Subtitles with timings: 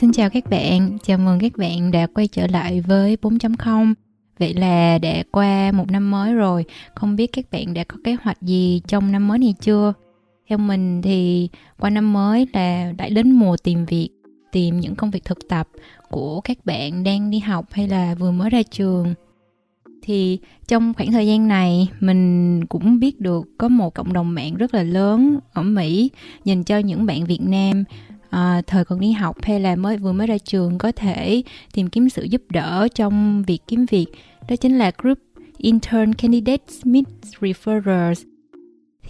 [0.00, 3.94] Xin chào các bạn, chào mừng các bạn đã quay trở lại với 4.0
[4.38, 6.64] Vậy là đã qua một năm mới rồi,
[6.94, 9.92] không biết các bạn đã có kế hoạch gì trong năm mới này chưa?
[10.48, 14.08] Theo mình thì qua năm mới là đã đến mùa tìm việc,
[14.52, 15.68] tìm những công việc thực tập
[16.10, 19.14] của các bạn đang đi học hay là vừa mới ra trường.
[20.02, 24.54] Thì trong khoảng thời gian này mình cũng biết được có một cộng đồng mạng
[24.54, 26.10] rất là lớn ở Mỹ
[26.44, 27.84] dành cho những bạn Việt Nam
[28.30, 31.42] à, thời còn đi học hay là mới vừa mới ra trường có thể
[31.72, 34.06] tìm kiếm sự giúp đỡ trong việc kiếm việc.
[34.48, 35.18] Đó chính là group
[35.56, 37.04] Intern Candidates Meet
[37.40, 38.24] Referrals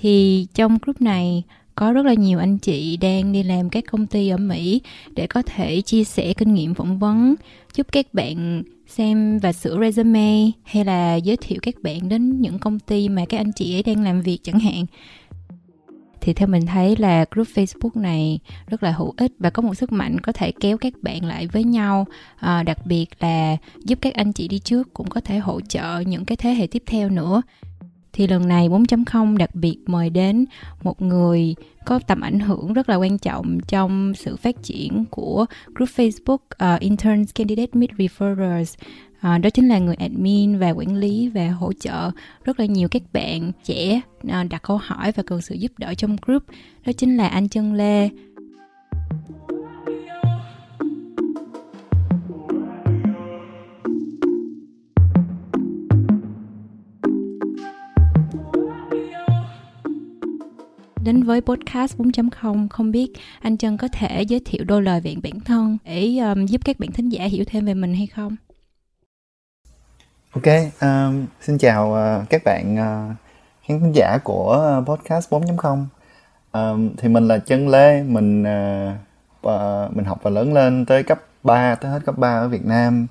[0.01, 1.43] thì trong group này
[1.75, 4.81] có rất là nhiều anh chị đang đi làm các công ty ở Mỹ
[5.15, 7.35] để có thể chia sẻ kinh nghiệm phỏng vấn,
[7.75, 12.59] giúp các bạn xem và sửa resume hay là giới thiệu các bạn đến những
[12.59, 14.85] công ty mà các anh chị ấy đang làm việc chẳng hạn
[16.29, 19.75] thì theo mình thấy là group Facebook này rất là hữu ích và có một
[19.75, 22.07] sức mạnh có thể kéo các bạn lại với nhau.
[22.37, 26.01] À, đặc biệt là giúp các anh chị đi trước cũng có thể hỗ trợ
[26.01, 27.43] những cái thế hệ tiếp theo nữa.
[28.13, 30.45] Thì lần này 4.0 đặc biệt mời đến
[30.83, 31.55] một người
[31.87, 36.75] có tầm ảnh hưởng rất là quan trọng trong sự phát triển của group Facebook
[36.75, 38.75] uh, Interns Candidate mid Referrals
[39.21, 42.11] à, đó chính là người admin và quản lý và hỗ trợ
[42.45, 45.95] rất là nhiều các bạn trẻ à, đặt câu hỏi và cần sự giúp đỡ
[45.95, 46.43] trong group
[46.87, 48.09] đó chính là anh Trân Lê
[61.05, 65.15] đến với podcast 4.0 không biết anh Trân có thể giới thiệu đôi lời về
[65.23, 68.37] bản thân để um, giúp các bạn thính giả hiểu thêm về mình hay không?
[70.33, 70.45] Ok,
[70.81, 73.17] um, xin chào uh, các bạn uh,
[73.63, 75.85] khán thính giả của ờ, podcast 4.0
[76.53, 78.95] um, Thì mình là Trân Lê, mình uh,
[79.47, 82.67] uh, mình học và lớn lên tới cấp 3, tới hết cấp 3 ở Việt
[82.67, 83.07] Nam.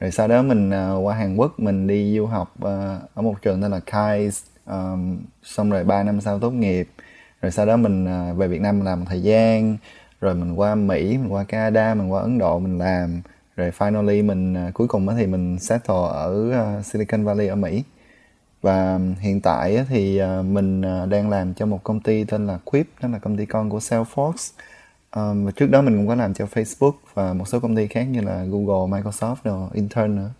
[0.00, 2.68] Rồi sau đó mình uh, qua Hàn Quốc, mình đi du học uh,
[3.14, 6.88] ở một trường tên là KAIS um, Xong rồi 3 năm sau tốt nghiệp.
[7.42, 9.76] Rồi sau đó mình uh, về Việt Nam làm một thời gian.
[10.20, 13.22] Rồi mình qua Mỹ, mình qua Canada, mình qua Ấn Độ mình làm
[13.58, 17.82] rồi finally mình uh, cuối cùng thì mình settle ở uh, Silicon Valley ở Mỹ.
[18.62, 22.58] Và hiện tại thì uh, mình uh, đang làm cho một công ty tên là
[22.64, 24.52] Quip đó là công ty con của Salesforce.
[25.16, 27.86] Um, và trước đó mình cũng có làm cho Facebook và một số công ty
[27.86, 30.30] khác như là Google, Microsoft rồi intern nữa.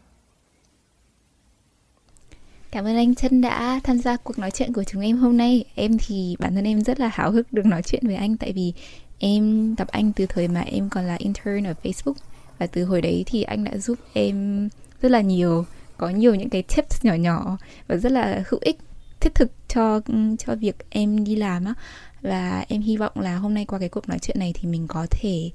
[2.71, 5.65] Cảm ơn anh Trân đã tham gia cuộc nói chuyện của chúng em hôm nay.
[5.75, 8.53] Em thì bản thân em rất là háo hức được nói chuyện với anh tại
[8.53, 8.73] vì
[9.19, 12.15] em gặp anh từ thời mà em còn là intern ở Facebook
[12.59, 14.69] và từ hồi đấy thì anh đã giúp em
[15.03, 15.65] rất là nhiều
[15.97, 18.79] có nhiều những cái tips nhỏ nhỏ và rất là hữu ích
[19.21, 20.01] thiết thực cho
[20.39, 21.75] cho việc em đi làm á
[22.23, 24.87] và em hy vọng là hôm nay qua cái cuộc nói chuyện này thì mình
[24.89, 25.51] có thể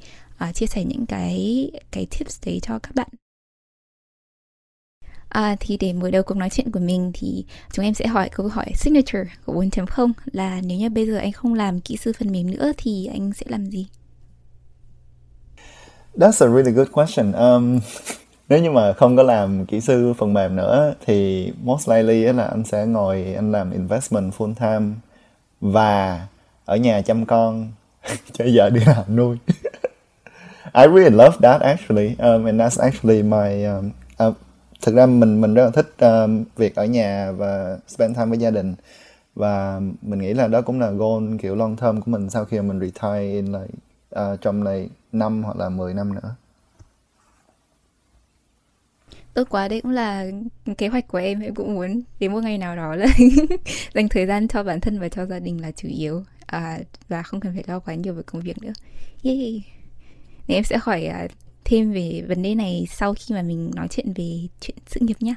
[0.50, 3.08] uh, chia sẻ những cái cái tips đấy cho các bạn
[5.30, 8.30] À, thì để mở đầu cuộc nói chuyện của mình thì chúng em sẽ hỏi
[8.30, 12.12] câu hỏi signature của 4.0 là nếu như bây giờ anh không làm kỹ sư
[12.20, 13.88] phần mềm nữa thì anh sẽ làm gì?
[16.18, 17.31] That's a really good question.
[17.31, 17.79] Um,
[18.50, 22.44] nếu như mà không có làm kỹ sư phần mềm nữa thì most likely là
[22.44, 24.96] anh sẽ ngồi anh làm investment full time
[25.62, 26.28] và
[26.66, 27.68] ở nhà chăm con
[28.34, 29.38] cho vợ đi làm nuôi.
[30.73, 33.91] I really love that actually, um, and that's actually my um,
[34.28, 34.35] uh,
[34.81, 38.38] thực ra mình mình rất là thích um, việc ở nhà và spend time với
[38.38, 38.75] gia đình
[39.35, 42.62] và mình nghĩ là đó cũng là goal kiểu long term của mình sau khi
[42.62, 43.73] mình retire in like
[44.19, 46.35] uh, trong này năm hoặc là 10 năm nữa.
[49.34, 50.25] Tốt quá đấy cũng là
[50.78, 53.07] kế hoạch của em em cũng muốn đến một ngày nào đó là
[53.94, 56.23] dành thời gian cho bản thân và cho gia đình là chủ yếu.
[56.46, 58.73] À, và không cần phải lo quá nhiều về công việc nữa.
[59.23, 59.63] Yay!
[60.47, 61.31] Nên em sẽ hỏi uh,
[61.66, 65.18] thêm về vấn đề này sau khi mà mình nói chuyện về chuyện sự nghiệp
[65.19, 65.35] nhé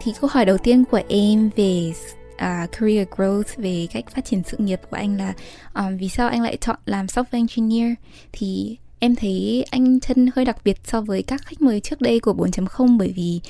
[0.00, 1.92] thì câu hỏi đầu tiên của em về
[2.34, 5.32] uh, career growth về cách phát triển sự nghiệp của anh là
[5.74, 7.92] um, vì sao anh lại chọn làm software engineer?
[8.32, 12.20] Thì em thấy anh chân hơi đặc biệt so với các khách mời trước đây
[12.20, 13.40] của 4.0 bởi vì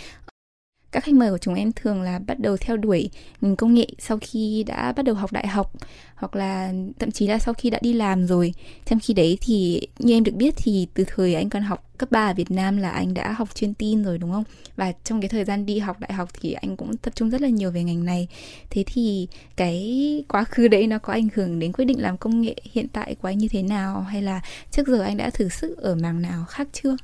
[0.92, 3.86] các khách mời của chúng em thường là bắt đầu theo đuổi ngành công nghệ
[3.98, 5.72] sau khi đã bắt đầu học đại học
[6.14, 8.54] hoặc là thậm chí là sau khi đã đi làm rồi.
[8.86, 12.10] Trong khi đấy thì như em được biết thì từ thời anh còn học cấp
[12.10, 14.44] 3 ở Việt Nam là anh đã học chuyên tin rồi đúng không?
[14.76, 17.40] Và trong cái thời gian đi học đại học thì anh cũng tập trung rất
[17.40, 18.28] là nhiều về ngành này.
[18.70, 22.40] Thế thì cái quá khứ đấy nó có ảnh hưởng đến quyết định làm công
[22.40, 24.00] nghệ hiện tại của anh như thế nào?
[24.00, 24.40] Hay là
[24.70, 26.96] trước giờ anh đã thử sức ở mảng nào khác chưa?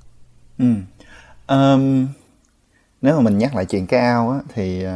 [0.58, 0.66] Ừ.
[1.48, 2.06] um,
[3.04, 4.90] nếu mà mình nhắc lại chuyện cái ao á thì uh,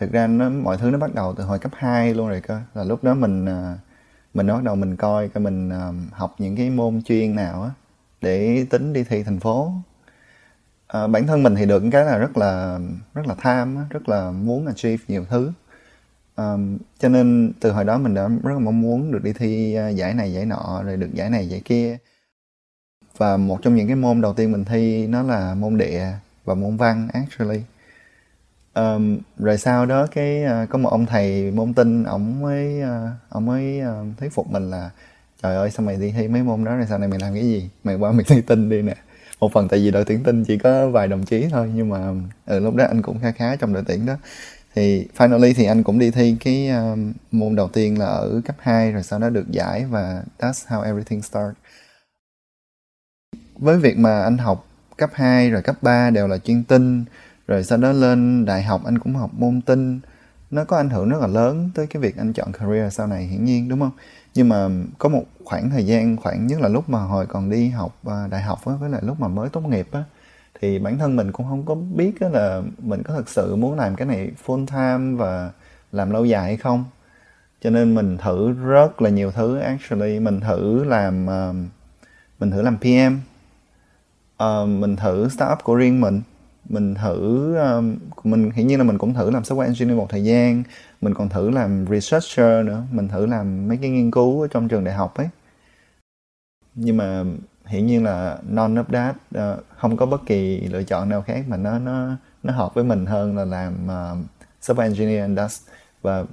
[0.00, 2.60] thực ra nó mọi thứ nó bắt đầu từ hồi cấp 2 luôn rồi cơ.
[2.74, 3.78] Là lúc đó mình uh,
[4.34, 7.70] mình bắt đầu mình coi coi mình uh, học những cái môn chuyên nào á
[8.20, 9.72] để tính đi thi thành phố.
[10.98, 12.78] Uh, bản thân mình thì được cái là rất là
[13.14, 15.52] rất là tham á, rất là muốn achieve nhiều thứ.
[16.36, 19.78] Um, cho nên từ hồi đó mình đã rất là mong muốn được đi thi
[19.90, 21.98] uh, giải này giải nọ rồi được giải này giải kia.
[23.16, 26.06] Và một trong những cái môn đầu tiên mình thi nó là môn địa
[26.44, 27.62] và môn văn actually.
[28.74, 33.10] Um, rồi sau đó cái uh, có một ông thầy môn tin, ổng mới uh,
[33.28, 34.90] ổng mới uh, thuyết phục mình là
[35.42, 37.42] trời ơi sao mày đi thi mấy môn đó rồi sau này mày làm cái
[37.42, 37.70] gì?
[37.84, 38.94] Mày qua mày thi tin đi nè.
[39.40, 41.98] Một phần tại vì đội tuyển tin chỉ có vài đồng chí thôi nhưng mà
[42.46, 44.16] ở ừ, lúc đó anh cũng khá khá trong đội tuyển đó.
[44.74, 48.56] Thì finally thì anh cũng đi thi cái um, môn đầu tiên là ở cấp
[48.58, 51.54] 2 rồi sau đó được giải và that's how everything start.
[53.54, 54.66] Với việc mà anh học
[54.96, 57.04] cấp 2 rồi cấp 3 đều là chuyên tinh
[57.48, 60.00] rồi sau đó lên đại học anh cũng học môn tinh
[60.52, 63.26] nó có ảnh hưởng rất là lớn tới cái việc anh chọn career sau này
[63.26, 63.90] hiển nhiên, đúng không?
[64.34, 64.68] Nhưng mà
[64.98, 68.26] có một khoảng thời gian, khoảng nhất là lúc mà hồi còn đi học à,
[68.30, 70.04] đại học á, với lại lúc mà mới tốt nghiệp á,
[70.60, 73.96] thì bản thân mình cũng không có biết là mình có thực sự muốn làm
[73.96, 75.50] cái này full time và
[75.92, 76.84] làm lâu dài hay không.
[77.62, 81.52] Cho nên mình thử rất là nhiều thứ, actually mình thử làm à,
[82.40, 83.31] mình thử làm PM
[84.42, 86.22] uh, mình thử startup của riêng mình.
[86.68, 90.24] Mình thử um, mình hiển nhiên là mình cũng thử làm software engineer một thời
[90.24, 90.62] gian.
[91.00, 92.82] Mình còn thử làm researcher nữa.
[92.92, 95.28] Mình thử làm mấy cái nghiên cứu ở trong trường đại học ấy.
[96.74, 97.24] Nhưng mà
[97.66, 101.44] hiển nhiên là non update uh, ờ, không có bất kỳ lựa chọn nào khác
[101.48, 104.18] mà nó nó nó hợp với mình hơn là làm uh,
[104.62, 105.68] software engineer and dust.
[106.02, 106.24] Và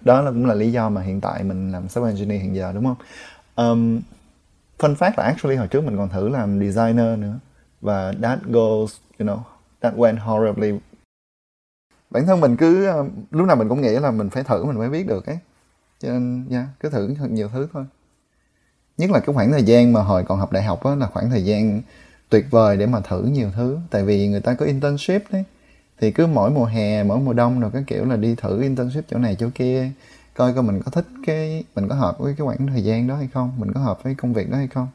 [0.00, 2.72] đó là cũng là lý do mà hiện tại mình làm software engineer hiện giờ
[2.72, 2.96] đúng không?
[3.56, 4.00] Um,
[4.78, 7.38] fun fact là actually hồi trước mình còn thử làm designer nữa.
[7.80, 9.38] Và that goes you know
[9.80, 10.72] that went horribly.
[12.10, 14.78] Bản thân mình cứ ờ, lúc nào mình cũng nghĩ là mình phải thử mình
[14.78, 15.38] mới biết được ấy.
[15.98, 17.84] Cho nên yeah, cứ thử thật nhiều thứ thôi.
[18.98, 21.30] Nhất là cái khoảng thời gian mà hồi còn học đại học á là khoảng
[21.30, 21.82] thời gian
[22.28, 23.78] tuyệt vời để mà thử nhiều thứ.
[23.90, 25.44] Tại vì người ta có internship đấy.
[26.00, 29.04] Thì cứ mỗi mùa hè mỗi mùa đông rồi cái kiểu là đi thử internship
[29.10, 29.90] chỗ này chỗ kia
[30.36, 33.16] coi coi mình có thích cái mình có hợp với cái khoảng thời gian đó
[33.16, 34.88] hay không mình có hợp với công việc đó hay không.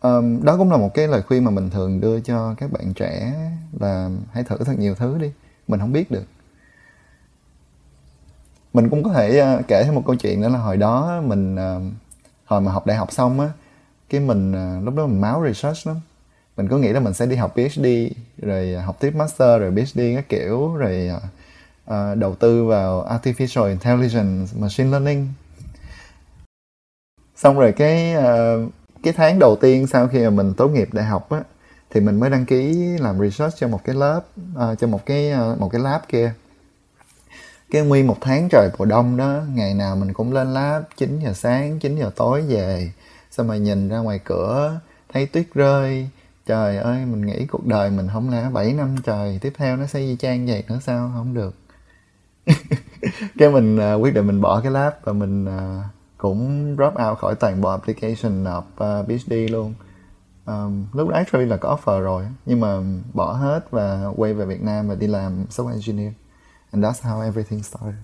[0.00, 2.94] Um, đó cũng là một cái lời khuyên mà mình thường đưa cho các bạn
[2.94, 3.34] trẻ
[3.80, 5.32] là hãy thử thật nhiều thứ đi
[5.68, 6.24] mình không biết được.
[8.72, 11.54] Mình cũng có thể uh, kể thêm một câu chuyện nữa là hồi đó mình
[11.54, 11.82] uh,
[12.44, 13.50] hồi mà học đại học xong á
[14.10, 15.96] cái mình uh, lúc đó mình máu research lắm.
[16.56, 17.86] Mình có nghĩ là mình sẽ đi học PhD
[18.42, 21.10] rồi học tiếp master rồi PhD các kiểu rồi
[21.90, 25.28] uh, đầu tư vào artificial intelligence machine learning.
[27.36, 28.70] Xong rồi cái uh,
[29.02, 31.40] cái tháng đầu tiên sau khi mà mình tốt nghiệp đại học á
[31.90, 34.20] thì mình mới đăng ký làm research cho một cái lớp
[34.54, 36.32] uh, cho một cái uh, một cái lab kia.
[37.70, 41.20] Cái nguyên một tháng trời mùa đông đó ngày nào mình cũng lên lab 9
[41.20, 42.92] giờ sáng 9 giờ tối về.
[43.30, 44.80] Xong rồi nhìn ra ngoài cửa
[45.12, 46.08] thấy tuyết rơi.
[46.46, 49.86] Trời ơi mình nghĩ cuộc đời mình không lẽ 7 năm trời tiếp theo nó
[49.86, 51.12] sẽ y chang vậy nữa sao?
[51.14, 51.54] Không được.
[53.38, 55.84] cái mình uh, quyết định mình bỏ cái lab và mình uh,
[56.18, 59.74] cũng drop out khỏi toàn bộ application nộp à, uh, PhD luôn.
[60.46, 62.76] Um, lúc đó actually là có offer rồi nhưng mà
[63.14, 66.12] bỏ hết và quay về Việt Nam và đi làm software engineer.
[66.72, 67.94] And that's how everything started.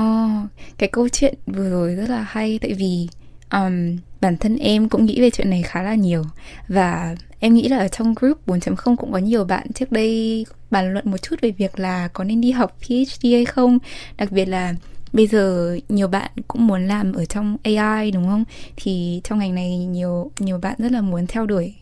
[0.00, 3.08] Oh, cái câu chuyện vừa rồi rất là hay tại vì
[3.52, 6.22] um, bản thân em cũng nghĩ về chuyện này khá là nhiều.
[6.68, 10.92] Và em nghĩ là ở trong group 4.0 cũng có nhiều bạn trước đây bàn
[10.92, 13.78] luận một chút về việc là có nên đi học PhD hay không.
[14.16, 14.74] Đặc biệt là
[15.12, 18.44] bây giờ nhiều bạn cũng muốn làm ở trong AI đúng không?
[18.76, 21.74] Thì trong ngành này nhiều nhiều bạn rất là muốn theo đuổi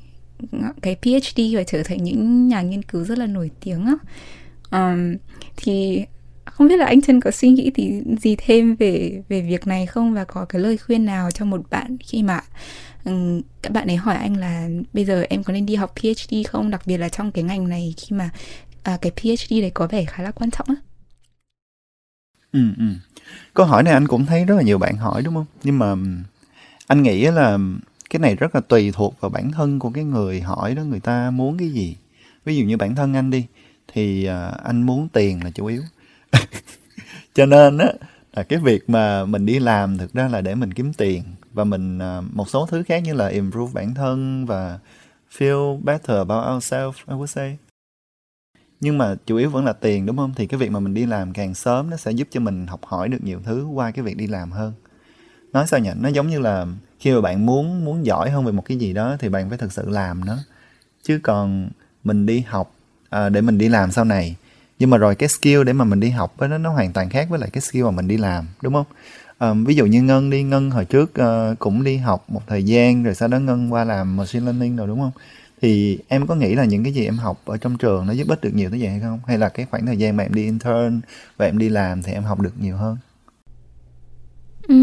[0.83, 3.95] cái PhD và trở thành những nhà nghiên cứu rất là nổi tiếng á.
[4.71, 5.17] Um,
[5.57, 6.05] thì
[6.45, 9.87] không biết là anh Trần có suy nghĩ thì gì thêm về về việc này
[9.87, 10.15] không?
[10.15, 12.41] Và có cái lời khuyên nào cho một bạn khi mà
[13.05, 16.35] um, các bạn ấy hỏi anh là bây giờ em có nên đi học PhD
[16.49, 18.31] không đặc biệt là trong cái ngành này khi mà
[18.83, 20.75] à, cái PhD đấy có vẻ khá là quan trọng á.
[22.53, 22.85] Ừ, ừ.
[23.55, 25.47] Câu hỏi này anh cũng thấy rất là nhiều bạn hỏi đúng không?
[25.63, 25.95] Nhưng mà
[26.87, 27.59] anh nghĩ là
[28.11, 31.01] cái này rất là tùy thuộc vào bản thân của cái người hỏi đó người
[31.01, 31.97] ta muốn cái gì.
[32.45, 33.47] Ví dụ như bản thân anh đi
[33.89, 35.83] thì à, anh muốn tiền là chủ yếu.
[37.35, 37.89] Cho nên á
[38.33, 41.23] là cái việc mà mình đi làm thực ra là để mình kiếm tiền
[41.55, 44.79] và mình uh, một số thứ khác như là improve bản thân và
[45.39, 47.59] feel better about ourselves I would say.
[48.81, 50.33] Nhưng mà chủ yếu vẫn là tiền đúng không?
[50.37, 52.81] Thì cái việc mà mình đi làm càng sớm nó sẽ giúp cho mình học
[52.85, 54.73] hỏi được nhiều thứ qua cái việc đi làm hơn.
[55.53, 55.91] Nói sao nhỉ?
[55.97, 56.67] Nó giống như là
[56.99, 59.59] khi mà bạn muốn muốn giỏi hơn về một cái gì đó thì bạn phải
[59.59, 60.37] thực sự làm nó.
[61.03, 61.71] Chứ còn
[62.05, 62.75] mình đi học
[63.17, 64.37] uh, để mình đi làm sau này.
[64.79, 67.27] Nhưng mà rồi cái skill để mà mình đi học đó nó hoàn toàn khác
[67.31, 68.87] với lại cái skill mà mình đi làm đúng không?
[69.51, 72.63] Um, ví dụ như ngân đi ngân hồi trước uh, cũng đi học một thời
[72.63, 75.13] gian rồi sau đó ngân qua làm machine learning rồi đúng không?
[75.63, 78.29] Thì em có nghĩ là những cái gì em học ở trong trường nó giúp
[78.29, 79.21] ích được nhiều tới vậy hay không?
[79.27, 81.01] Hay là cái khoảng thời gian mà em đi intern
[81.37, 82.97] và em đi làm thì em học được nhiều hơn?
[84.69, 84.75] Ừ,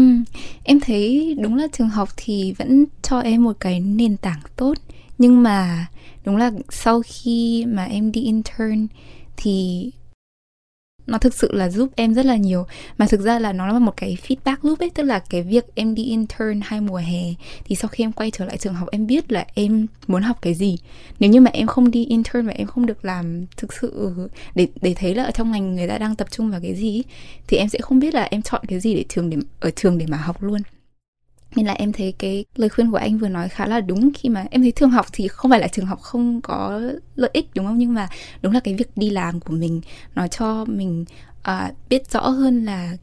[0.64, 4.74] em thấy đúng là trường học thì vẫn cho em một cái nền tảng tốt.
[5.18, 5.86] Nhưng mà
[6.24, 8.86] đúng là sau khi mà em đi intern
[9.36, 9.90] thì
[11.06, 12.66] nó thực sự là giúp em rất là nhiều.
[12.98, 15.64] Mà thực ra là nó là một cái feedback loop ấy, tức là cái việc
[15.74, 17.22] em đi intern hai mùa hè
[17.64, 20.38] thì sau khi em quay trở lại trường học, em biết là em muốn học
[20.42, 20.78] cái gì.
[21.20, 24.14] Nếu như mà em không đi intern và em không được làm thực sự
[24.54, 27.02] để để thấy là ở trong ngành người ta đang tập trung vào cái gì
[27.46, 29.98] thì em sẽ không biết là em chọn cái gì để trường để, ở trường
[29.98, 30.60] để mà học luôn
[31.56, 34.28] nên là em thấy cái lời khuyên của anh vừa nói khá là đúng khi
[34.28, 36.80] mà em thấy trường học thì không phải là trường học không có
[37.16, 37.78] lợi ích đúng không?
[37.78, 38.08] Nhưng mà
[38.42, 39.80] đúng là cái việc đi làm của mình
[40.14, 41.04] nó cho mình
[41.48, 42.96] uh, biết rõ hơn là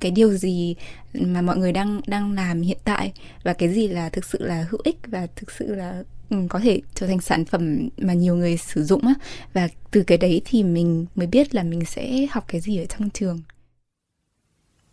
[0.00, 0.74] cái điều gì
[1.14, 3.12] mà mọi người đang đang làm hiện tại
[3.44, 6.58] và cái gì là thực sự là hữu ích và thực sự là ừ, có
[6.58, 9.14] thể trở thành sản phẩm mà nhiều người sử dụng á.
[9.52, 12.84] Và từ cái đấy thì mình mới biết là mình sẽ học cái gì ở
[12.86, 13.40] trong trường.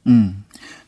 [0.05, 0.12] Ừ.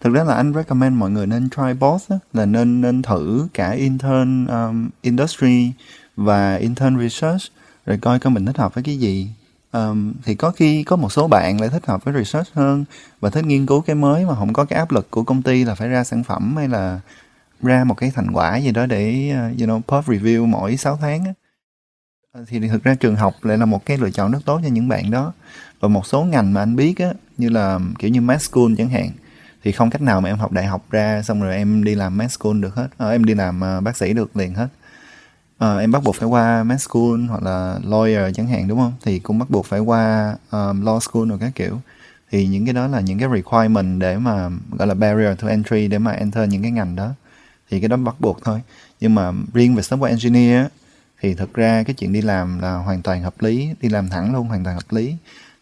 [0.02, 3.48] Thực ra là anh recommend mọi người nên try both á, là nên nên thử
[3.54, 5.72] cả intern um, industry
[6.16, 7.42] và intern research
[7.86, 9.30] rồi coi coi mình thích hợp với cái gì.
[9.72, 12.86] Um, thì có khi có một số bạn lại thích hợp với research hơn
[13.20, 15.64] và thích nghiên cứu cái mới mà không có cái áp lực của công ty
[15.64, 17.00] là phải ra sản phẩm hay là
[17.62, 20.98] ra một cái thành quả gì đó để uh, you know pub review mỗi 6
[21.02, 21.34] tháng á.
[22.48, 24.88] Thì thực ra trường học lại là một cái lựa chọn rất tốt cho những
[24.88, 25.34] bạn đó.
[25.80, 28.90] Và một số ngành mà anh biết á như là kiểu như math school chẳng
[28.90, 29.10] hạn
[29.64, 32.18] thì không cách nào mà em học đại học ra xong rồi em đi làm
[32.18, 32.88] math school được hết.
[32.98, 34.68] À, em đi làm uh, bác sĩ được liền hết.
[35.58, 38.94] À, em bắt buộc phải qua math school hoặc là lawyer chẳng hạn đúng không?
[39.04, 41.82] Thì cũng bắt buộc phải qua um, law school rồi các kiểu.
[42.32, 45.88] Thì những cái đó là những cái requirement để mà gọi là barrier to entry
[45.88, 47.12] để mà enter những cái ngành đó.
[47.70, 48.62] Thì cái đó bắt buộc thôi.
[49.00, 50.66] Nhưng mà riêng về software engineer
[51.22, 54.34] thì thực ra cái chuyện đi làm là hoàn toàn hợp lý đi làm thẳng
[54.34, 55.16] luôn hoàn toàn hợp lý.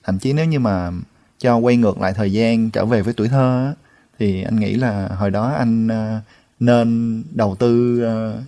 [0.03, 0.91] Thậm chí nếu như mà
[1.39, 3.74] cho quay ngược lại thời gian trở về với tuổi thơ
[4.19, 6.19] thì anh nghĩ là hồi đó anh ờ,
[6.60, 8.39] nên đầu tư uh,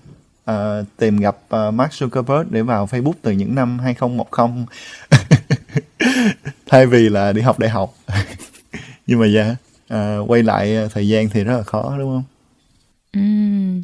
[0.52, 4.66] uh, tìm gặp uh, Mark Zuckerberg để vào Facebook từ những năm 2010
[6.68, 7.94] thay vì là đi học đại học.
[9.08, 12.24] Nhưng mà dạ yeah, uh, quay lại thời gian thì rất là khó đúng không?
[13.18, 13.84] Uhm,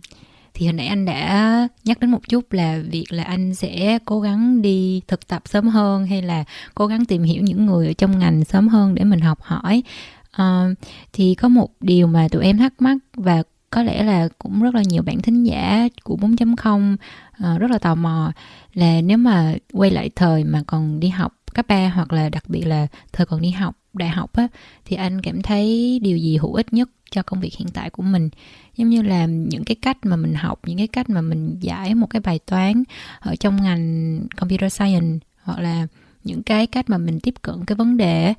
[0.54, 4.22] thì hồi nãy anh đã nhắc đến một chút là việc là anh sẽ cố
[4.22, 6.44] gắng đi thực tập sớm hơn hay là
[6.76, 9.84] cố gắng tìm hiểu những người ở trong ngành sớm hơn để mình học hỏi?
[10.32, 10.68] À,
[11.14, 14.76] thì có một điều mà tụi em thắc mắc và có lẽ là cũng rất
[14.76, 16.96] là nhiều bạn thính giả của 4.0
[17.32, 18.32] à, ờ, rất là tò mò
[18.74, 22.44] là nếu mà quay lại thời mà còn đi học cấp 3 hoặc là đặc
[22.48, 24.48] biệt là thời còn đi học đại học á
[24.86, 28.04] thì anh cảm thấy điều gì hữu ích nhất cho công việc hiện tại của
[28.04, 28.30] mình?
[28.78, 31.96] Giống như là những cái cách mà mình học những cái cách mà mình giải
[31.96, 32.84] một cái bài toán
[33.20, 35.88] ở trong ngành computer science hoặc là
[36.24, 38.34] những cái cách mà mình tiếp cận cái vấn đề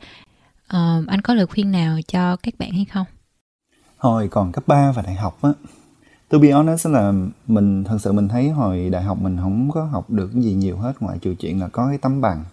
[0.77, 3.07] uh, anh có lời khuyên nào cho các bạn hay không?
[3.97, 5.51] Hồi còn cấp 3 và đại học á
[6.33, 7.13] to be honest là
[7.47, 10.55] mình thật sự mình thấy hồi đại học mình không có học được cái gì
[10.55, 12.45] nhiều hết ngoại trừ chuyện là có cái tấm bằng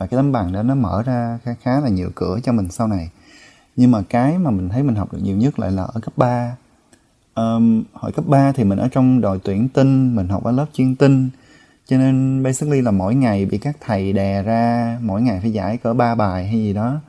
[0.00, 2.70] và cái tấm bằng đó nó mở ra khá, khá là nhiều cửa cho mình
[2.70, 3.10] sau này.
[3.76, 6.12] Nhưng mà cái mà mình thấy mình học được nhiều nhất lại là ở cấp
[6.16, 6.56] 3
[7.34, 10.66] um, hồi cấp 3 thì mình ở trong đội tuyển tinh mình học ở lớp
[10.72, 11.30] chuyên tinh.
[11.86, 15.76] Cho nên basically là mỗi ngày bị các thầy đè ra mỗi ngày phải giải
[15.76, 17.00] cỡ ba bài hay gì đó.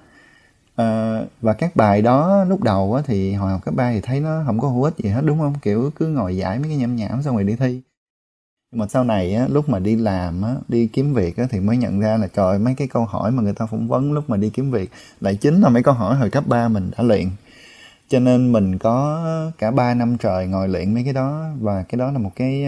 [0.81, 4.19] Uh, và các bài đó lúc đầu á, thì hồi học cấp 3 thì thấy
[4.19, 5.53] nó không có hữu ích gì hết đúng không?
[5.61, 7.81] Kiểu cứ ngồi giải mấy cái nhảm nhảm xong rồi đi thi
[8.71, 11.59] nhưng mà sau này á, lúc mà đi làm á, đi kiếm việc á, thì
[11.59, 14.29] mới nhận ra là trời mấy cái câu hỏi mà người ta phỏng vấn lúc
[14.29, 17.03] mà đi kiếm việc lại chính là mấy câu hỏi hồi cấp 3 mình đã
[17.03, 17.29] luyện.
[18.09, 19.25] Cho nên mình có
[19.57, 22.65] cả 3 năm trời ngồi luyện mấy cái đó và cái đó là một cái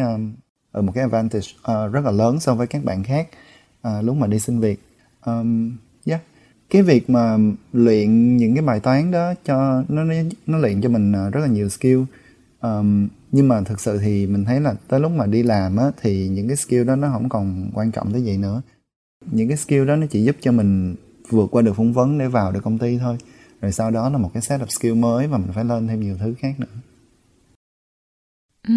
[0.77, 3.27] uh, một cái advantage uh, rất là lớn so với các bạn khác
[3.87, 4.79] uh, lúc mà đi xin việc.
[5.25, 6.21] Um, yeah.
[6.69, 7.37] cái việc mà
[7.73, 10.03] luyện những cái bài toán đó cho nó
[10.47, 12.03] nó luyện cho mình rất là nhiều skill.
[12.61, 15.91] Um, nhưng mà thực sự thì mình thấy là tới lúc mà đi làm á,
[16.01, 18.61] thì những cái skill đó nó không còn quan trọng tới vậy nữa
[19.31, 20.95] những cái skill đó nó chỉ giúp cho mình
[21.29, 23.17] vượt qua được phỏng vấn để vào được công ty thôi
[23.61, 26.17] rồi sau đó là một cái setup skill mới và mình phải lên thêm nhiều
[26.19, 26.67] thứ khác nữa
[28.67, 28.73] ừ.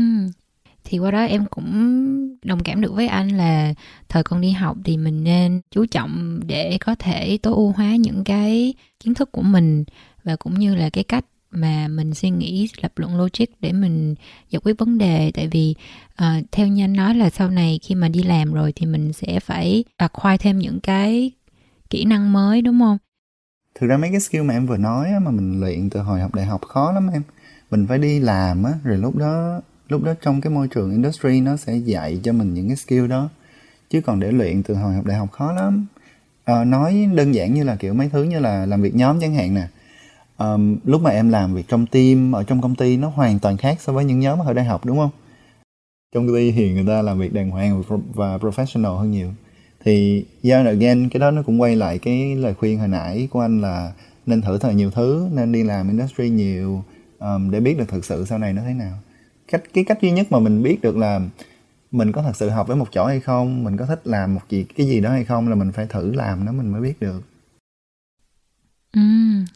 [0.85, 3.75] thì qua đó em cũng đồng cảm được với anh là
[4.09, 7.97] thời còn đi học thì mình nên chú trọng để có thể tối ưu hóa
[7.97, 9.85] những cái kiến thức của mình
[10.25, 11.25] và cũng như là cái cách
[11.57, 14.15] mà mình suy nghĩ lập luận logic để mình
[14.51, 15.31] giải quyết vấn đề.
[15.35, 15.75] Tại vì
[16.23, 19.13] uh, theo như anh nói là sau này khi mà đi làm rồi thì mình
[19.13, 21.31] sẽ phải acquire thêm những cái
[21.91, 22.99] kỹ năng mới đúng không?
[23.81, 26.21] Thực ra mấy cái skill mà em vừa nói á, mà mình luyện từ hồi
[26.21, 27.23] học đại học khó lắm em.
[27.71, 31.41] Mình phải đi làm á rồi lúc đó lúc đó trong cái môi trường industry
[31.41, 33.29] nó sẽ dạy cho mình những cái skill đó.
[33.91, 35.87] Chứ còn để luyện từ hồi học đại học khó lắm.
[36.45, 39.35] À, nói đơn giản như là kiểu mấy thứ như là làm việc nhóm chẳng
[39.35, 39.69] hạn nè
[40.39, 43.57] um, lúc mà em làm việc trong team ở trong công ty nó hoàn toàn
[43.57, 45.11] khác so với những nhóm ở đại học đúng không?
[46.15, 47.83] Trong công ty thì người ta làm việc đàng hoàng
[48.15, 49.33] và professional hơn nhiều.
[49.85, 53.29] Thì do yeah again cái đó nó cũng quay lại cái lời khuyên hồi nãy
[53.31, 53.93] của anh là
[54.27, 56.85] nên thử thời nhiều thứ nên đi làm industry nhiều
[57.19, 58.99] um, để biết được thực sự sau này nó thế nào.
[59.49, 61.21] Cách cái cách duy nhất mà mình biết được là
[61.91, 64.41] mình có thật sự học với một chỗ hay không mình có thích làm một
[64.49, 67.01] gì cái gì đó hay không là mình phải thử làm nó mình mới biết
[67.01, 67.23] được.
[68.97, 69.03] Ừ,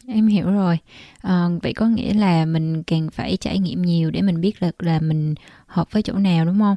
[0.08, 0.78] em hiểu rồi.
[1.22, 4.82] À, vậy có nghĩa là mình càng phải trải nghiệm nhiều để mình biết được
[4.82, 5.34] là mình
[5.66, 6.76] hợp với chỗ nào đúng không?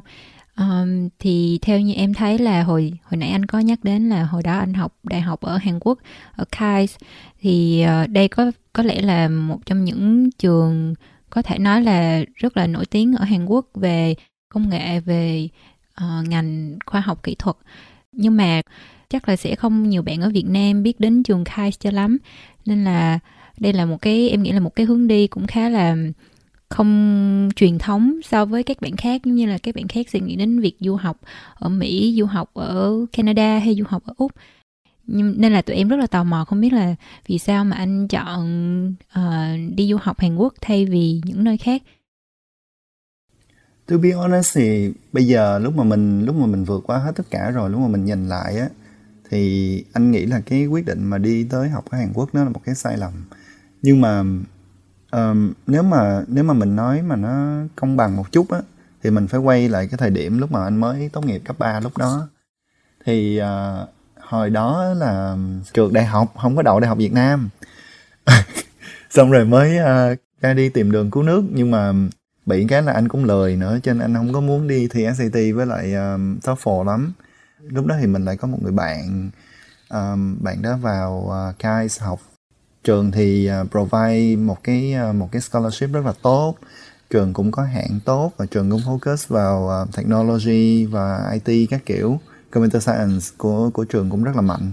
[0.54, 0.84] À,
[1.18, 4.42] thì theo như em thấy là hồi hồi nãy anh có nhắc đến là hồi
[4.42, 5.98] đó anh học đại học ở Hàn Quốc
[6.36, 6.96] ở KAIS
[7.40, 10.94] thì uh, đây có có lẽ là một trong những trường
[11.30, 14.14] có thể nói là rất là nổi tiếng ở Hàn Quốc về
[14.48, 15.48] công nghệ về
[16.04, 17.56] uh, ngành khoa học kỹ thuật
[18.12, 18.60] nhưng mà
[19.10, 22.18] chắc là sẽ không nhiều bạn ở Việt Nam biết đến trường KAIS cho lắm
[22.66, 23.18] nên là
[23.58, 25.96] đây là một cái em nghĩ là một cái hướng đi cũng khá là
[26.68, 30.20] không truyền thống so với các bạn khác giống như là các bạn khác sẽ
[30.20, 31.20] nghĩ đến việc du học
[31.54, 34.32] ở Mỹ, du học ở Canada hay du học ở Úc.
[35.06, 36.94] Nên là tụi em rất là tò mò không biết là
[37.26, 38.44] vì sao mà anh chọn
[39.18, 41.82] uh, đi du học Hàn Quốc thay vì những nơi khác.
[43.86, 47.12] To be honest thì bây giờ lúc mà mình lúc mà mình vượt qua hết
[47.16, 48.68] tất cả rồi lúc mà mình nhìn lại á
[49.34, 52.44] thì anh nghĩ là cái quyết định mà đi tới học ở Hàn Quốc nó
[52.44, 53.12] là một cái sai lầm.
[53.82, 54.18] Nhưng mà
[55.12, 58.60] um, nếu mà nếu mà mình nói mà nó công bằng một chút á
[59.02, 61.58] thì mình phải quay lại cái thời điểm lúc mà anh mới tốt nghiệp cấp
[61.58, 62.28] 3 lúc đó.
[63.04, 63.88] Thì uh,
[64.20, 65.36] hồi đó là
[65.72, 67.48] trượt đại học không có đậu đại học Việt Nam.
[69.10, 71.92] Xong rồi mới uh, ra đi tìm đường cứu nước nhưng mà
[72.46, 75.06] bị cái là anh cũng lười nữa cho nên anh không có muốn đi thi
[75.18, 77.12] SAT với lại uh, TOEFL lắm
[77.68, 79.30] lúc đó thì mình lại có một người bạn
[79.90, 82.20] um, bạn đó vào à, uh, KAIS học.
[82.84, 86.54] Trường thì uh, provide một cái uh, một cái scholarship rất là tốt.
[87.10, 91.86] Trường cũng có hạng tốt và trường cũng focus vào uh, technology và IT các
[91.86, 92.18] kiểu.
[92.50, 94.72] Computer science của của trường cũng rất là mạnh.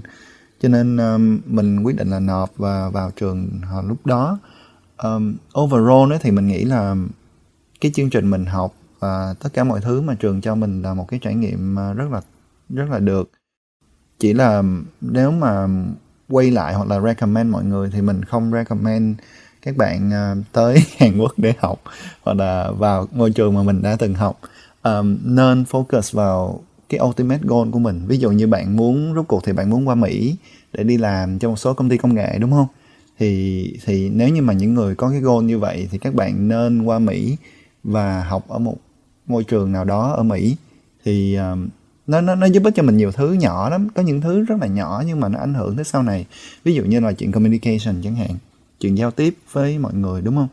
[0.60, 4.40] Cho nên um, mình quyết định là nộp và vào trường hồi lúc đó.
[4.98, 6.96] Um, overall ấy, thì mình nghĩ là
[7.82, 10.94] cái chương trình mình học và tất cả mọi thứ mà trường cho mình là
[10.94, 12.22] một cái trải nghiệm rất là
[12.76, 13.32] rất là được.
[14.20, 14.64] Chỉ là
[15.02, 15.68] nếu mà
[16.30, 19.20] quay lại hoặc là recommend mọi người thì mình không recommend
[19.62, 21.82] các bạn uh, tới Hàn Quốc để học
[22.22, 24.40] hoặc là vào ngôi trường mà mình đã từng học.
[24.84, 28.02] Um, nên focus vào cái ultimate goal của mình.
[28.08, 30.36] Ví dụ như bạn muốn rút cuộc thì bạn muốn qua Mỹ
[30.74, 32.68] để đi làm cho một số công ty công nghệ đúng không?
[33.20, 36.48] Thì thì nếu như mà những người có cái goal như vậy thì các bạn
[36.48, 37.38] nên qua Mỹ
[37.84, 38.78] và học ở một
[39.28, 40.56] ngôi trường nào đó ở Mỹ.
[41.06, 41.70] Thì um,
[42.12, 43.88] nó nó nó giúp ích cho mình nhiều thứ nhỏ lắm.
[43.96, 46.26] Có những thứ rất là nhỏ nhưng mà nó ảnh hưởng tới sau này.
[46.64, 48.36] Ví dụ như là chuyện communication chẳng hạn.
[48.80, 50.48] Chuyện giao tiếp với mọi người đúng không?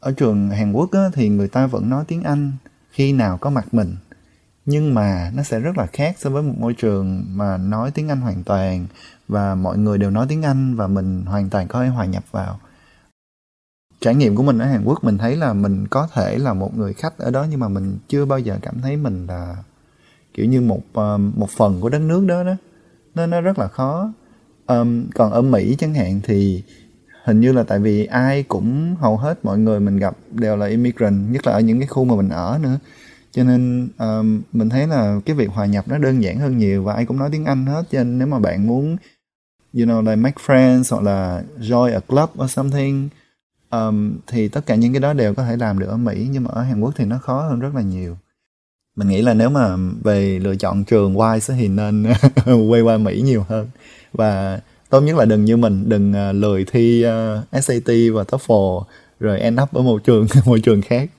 [0.00, 2.52] Ở trường Hàn Quốc á, thì người ta vẫn nói tiếng Anh
[2.90, 3.96] khi nào có mặt mình.
[4.66, 8.08] Nhưng mà nó sẽ rất là khác so với một môi trường mà nói tiếng
[8.08, 8.86] Anh hoàn toàn
[9.28, 12.24] và mọi người đều nói tiếng Anh và mình hoàn toàn có thể hòa nhập
[12.30, 12.60] vào.
[14.00, 16.76] Trải nghiệm của mình ở Hàn Quốc mình thấy là mình có thể là một
[16.76, 19.56] người khách ở đó nhưng mà mình chưa bao giờ cảm thấy mình là
[20.34, 22.56] kiểu như một ờ, một phần của đất nước đó đó.
[23.14, 24.12] Nó nó rất là khó.
[24.66, 26.62] Um, còn ở Mỹ chẳng hạn thì
[27.24, 30.66] hình như là tại vì ai cũng hầu hết mọi người mình gặp đều là
[30.66, 32.78] immigrant nhất là ở những cái khu mà mình ở nữa.
[33.32, 36.82] Cho nên um, mình thấy là cái việc hòa nhập nó đơn giản hơn nhiều
[36.82, 37.84] và ai cũng nói tiếng Anh hết.
[37.90, 38.96] Cho nên nếu mà bạn muốn
[39.74, 43.08] you know like make friends hoặc là join a club or something
[43.70, 46.28] um, thì tất cả những cái đó đều có thể làm được ở Mỹ.
[46.30, 48.16] Nhưng mà ở Hàn Quốc thì nó khó hơn rất là nhiều
[48.96, 52.06] mình nghĩ là nếu mà về lựa chọn trường wise thì nên
[52.70, 53.68] quay qua Mỹ nhiều hơn.
[54.12, 58.22] Và tốt nhất là đừng như mình đừng ờ, lười thi ờ, uh, SAT và
[58.22, 58.82] TOEFL
[59.20, 61.10] rồi end up ở một trường môi trường khác.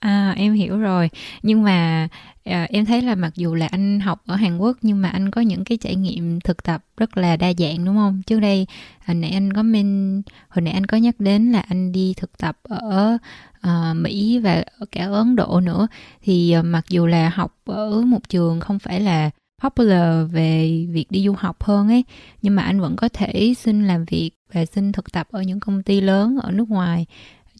[0.00, 1.10] À em hiểu rồi.
[1.42, 2.08] Nhưng mà
[2.44, 5.30] à, em thấy là mặc dù là anh học ở Hàn Quốc nhưng mà anh
[5.30, 8.22] có những cái trải nghiệm thực tập rất là đa dạng đúng không?
[8.26, 8.66] Trước đây
[9.06, 12.38] hồi nãy anh có men hồi nãy anh có nhắc đến là anh đi thực
[12.38, 13.18] tập ở
[13.66, 15.88] uh, Mỹ và ở cả Ấn Độ nữa.
[16.22, 19.30] Thì uh, mặc dù là học ở một trường không phải là
[19.62, 22.04] popular về việc đi du học hơn ấy
[22.42, 25.60] nhưng mà anh vẫn có thể xin làm việc và xin thực tập ở những
[25.60, 27.06] công ty lớn ở nước ngoài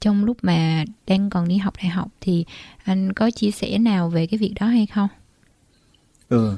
[0.00, 2.44] trong lúc mà đang còn đi học đại học thì
[2.84, 5.08] anh có chia sẻ nào về cái việc đó hay không?
[6.28, 6.56] Ừ.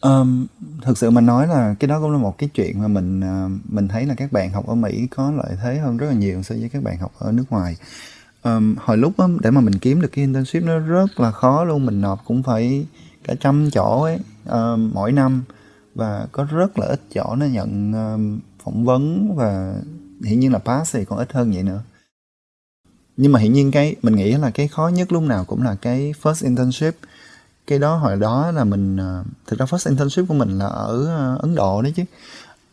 [0.00, 0.46] Um,
[0.82, 3.72] thực sự mà nói là cái đó cũng là một cái chuyện mà mình uh,
[3.72, 6.42] mình thấy là các bạn học ở Mỹ có lợi thế hơn rất là nhiều
[6.42, 7.76] so với các bạn học ở nước ngoài.
[8.42, 11.64] Um, hồi lúc đó, để mà mình kiếm được cái internship nó rất là khó
[11.64, 12.86] luôn, mình nộp cũng phải
[13.24, 15.42] cả trăm chỗ ấy um, mỗi năm
[15.94, 19.74] và có rất là ít chỗ nó nhận um, phỏng vấn và
[20.24, 21.82] hiển nhiên là pass thì còn ít hơn vậy nữa
[23.18, 25.76] nhưng mà hiển nhiên cái mình nghĩ là cái khó nhất lúc nào cũng là
[25.82, 26.96] cái first internship.
[27.66, 31.06] Cái đó hồi đó là mình ờ, thực ra first internship của mình là ở
[31.06, 32.02] ờ, Ấn Độ đấy chứ.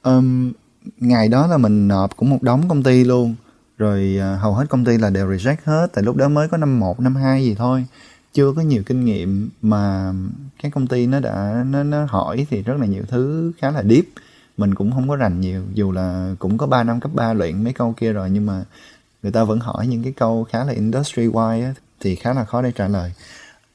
[0.04, 0.52] Um,
[1.00, 3.36] ngày đó là mình nộp cũng một đống công ty luôn.
[3.78, 6.58] Rồi uh, hầu hết công ty là đều reject hết tại lúc đó mới có
[6.58, 7.86] năm một năm hai gì thôi.
[8.34, 10.14] Chưa có nhiều kinh nghiệm mà
[10.64, 13.84] các công ty nó đã nó, nó hỏi thì rất là nhiều thứ khá là
[13.84, 14.06] deep.
[14.58, 17.64] Mình cũng không có rành nhiều dù là cũng có 3 năm cấp 3 luyện
[17.64, 18.64] mấy câu kia rồi nhưng mà
[19.26, 22.62] người ta vẫn hỏi những cái câu khá là industry wide thì khá là khó
[22.62, 23.12] để trả lời.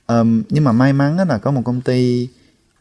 [0.06, 2.28] Um, nhưng mà may mắn là có một công ty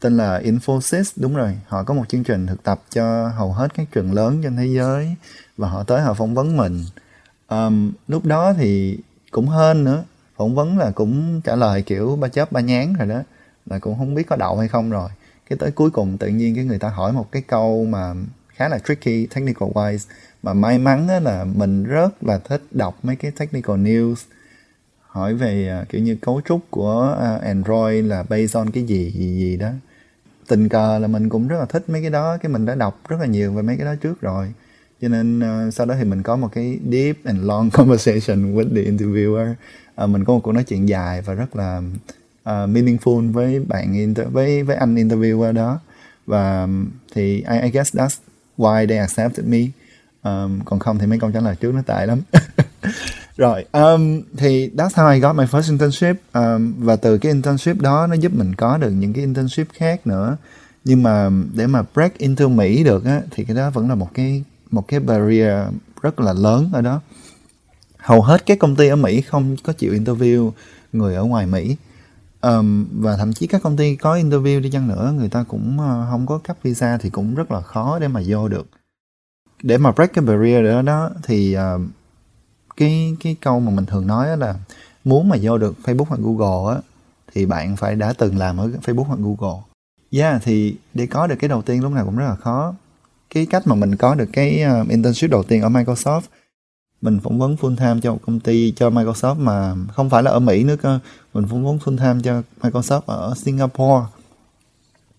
[0.00, 3.74] tên là Infosys đúng rồi họ có một chương trình thực tập cho hầu hết
[3.74, 5.14] các trường lớn trên thế giới
[5.56, 6.84] và họ tới họ phỏng vấn mình.
[7.48, 8.98] Um, lúc đó thì
[9.30, 10.04] cũng hơn nữa
[10.36, 13.20] phỏng vấn là cũng trả lời kiểu ba chớp ba nhán rồi đó
[13.66, 15.10] là cũng không biết có đậu hay không rồi.
[15.48, 18.14] Cái tới cuối cùng tự nhiên cái người ta hỏi một cái câu mà
[18.60, 20.08] khá là tricky technical wise.
[20.42, 24.14] Mà may mắn là mình rất là thích đọc mấy cái technical news.
[25.06, 29.10] Hỏi về uh, kiểu như cấu trúc của uh, Android là based on cái gì
[29.10, 29.70] gì gì đó.
[30.48, 33.00] Tình cờ là mình cũng rất là thích mấy cái đó cái mình đã đọc
[33.08, 34.52] rất là nhiều về mấy cái đó trước rồi.
[35.00, 38.74] Cho nên uh, sau đó thì mình có một cái deep and long conversation with
[38.74, 39.54] the interviewer.
[40.04, 43.92] Uh, mình có một cuộc nói chuyện dài và rất là uh, meaningful với bạn
[43.92, 45.80] inter với với anh interviewer đó.
[46.26, 46.68] Và
[47.14, 48.29] thì I, I guess that's
[48.60, 49.58] why they accepted me.
[50.22, 52.20] Um, còn không thì mấy câu trả lời trước nó tệ lắm.
[53.36, 56.22] Rồi um, thì that's how I got my first internship.
[56.32, 60.06] Um, và từ cái internship đó nó giúp mình có được những cái internship khác
[60.06, 60.36] nữa.
[60.84, 64.08] Nhưng mà để mà break into Mỹ được á thì cái đó vẫn là một
[64.14, 65.58] cái một cái barrier
[66.02, 67.00] rất là lớn ở đó.
[67.98, 70.50] Hầu hết các công ty ở Mỹ không có chịu interview
[70.92, 71.76] người ở ngoài Mỹ
[72.40, 75.76] um, và thậm chí các công ty có interview đi chăng nữa người ta cũng
[75.80, 78.66] uh, không có cấp visa thì cũng rất là khó để mà vô được
[79.62, 81.80] để mà break cái barrier đó đó thì uh,
[82.76, 84.54] cái cái câu mà mình thường nói là
[85.04, 86.80] muốn mà vô được Facebook hoặc Google á
[87.32, 89.60] thì bạn phải đã từng làm ở Facebook hoặc Google.
[90.10, 92.74] Yeah thì để có được cái đầu tiên lúc nào cũng rất là khó.
[93.34, 96.20] Cái cách mà mình có được cái uh, internship đầu tiên ở Microsoft
[97.02, 100.30] mình phỏng vấn full time cho một công ty cho Microsoft mà không phải là
[100.30, 100.98] ở Mỹ nữa cơ.
[101.34, 104.06] Mình phỏng vấn full time cho Microsoft ở Singapore.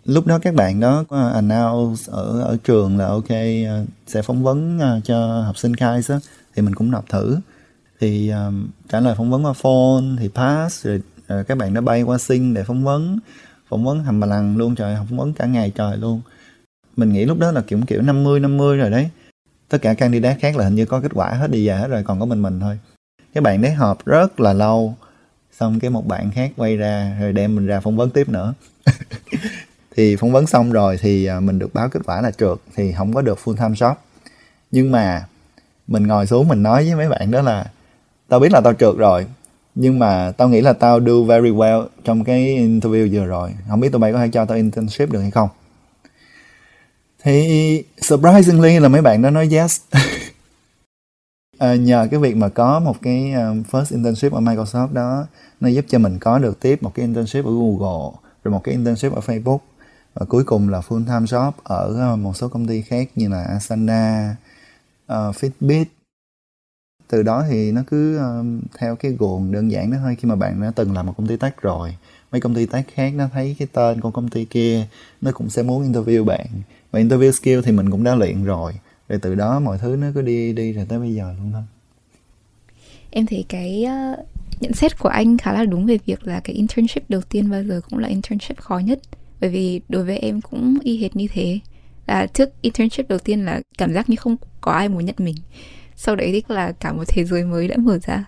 [0.05, 3.29] Lúc đó các bạn đó có announce ở ở trường là ok
[3.67, 6.19] ờ, sẽ phỏng vấn ờ, cho học sinh khai á.
[6.55, 7.37] Thì mình cũng nộp thử.
[7.99, 11.01] Thì um, trả lời phỏng vấn qua phone thì pass rồi
[11.33, 13.19] uh, các bạn đã bay qua sinh để phỏng vấn.
[13.69, 16.21] Phỏng vấn hầm bà lằng luôn trời phỏng vấn cả ngày trời luôn.
[16.97, 19.09] Mình nghĩ lúc đó là kiểu kiểu 50 50 rồi đấy
[19.71, 22.03] tất cả candidate khác là hình như có kết quả hết đi về hết rồi,
[22.03, 22.79] còn có mình mình thôi.
[23.33, 24.95] Các bạn đấy họp rất là lâu,
[25.51, 28.53] xong cái một bạn khác quay ra rồi đem mình ra phỏng vấn tiếp nữa.
[29.95, 32.91] Thì phỏng vấn xong rồi thì à, mình được báo kết quả là trượt, thì
[32.91, 33.97] không có được full time shop
[34.71, 35.25] nhưng mà
[35.87, 37.65] mình ngồi xuống mình nói với mấy bạn đó là,
[38.27, 39.25] tao biết là tao trượt rồi,
[39.75, 43.51] nhưng mà tao nghĩ là tao do very well trong cái interview vừa rồi.
[43.69, 45.49] Không biết tụi bay có thể cho tao internship được hay không?
[47.23, 49.81] Thì surprisingly là mấy bạn đó nói yes.
[51.57, 55.27] À, nhờ cái việc mà có một cái um, first internship ở Microsoft đó
[55.59, 58.75] nó giúp cho mình có được tiếp một cái internship ở Google rồi một cái
[58.75, 59.59] internship ở Facebook
[60.13, 63.29] và cuối cùng là full time job ở uh, một số công ty khác như
[63.29, 64.35] là Asana,
[65.13, 65.85] uh, Fitbit.
[67.07, 70.35] Từ đó thì nó cứ um, theo cái guồng đơn giản đó thôi khi mà
[70.35, 71.95] bạn đã từng làm một công ty tech rồi
[72.31, 74.87] mấy công ty tech khác nó thấy cái tên của công ty kia
[75.21, 76.47] nó cũng sẽ muốn interview bạn
[76.91, 78.73] và interview skill thì mình cũng đã luyện rồi.
[79.09, 81.61] Rồi từ đó mọi thứ nó cứ đi đi rồi tới bây giờ luôn thôi.
[83.11, 84.27] Em thấy cái uh,
[84.61, 87.63] nhận xét của anh khá là đúng về việc là cái internship đầu tiên bao
[87.63, 88.99] giờ cũng là internship khó nhất.
[89.41, 91.59] Bởi vì đối với em cũng y hệt như thế.
[92.07, 95.35] Là trước internship đầu tiên là cảm giác như không có ai muốn nhận mình.
[95.95, 98.25] Sau đấy thì là cả một thế giới mới đã mở ra.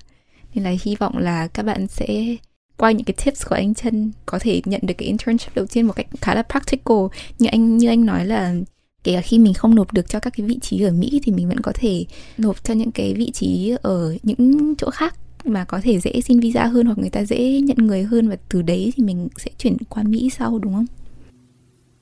[0.53, 2.35] Nên là hy vọng là các bạn sẽ
[2.83, 5.85] qua những cái tips của anh chân có thể nhận được cái internship đầu tiên
[5.85, 6.97] một cách khá là practical
[7.39, 8.55] như anh như anh nói là
[9.03, 11.31] kể cả khi mình không nộp được cho các cái vị trí ở Mỹ thì
[11.31, 12.05] mình vẫn có thể
[12.37, 15.15] nộp cho những cái vị trí ở những chỗ khác
[15.45, 18.37] mà có thể dễ xin visa hơn hoặc người ta dễ nhận người hơn và
[18.49, 20.85] từ đấy thì mình sẽ chuyển qua Mỹ sau đúng không?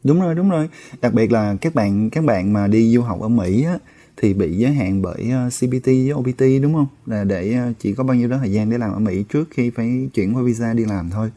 [0.04, 0.70] đúng rồi đúng rồi
[1.02, 3.78] đặc biệt là các bạn các bạn mà đi du học ở mỹ á,
[4.22, 7.94] thì bị giới hạn bởi ờ, CPT với OPT đúng không là để ờ, chỉ
[7.94, 10.44] có bao nhiêu đó thời gian để làm ở Mỹ trước khi phải chuyển qua
[10.44, 11.32] visa đi làm thôi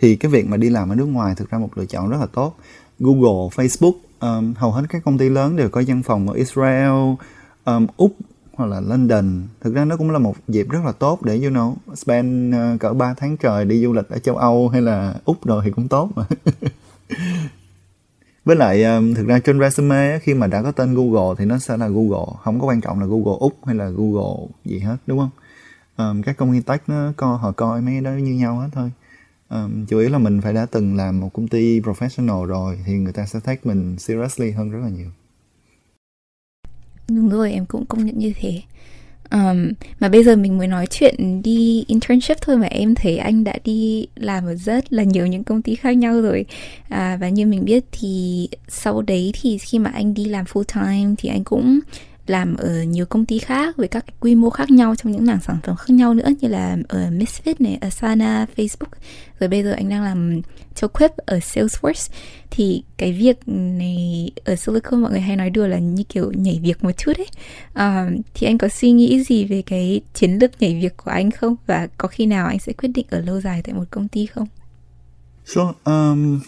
[0.00, 2.16] thì cái việc mà đi làm ở nước ngoài thực ra một lựa chọn rất
[2.20, 2.56] là tốt
[2.98, 7.14] Google, Facebook um, hầu hết các công ty lớn đều có văn phòng ở Israel,
[7.64, 8.16] um, Úc
[8.54, 9.42] hoặc là London.
[9.60, 12.80] Thực ra nó cũng là một dịp rất là tốt để you know spend uh,
[12.80, 15.70] cỡ 3 tháng trời đi du lịch ở châu Âu hay là Úc rồi thì
[15.70, 16.24] cũng tốt mà.
[18.44, 21.58] với lại ờ, thực ra trên resume khi mà đã có tên Google thì nó
[21.58, 24.96] sẽ là Google không có quan trọng là Google úc hay là Google gì hết
[25.06, 25.30] đúng không?
[25.96, 28.90] Um, các công ty tech nó co họ coi mấy đó như nhau hết thôi.
[29.48, 32.92] Um, chủ yếu là mình phải đã từng làm một công ty professional rồi thì
[32.92, 35.10] người ta sẽ take mình seriously hơn rất là nhiều.
[37.08, 38.62] Đúng rồi em cũng công nhận như thế.
[39.32, 43.44] Um, mà bây giờ mình mới nói chuyện đi internship thôi mà em thấy anh
[43.44, 46.44] đã đi làm ở rất là nhiều những công ty khác nhau rồi.
[46.88, 50.64] À, và như mình biết thì sau đấy thì khi mà anh đi làm full
[50.64, 51.80] time thì anh cũng
[52.32, 55.40] làm ở nhiều công ty khác với các quy mô khác nhau trong những mảng
[55.46, 58.92] sản phẩm khác nhau nữa như là ở Misfit này, Asana, Facebook.
[59.40, 60.40] Rồi bây giờ anh đang làm
[60.74, 62.12] cho Quip ở Salesforce.
[62.50, 66.60] Thì cái việc này ở Silicon mọi người hay nói đùa là như kiểu nhảy
[66.62, 67.28] việc một chút ấy.
[67.72, 71.30] À, thì anh có suy nghĩ gì về cái chiến lược nhảy việc của anh
[71.30, 71.56] không?
[71.66, 74.26] Và có khi nào anh sẽ quyết định ở lâu dài tại một công ty
[74.26, 74.46] không?
[75.44, 76.40] So, um,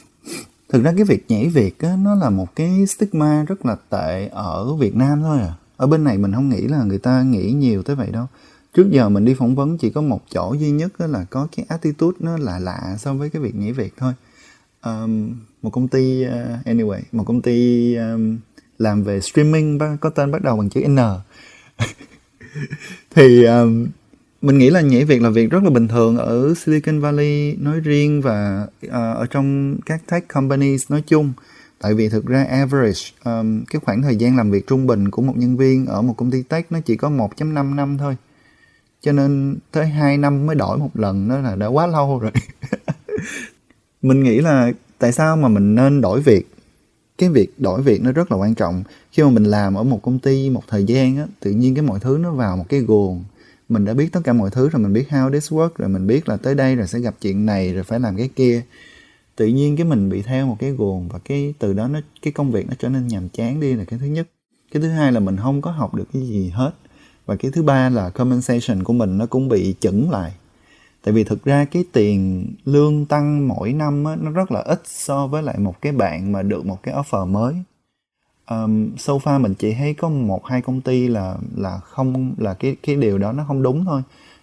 [0.68, 4.29] thực ra cái việc nhảy việc á, nó là một cái stigma rất là tệ
[4.33, 7.53] ở Việt Nam thôi à ở bên này mình không nghĩ là người ta nghĩ
[7.53, 8.27] nhiều tới vậy đâu.
[8.75, 11.49] Trước giờ mình đi phỏng vấn chỉ có một chỗ duy nhất đó là có
[11.57, 14.13] cái attitude nó lạ lạ so với cái việc nhảy việc thôi.
[14.85, 18.39] Um, một công ty uh, anyway một công ty um,
[18.79, 20.99] làm về streaming có tên bắt đầu bằng chữ n.
[23.15, 23.87] Thì um,
[24.43, 27.81] mình nghĩ là nhảy việc là việc rất là bình thường ở Silicon Valley nói
[27.81, 31.33] riêng và uh, ở trong các tech companies nói chung
[31.85, 35.23] tại vì thực ra average um, cái khoảng thời gian làm việc trung bình của
[35.23, 38.16] một nhân viên ở một công ty tech nó chỉ có 1.5 năm thôi.
[39.01, 42.31] Cho nên tới 2 năm mới đổi một lần đó là đã quá lâu rồi.
[44.03, 46.49] Mình nghĩ là tại sao mà mình nên đổi việc?
[47.18, 48.85] Cái việc đổi việc nó rất là quan trọng.
[49.12, 51.83] Khi mà mình làm ở một công ty một thời gian á tự nhiên cái
[51.83, 53.25] mọi thứ nó vào một cái guồng.
[53.68, 56.07] Mình đã biết tất cả mọi thứ rồi mình biết how this work rồi mình
[56.07, 58.62] biết là tới đây rồi sẽ gặp chuyện này rồi phải làm cái kia
[59.37, 62.33] tự nhiên cái mình bị theo một cái guồng và cái từ đó nó cái
[62.33, 64.29] công việc nó trở nên nhàm chán đi là cái thứ nhất.
[64.73, 66.73] Cái thứ hai là mình không có học được cái gì hết.
[67.27, 70.33] Và cái thứ ba là compensation của mình nó cũng bị chững lại.
[71.03, 74.83] Tại vì thực ra cái tiền lương tăng mỗi năm á, nó rất là ít
[74.85, 77.55] so với lại một cái bạn mà được một cái offer mới.
[78.51, 82.55] Um, so far mình chỉ thấy có một hai công ty là là không là
[82.55, 84.03] cái cái điều đó nó không đúng thôi.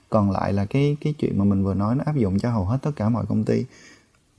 [0.10, 2.66] Còn lại là cái cái chuyện mà mình vừa nói nó áp dụng cho hầu
[2.66, 3.66] hết tất cả mọi công ty.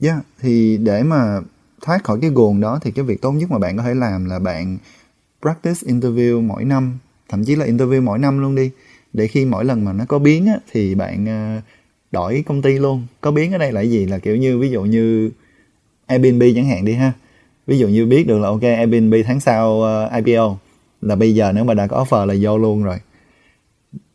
[0.03, 1.39] Yeah, thì để mà
[1.81, 4.25] thoát khỏi cái guồng đó thì cái việc tốt nhất mà bạn có thể làm
[4.25, 4.77] là bạn
[5.41, 6.97] practice interview mỗi năm,
[7.29, 8.71] thậm chí là interview mỗi năm luôn đi.
[9.13, 11.61] Để khi mỗi lần mà nó có biến á, thì bạn ờ,
[12.11, 13.07] đổi công ty luôn.
[13.21, 14.05] Có biến ở đây là gì?
[14.05, 15.31] Là kiểu như ví dụ như
[16.05, 17.13] Airbnb chẳng hạn đi ha.
[17.67, 20.57] Ví dụ như biết được là ok Airbnb tháng sau ờ, uh, IPO
[21.01, 22.97] là bây giờ nếu mà đã có offer là vô luôn rồi.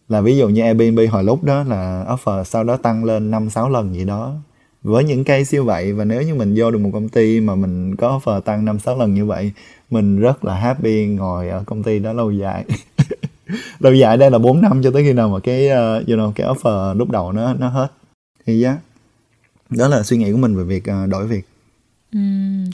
[0.09, 3.51] Là ví dụ như Airbnb hồi lúc đó là offer sau đó tăng lên 5
[3.51, 4.37] 6 lần gì đó
[4.83, 7.55] với những cây siêu vậy và nếu như mình vô được một công ty mà
[7.55, 9.53] mình có offer tăng năm sáu lần như vậy
[9.91, 12.64] mình rất là happy ngồi ở công ty đó lâu dài.
[13.79, 16.33] Lâu dài đây là 4 năm cho tới khi nào mà cái uh, you know,
[16.33, 17.88] cái offer lúc đầu nó nó hết.
[18.47, 18.79] Thì giá
[19.71, 21.49] đó là suy nghĩ của mình về việc uh, đổi việc.
[22.17, 22.64] Uhm,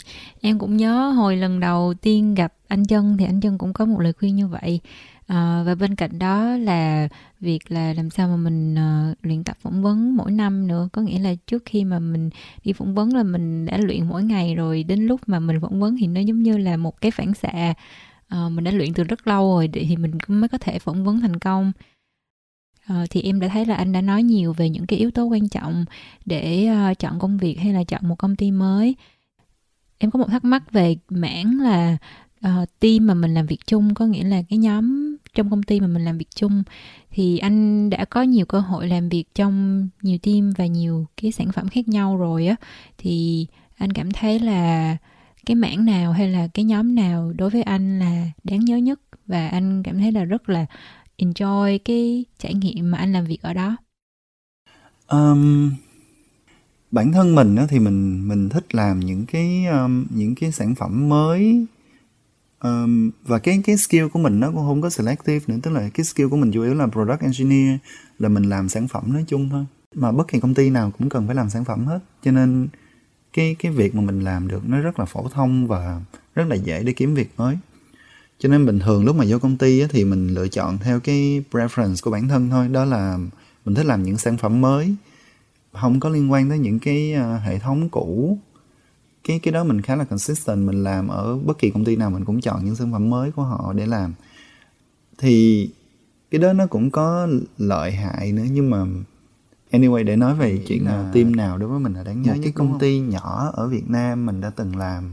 [0.40, 3.84] em cũng nhớ hồi lần đầu tiên gặp anh Chân thì anh Chân cũng có
[3.84, 4.80] một lời khuyên như vậy
[5.26, 7.08] à, và bên cạnh đó là
[7.40, 10.88] việc là làm sao mà mình uh, luyện tập phỏng vấn mỗi năm nữa.
[10.92, 12.30] Có nghĩa là trước khi mà mình
[12.64, 15.80] đi phỏng vấn là mình đã luyện mỗi ngày rồi đến lúc mà mình phỏng
[15.80, 17.74] vấn thì nó giống như là một cái phản xạ.
[18.34, 21.20] Uh, mình đã luyện từ rất lâu rồi thì mình mới có thể phỏng vấn
[21.20, 21.72] thành công.
[22.90, 25.24] Uh, thì em đã thấy là anh đã nói nhiều về những cái yếu tố
[25.24, 25.84] quan trọng
[26.24, 28.96] để uh, chọn công việc hay là chọn một công ty mới.
[29.98, 31.96] Em có một thắc mắc về mảng là
[32.46, 35.80] uh, team mà mình làm việc chung có nghĩa là cái nhóm trong công ty
[35.80, 36.62] mà mình làm việc chung
[37.10, 41.32] thì anh đã có nhiều cơ hội làm việc trong nhiều team và nhiều cái
[41.32, 42.56] sản phẩm khác nhau rồi á.
[42.98, 44.96] Thì anh cảm thấy là
[45.46, 49.00] cái mảng nào hay là cái nhóm nào đối với anh là đáng nhớ nhất?
[49.26, 50.66] Và anh cảm thấy là rất là
[51.18, 53.76] enjoy cái trải nghiệm mà anh làm việc ở đó.
[55.08, 55.72] Um,
[56.90, 61.08] bản thân mình thì mình mình thích làm những cái um, những cái sản phẩm
[61.08, 61.66] mới
[62.64, 65.56] um, và cái cái skill của mình nó cũng không có selective nữa.
[65.62, 67.78] Tức là cái skill của mình chủ yếu là product engineer
[68.18, 69.64] là mình làm sản phẩm nói chung thôi.
[69.94, 71.98] Mà bất kỳ công ty nào cũng cần phải làm sản phẩm hết.
[72.22, 72.68] Cho nên
[73.32, 76.00] cái cái việc mà mình làm được nó rất là phổ thông và
[76.34, 77.58] rất là dễ để kiếm việc mới.
[78.38, 81.00] Cho nên bình thường lúc mà vô công ty á, thì mình lựa chọn theo
[81.00, 82.68] cái preference của bản thân thôi.
[82.68, 83.18] Đó là
[83.64, 84.94] mình thích làm những sản phẩm mới.
[85.72, 88.38] Không có liên quan tới những cái ờ, hệ thống cũ
[89.24, 92.10] cái cái đó mình khá là consistent mình làm ở bất kỳ công ty nào
[92.10, 94.14] mình cũng chọn những sản phẩm mới của họ để làm.
[95.18, 95.68] Thì
[96.30, 98.84] cái đó nó cũng có lợi hại nữa nhưng mà
[99.70, 102.40] anyway để nói về chuyện là team nào đối với mình là đáng nhớ một
[102.42, 105.12] cái công ty nhỏ ở Việt Nam mình đã từng làm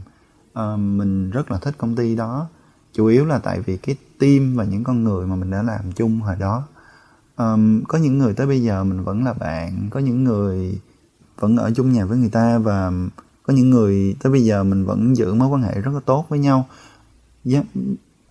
[0.58, 2.48] uh, mình rất là thích công ty đó.
[2.92, 5.92] Chủ yếu là tại vì cái team và những con người mà mình đã làm
[5.92, 6.68] chung hồi đó.
[7.36, 10.78] Um, có những người tới bây giờ mình vẫn là bạn có những người
[11.38, 12.92] vẫn ở chung nhà với người ta và
[13.42, 16.26] có những người tới bây giờ mình vẫn giữ mối quan hệ rất là tốt
[16.28, 16.68] với nhau.
[17.44, 17.64] Yeah.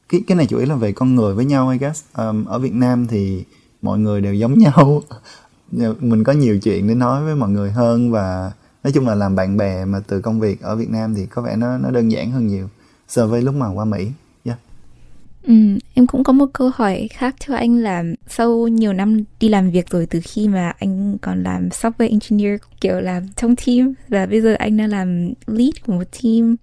[0.09, 2.03] cái cái này chủ yếu là về con người với nhau I guess.
[2.17, 3.43] Um, ở Việt Nam thì
[3.81, 5.01] mọi người đều giống nhau.
[5.99, 8.51] Mình có nhiều chuyện để nói với mọi người hơn và
[8.83, 11.41] nói chung là làm bạn bè mà từ công việc ở Việt Nam thì có
[11.41, 12.69] vẻ nó nó đơn giản hơn nhiều
[13.07, 14.11] so với lúc mà qua Mỹ.
[15.43, 15.53] Ừ,
[15.93, 19.71] em cũng có một câu hỏi khác cho anh là sau nhiều năm đi làm
[19.71, 24.25] việc rồi từ khi mà anh còn làm software engineer kiểu làm trong team và
[24.25, 26.55] bây giờ anh đang làm lead của một team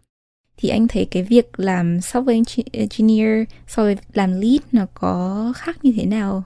[0.56, 5.78] thì anh thấy cái việc làm software engineer so với làm lead nó có khác
[5.84, 6.44] như thế nào?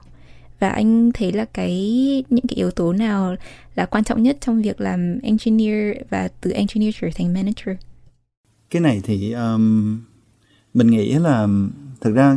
[0.59, 1.73] Và anh thấy là cái
[2.29, 3.35] những cái yếu tố nào
[3.75, 7.75] là quan trọng nhất trong việc làm engineer và từ engineer trở thành manager?
[8.69, 10.01] Cái này thì um,
[10.73, 11.47] mình nghĩ là
[12.03, 12.35] thực ra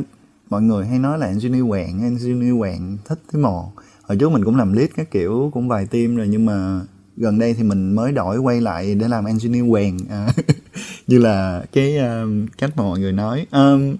[0.50, 3.70] mọi người hay nói là engineer quẹn engineer quẹn thích cái mò.
[4.02, 6.80] Hồi trước mình cũng làm lead các kiểu cũng vài team rồi nhưng mà
[7.16, 10.28] gần đây thì mình mới đổi quay lại để làm engineer quèn à,
[11.06, 13.46] như là cái um, cách mà mọi người nói.
[13.50, 13.96] Um,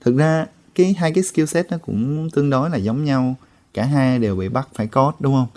[0.00, 3.34] thực ra cái hai cái skill set nó cũng tương đối là giống nhau.
[3.74, 5.48] Cả hai đều bị bắt phải code đúng không?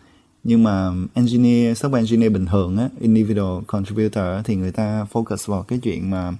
[0.43, 5.63] Nhưng mà engineer software engineer bình thường á individual contributor thì người ta focus vào
[5.63, 6.32] cái chuyện mà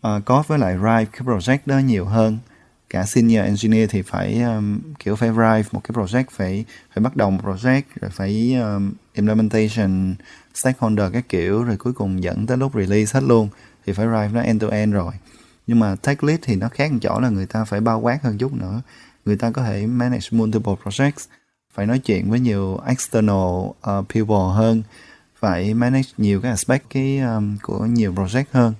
[0.00, 2.38] Ờ, uh, code với lại write cái project đó nhiều hơn.
[2.90, 7.16] Cả senior engineer thì phải um, kiểu phải write một cái project phải phải bắt
[7.16, 10.14] đầu một project rồi phải um, implementation
[10.54, 13.48] stakeholder các kiểu rồi cuối cùng dẫn tới lúc release hết luôn.
[13.86, 15.12] Thì phải write nó end to end rồi.
[15.66, 18.22] Nhưng mà tech lead thì nó khác một chỗ là người ta phải bao quát
[18.22, 18.82] hơn chút nữa.
[19.24, 21.26] Người ta có thể manage multiple projects
[21.74, 24.82] phải nói chuyện với nhiều external uh, people hơn
[25.38, 28.74] phải manage nhiều cái aspect cái um, của nhiều project hơn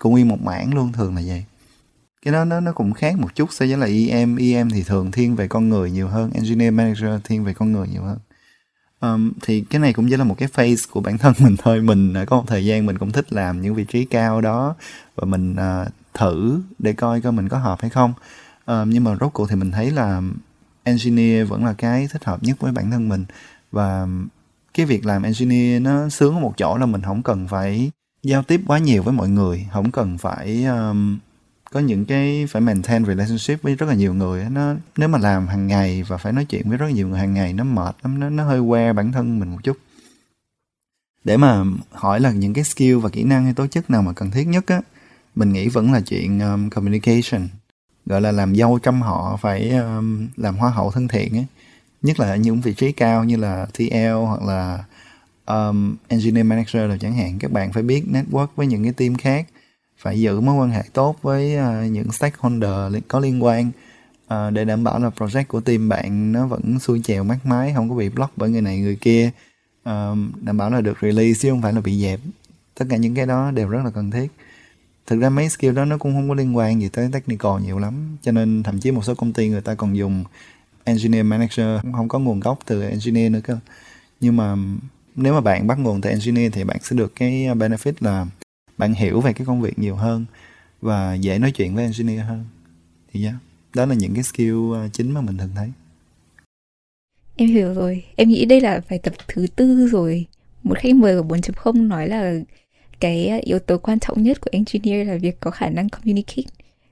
[0.00, 1.44] của nguyên một mảng luôn thường là vậy.
[2.22, 5.10] Cái đó nó nó cũng khác một chút so với là EM EM thì thường
[5.10, 8.18] thiên về con người nhiều hơn engineer manager thiên về con người nhiều hơn.
[9.00, 11.80] Um, thì cái này cũng chỉ là một cái phase của bản thân mình thôi.
[11.80, 14.74] Mình uh, có một thời gian mình cũng thích làm những vị trí cao đó
[15.14, 18.12] và mình uh, thử để coi coi mình có hợp hay không.
[18.66, 20.22] Um, nhưng mà rốt cuộc thì mình thấy là
[20.82, 23.24] engineer vẫn là cái thích hợp nhất với bản thân mình.
[23.72, 24.06] Và
[24.74, 27.90] cái việc làm engineer nó sướng ở một chỗ là mình không cần phải
[28.26, 31.18] giao tiếp quá nhiều với mọi người không cần phải um,
[31.72, 35.48] có những cái phải maintain relationship với rất là nhiều người nó nếu mà làm
[35.48, 37.96] hàng ngày và phải nói chuyện với rất là nhiều người hàng ngày nó mệt
[38.02, 39.76] lắm nó nó hơi que bản thân mình một chút.
[41.24, 44.12] Để mà hỏi là những cái skill và kỹ năng hay tố chất nào mà
[44.12, 44.80] cần thiết nhất á
[45.34, 47.48] mình nghĩ vẫn là chuyện um, communication
[48.06, 51.46] gọi là làm dâu trong họ phải um, làm hoa hậu thân thiện ấy
[52.02, 54.84] nhất là ở những vị trí cao như là TL hoặc là
[55.46, 59.14] um, engineer manager là chẳng hạn các bạn phải biết network với những cái team
[59.14, 59.46] khác
[59.98, 63.70] phải giữ mối quan hệ tốt với uh, những stakeholder có liên quan.
[64.34, 67.72] Uh, để đảm bảo là project của team bạn nó vẫn xuôi chèo mát mái
[67.74, 69.30] không có bị block bởi người này người kia.
[69.84, 72.20] Um, đảm bảo là được release chứ không phải là bị dẹp.
[72.78, 74.26] Tất cả những cái đó đều rất là cần thiết.
[75.06, 77.78] Thực ra mấy skill đó nó cũng không có liên quan gì tới technical nhiều
[77.78, 80.24] lắm cho nên thậm chí một số công ty người ta còn dùng
[80.84, 83.58] engineer manager không có nguồn gốc từ engineer nữa cơ.
[84.20, 84.56] Nhưng mà
[85.16, 88.26] nếu mà bạn bắt nguồn từ engineer thì bạn sẽ được cái à, benefit là
[88.78, 90.24] bạn hiểu về cái công việc nhiều hơn
[90.82, 92.44] và dễ nói chuyện với engineer hơn.
[93.12, 93.34] Thì yeah,
[93.74, 95.68] đó là những cái skill à, chính mà mình thường thấy.
[97.36, 98.04] Em hiểu rồi.
[98.16, 100.26] Em nghĩ đây là phải tập thứ tư rồi.
[100.62, 102.34] Một khách mời của 4.0 nói là
[103.00, 106.50] cái à, yếu tố quan trọng nhất của engineer là việc có khả năng communicate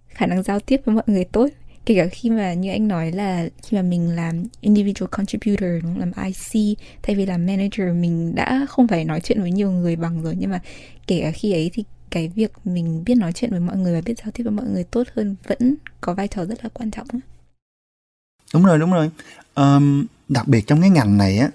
[0.08, 1.48] khả năng giao tiếp với mọi người tốt
[1.86, 5.94] kể cả khi mà như anh nói là khi mà mình làm individual contributor đúng
[5.94, 6.00] không?
[6.00, 9.96] làm IC thay vì làm manager mình đã không phải nói chuyện với nhiều người
[9.96, 10.36] bằng rồi.
[10.38, 10.60] Nhưng mà
[11.06, 14.00] kể cả khi ấy thì cái việc mình biết nói chuyện với mọi người và
[14.00, 16.90] biết giao tiếp với mọi người tốt hơn vẫn có vai trò rất là quan
[16.90, 17.06] trọng
[18.54, 19.10] đúng rồi đúng rồi.
[19.54, 21.48] Um, đặc biệt trong cái ngành này á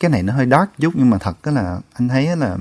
[0.00, 2.56] cái này nó hơi dark chút nhưng mà thật đó là anh thấy là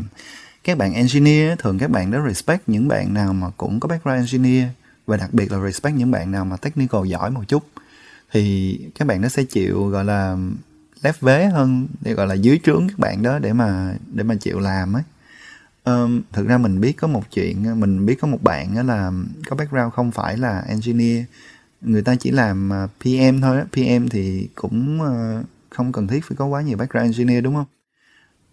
[0.64, 4.20] các bạn engineer thường các bạn đã respect những bạn nào mà cũng có background
[4.20, 4.68] engineer
[5.12, 7.64] và đặc biệt là respect những bạn nào mà technical giỏi một chút
[8.32, 10.38] thì các bạn nó sẽ chịu gọi là
[11.04, 14.36] lép vế hơn để gọi là dưới trướng các bạn đó để mà để mà
[14.36, 15.04] chịu làm ấy.
[15.86, 19.12] Um, thực ra mình biết có một chuyện mình biết có một bạn đó là
[19.50, 21.26] có background không phải là engineer.
[21.82, 26.36] Người ta chỉ làm à, PM thôi PM thì cũng ờ, không cần thiết phải
[26.36, 27.68] có quá nhiều background engineer đúng không?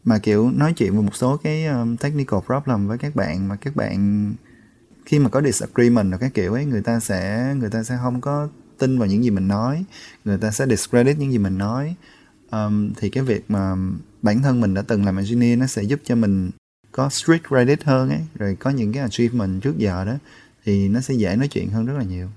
[0.04, 1.66] Mà kiểu nói chuyện về một số cái
[2.00, 4.32] technical problem với các bạn mà các bạn
[5.08, 8.20] khi mà có disagreement rồi các kiểu ấy người ta sẽ người ta sẽ không
[8.20, 8.48] có
[8.78, 9.84] tin vào những gì mình nói
[10.24, 11.94] người ta sẽ discredit những gì mình nói.
[12.50, 13.76] Um, thì cái việc mà
[14.22, 16.50] bản thân mình đã từng làm engineer nó sẽ giúp cho mình
[16.92, 20.14] có street credit hơn ấy rồi có những cái achievement trước giờ đó
[20.64, 22.28] thì nó sẽ dễ nói chuyện hơn rất là nhiều.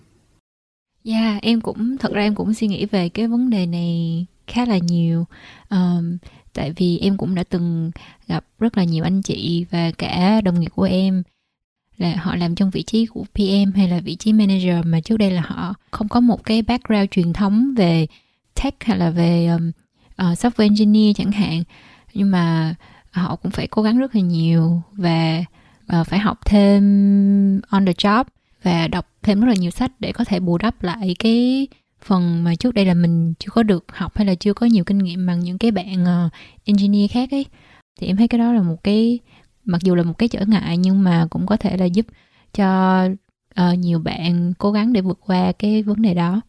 [1.04, 4.26] Dạ, yeah, em cũng thật ra em cũng suy nghĩ về cái vấn đề này
[4.48, 5.26] khá là nhiều.
[5.70, 6.18] Um,
[6.54, 7.92] tại vì em cũng đã từng
[8.28, 11.24] gặp rất là nhiều anh chị và cả đồng nghiệp của em
[12.02, 15.18] là họ làm trong vị trí của PM hay là vị trí manager mà trước
[15.18, 18.08] đây là họ không có một cái background truyền thống về
[18.64, 19.72] tech hay là về um,
[20.22, 21.64] uh, software engineer chẳng hạn.
[22.14, 22.76] Nhưng mà
[23.12, 25.44] họ cũng phải cố gắng rất là nhiều và
[26.00, 28.24] uh, phải học thêm on the job
[28.64, 31.68] và đọc thêm rất là nhiều sách để có thể bù đắp lại cái
[32.02, 34.84] phần mà trước đây là mình chưa có được học hay là chưa có nhiều
[34.84, 36.32] kinh nghiệm bằng những cái bạn uh,
[36.66, 37.46] engineer khác ấy.
[38.00, 39.20] Thì em thấy cái đó là một cái
[39.66, 42.06] mặc dù là một cái trở ngại nhưng mà cũng có thể là giúp
[42.54, 43.06] cho
[43.62, 46.42] uh, nhiều bạn cố gắng để vượt qua cái vấn đề đó.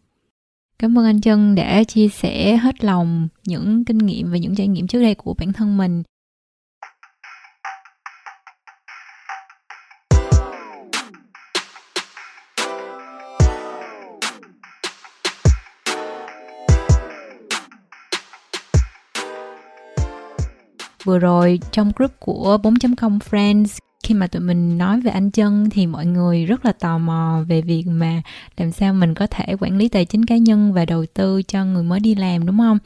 [0.79, 4.69] Cảm ơn anh chân đã chia sẻ hết lòng những kinh nghiệm và những trải
[4.69, 6.03] nghiệm trước đây của bản thân mình.
[21.05, 25.71] Vừa rồi trong group của 4.0 Friends khi mà tụi mình nói về anh chân
[25.71, 28.23] thì mọi người rất là tò mò về việc mà
[28.57, 31.65] làm sao mình có thể quản lý tài chính cá nhân và đầu tư cho
[31.65, 32.79] người mới đi làm đúng không?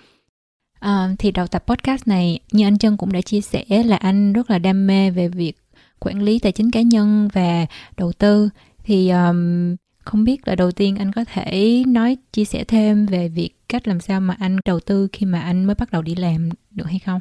[0.81, 4.33] À, thì đầu tập podcast này như anh chân cũng đã chia sẻ là anh
[4.33, 5.57] rất là đam mê về việc
[5.99, 8.49] quản lý tài chính cá nhân và đầu tư.
[8.85, 13.29] Thì um, không biết là đầu tiên anh có thể nói chia sẻ thêm về
[13.29, 16.15] việc cách làm sao mà anh đầu tư khi mà anh mới bắt đầu đi
[16.15, 17.21] làm được hay không?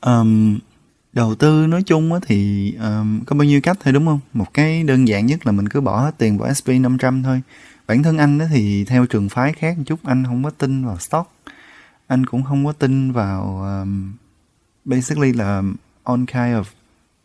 [0.00, 0.58] Um,
[1.12, 4.20] đầu tư nói chung á thì um, có bao nhiêu cách thôi đúng không?
[4.32, 7.42] Một cái đơn giản nhất là mình cứ bỏ hết tiền vào SP 500 thôi.
[7.86, 10.84] Bản thân anh đó thì theo trường phái khác một chút anh không có tin
[10.86, 11.32] vào stock.
[12.06, 14.12] Anh cũng không có tin vào um,
[14.84, 15.62] basically là
[16.02, 16.64] on kind of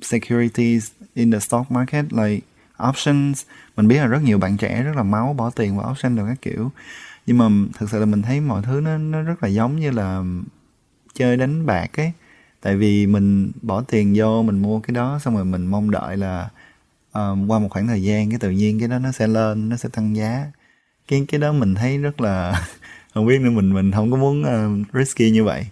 [0.02, 2.46] securities in the stock market like
[2.90, 3.44] options.
[3.76, 6.30] Mình biết là rất nhiều bạn trẻ rất là máu bỏ tiền vào option rồi
[6.30, 6.72] các kiểu.
[7.26, 9.92] Nhưng mà thực sự là mình thấy mọi thứ nó nó rất là giống như
[9.92, 10.24] là
[11.14, 12.12] chơi đánh bạc ấy
[12.66, 16.18] tại vì mình bỏ tiền vô mình mua cái đó xong rồi mình mong đợi
[16.18, 16.50] là
[17.14, 19.76] um, qua một khoảng thời gian cái tự nhiên cái đó nó sẽ lên nó
[19.76, 20.52] sẽ tăng giá.
[21.08, 22.68] Cái cái đó mình thấy rất là
[23.14, 25.66] không biết nữa mình mình không có muốn uh, risky như vậy.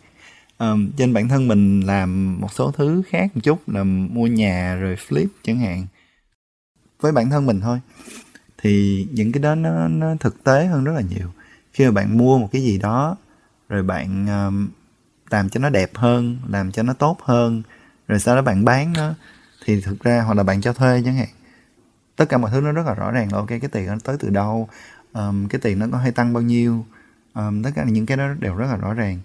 [0.57, 4.75] Um, trên bản thân mình làm một số thứ khác một chút là mua nhà
[4.75, 5.85] rồi flip chẳng hạn.
[7.01, 7.79] Với bản thân mình thôi.
[8.57, 11.27] Thì những cái đó nó nó thực tế hơn rất là nhiều.
[11.73, 13.17] Khi mà bạn mua một cái gì đó
[13.69, 14.67] rồi bạn um,
[15.33, 17.63] làm cho nó đẹp hơn làm cho nó tốt hơn.
[18.07, 19.13] Rồi sau đó bạn bán nó
[19.65, 21.27] thì thực ra hoặc là bạn cho thuê chẳng hạn.
[22.15, 24.17] Tất cả mọi thứ nó rất là rõ ràng là ok cái tiền nó tới
[24.19, 24.69] từ đâu
[25.13, 26.85] um, cái tiền nó có hay tăng bao nhiêu.
[27.33, 29.19] Um, tất cả những cái đó đều rất là rõ ràng.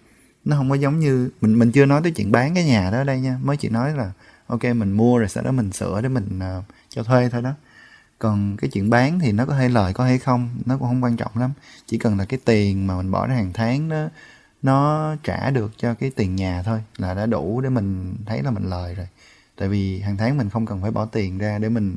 [0.44, 2.98] Nó không có giống như mình mình chưa nói tới chuyện bán cái nhà đó
[2.98, 3.38] ở đây nha.
[3.42, 4.12] Mới chỉ nói là
[4.46, 7.52] ok mình mua rồi sau đó mình sửa để mình uh, cho thuê thôi đó.
[8.18, 11.04] Còn cái chuyện bán thì nó có hay lời có hay không nó cũng không
[11.04, 11.52] quan trọng lắm.
[11.86, 14.09] Chỉ cần là cái tiền mà mình bỏ ra hàng tháng đó
[14.62, 18.50] nó trả được cho cái tiền nhà thôi, là đã đủ để mình thấy là
[18.50, 19.06] mình lời rồi.
[19.56, 21.96] Tại vì hàng tháng mình không cần phải bỏ tiền ra để mình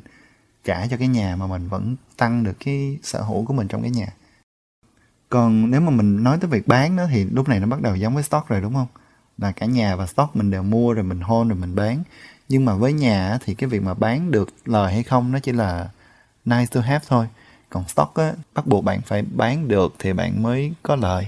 [0.64, 3.82] trả cho cái nhà mà mình vẫn tăng được cái sở hữu của mình trong
[3.82, 4.08] cái nhà.
[5.30, 7.96] Còn nếu mà mình nói tới việc bán đó thì lúc này nó bắt đầu
[7.96, 8.88] giống với stock rồi, đúng không?
[9.38, 12.04] Là cả nhà và stock mình đều mua rồi mình hold rồi mình bán.
[12.50, 15.52] Nhưng mà với nhà thì cái việc mà bán được lời hay không nó chỉ
[15.52, 15.90] là
[16.46, 17.28] nice to have thôi.
[17.70, 21.28] Còn stock á, bắt buộc bạn phải bán được thì bạn mới có lời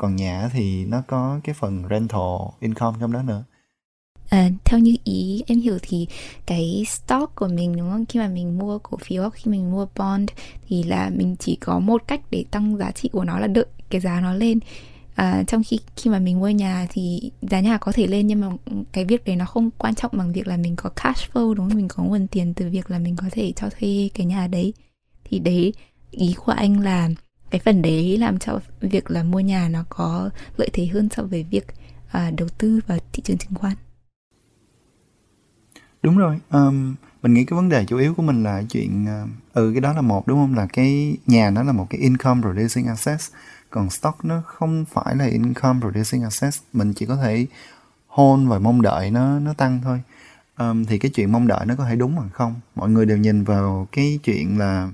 [0.00, 3.44] còn nhà thì nó có cái phần rental income trong đó nữa.
[4.28, 6.06] À, theo như ý em hiểu thì
[6.46, 8.06] cái stock của mình đúng không?
[8.06, 10.30] Khi mà mình mua cổ phiếu khi mình mua bond
[10.68, 13.66] thì là mình chỉ có một cách để tăng giá trị của nó là đợi
[13.90, 14.58] cái giá nó lên.
[15.14, 18.40] À, trong khi khi mà mình mua nhà thì giá nhà có thể lên nhưng
[18.40, 18.48] mà
[18.92, 21.68] cái việc đấy nó không quan trọng bằng việc là mình có cash flow đúng
[21.68, 21.76] không?
[21.76, 24.72] Mình có nguồn tiền từ việc là mình có thể cho thuê cái nhà đấy.
[25.24, 25.72] Thì đấy
[26.10, 27.08] ý của anh là
[27.50, 31.22] cái phần đấy làm cho việc là mua nhà nó có lợi thế hơn so
[31.22, 31.66] với việc
[32.10, 33.74] à, đầu tư vào thị trường chứng khoán.
[36.02, 39.28] Đúng rồi um, mình nghĩ cái vấn đề chủ yếu của mình là chuyện uh,
[39.52, 40.54] ừ cái đó là một đúng không?
[40.54, 43.20] Là cái nhà nó là một cái income producing asset
[43.70, 47.46] còn stock nó không phải là income producing asset mình chỉ có thể
[48.06, 50.00] hold và mong đợi nó nó tăng thôi.
[50.58, 52.54] Um, thì cái chuyện mong đợi nó có thể đúng hoặc không?
[52.74, 54.88] Mọi người đều nhìn vào cái chuyện là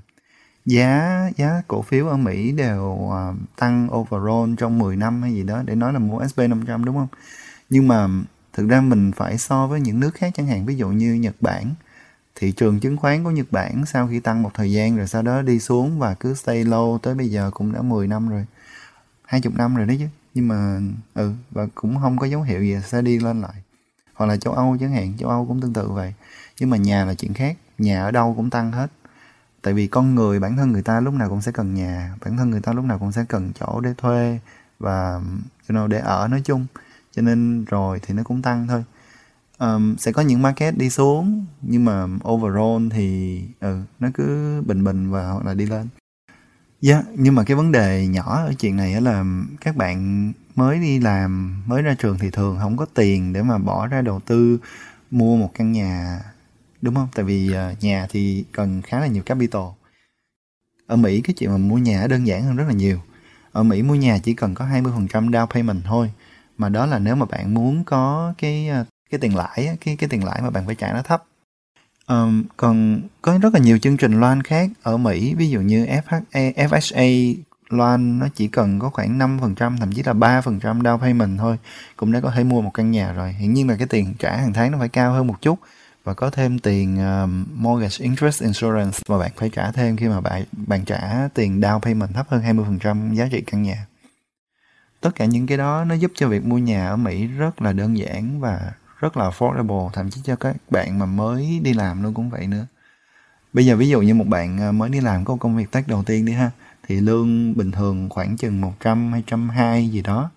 [0.67, 5.43] giá giá cổ phiếu ở Mỹ đều uh, tăng overall trong 10 năm hay gì
[5.43, 7.09] đó để nói là mua SP500 đúng không?
[7.71, 8.09] Nhưng mà
[8.53, 11.35] thực ra mình phải so với những nước khác chẳng hạn ví dụ như Nhật
[11.41, 11.75] Bản.
[12.35, 15.23] Thị trường chứng khoán của Nhật Bản sau khi tăng một thời gian rồi sau
[15.23, 18.47] đó đi xuống và cứ stay low tới bây giờ cũng đã 10 năm rồi
[19.25, 20.07] 20 năm rồi đấy chứ.
[20.35, 20.81] Nhưng mà
[21.15, 23.55] ừ và cũng không có dấu hiệu gì sẽ đi lên lại.
[24.15, 26.15] Hoặc là châu Âu chẳng hạn châu Âu cũng tương tự vậy.
[26.61, 28.91] Nhưng mà nhà là chuyện khác nhà ở đâu cũng tăng hết
[29.67, 32.37] tại vì con người bản thân người ta lúc nào cũng sẽ cần nhà bản
[32.37, 34.39] thân người ta lúc nào cũng sẽ cần chỗ để thuê
[34.79, 35.21] và
[35.69, 36.67] you know, để ở nói chung.
[37.13, 38.85] Cho nên rồi thì nó cũng tăng thôi.
[39.59, 44.85] Um, sẽ có những market đi xuống nhưng mà overall thì ừ, nó cứ bình
[44.85, 45.89] bình và hoặc là đi lên.
[46.83, 49.25] Yeah, nhưng mà cái vấn đề nhỏ ở chuyện này là
[49.61, 53.59] các bạn mới đi làm, mới ra trường thì thường không có tiền để mà
[53.59, 54.59] bỏ ra đầu tư
[55.11, 56.21] mua một căn nhà
[56.87, 57.09] đúng không?
[57.15, 59.63] Tại vì à, nhà thì cần khá là nhiều capital.
[60.87, 63.01] Ở Mỹ cái chuyện mà mua nhà đơn giản hơn rất là nhiều.
[63.53, 66.11] Ở Mỹ mua nhà chỉ cần có 20% down payment thôi.
[66.59, 70.09] Mà đó là nếu mà bạn muốn có cái à, cái tiền lãi cái cái
[70.09, 71.25] tiền lãi mà bạn phải trả nó thấp
[72.09, 75.87] Um, còn có rất là nhiều chương trình loan khác ở Mỹ, ví dụ như
[75.87, 77.35] FHA, FHA
[77.71, 81.59] loan nó chỉ cần có khoảng 5%, thậm chí là 3% down payment thôi
[81.97, 83.33] cũng đã có thể mua một căn nhà rồi.
[83.33, 85.59] Hiển nhiên là cái tiền trả hàng tháng nó phải cao hơn một chút
[86.07, 90.21] và có thêm tiền uh, mortgage interest insurance mà bạn phải trả thêm khi mà
[90.21, 93.87] bạn bạn trả tiền down payment thấp hơn 20% giá trị căn nhà.
[95.01, 97.73] Tất cả những cái đó nó giúp cho việc mua nhà ở Mỹ rất là
[97.73, 102.03] đơn giản và rất là affordable thậm chí cho các bạn mà mới đi làm
[102.03, 102.67] luôn cũng vậy nữa
[103.53, 105.89] bây giờ ví dụ như một bạn ờ, mới đi làm có công việc tác
[105.89, 106.51] đầu tiên đi ha
[106.89, 110.31] thì lương bình thường khoảng chừng 100 220 gì đó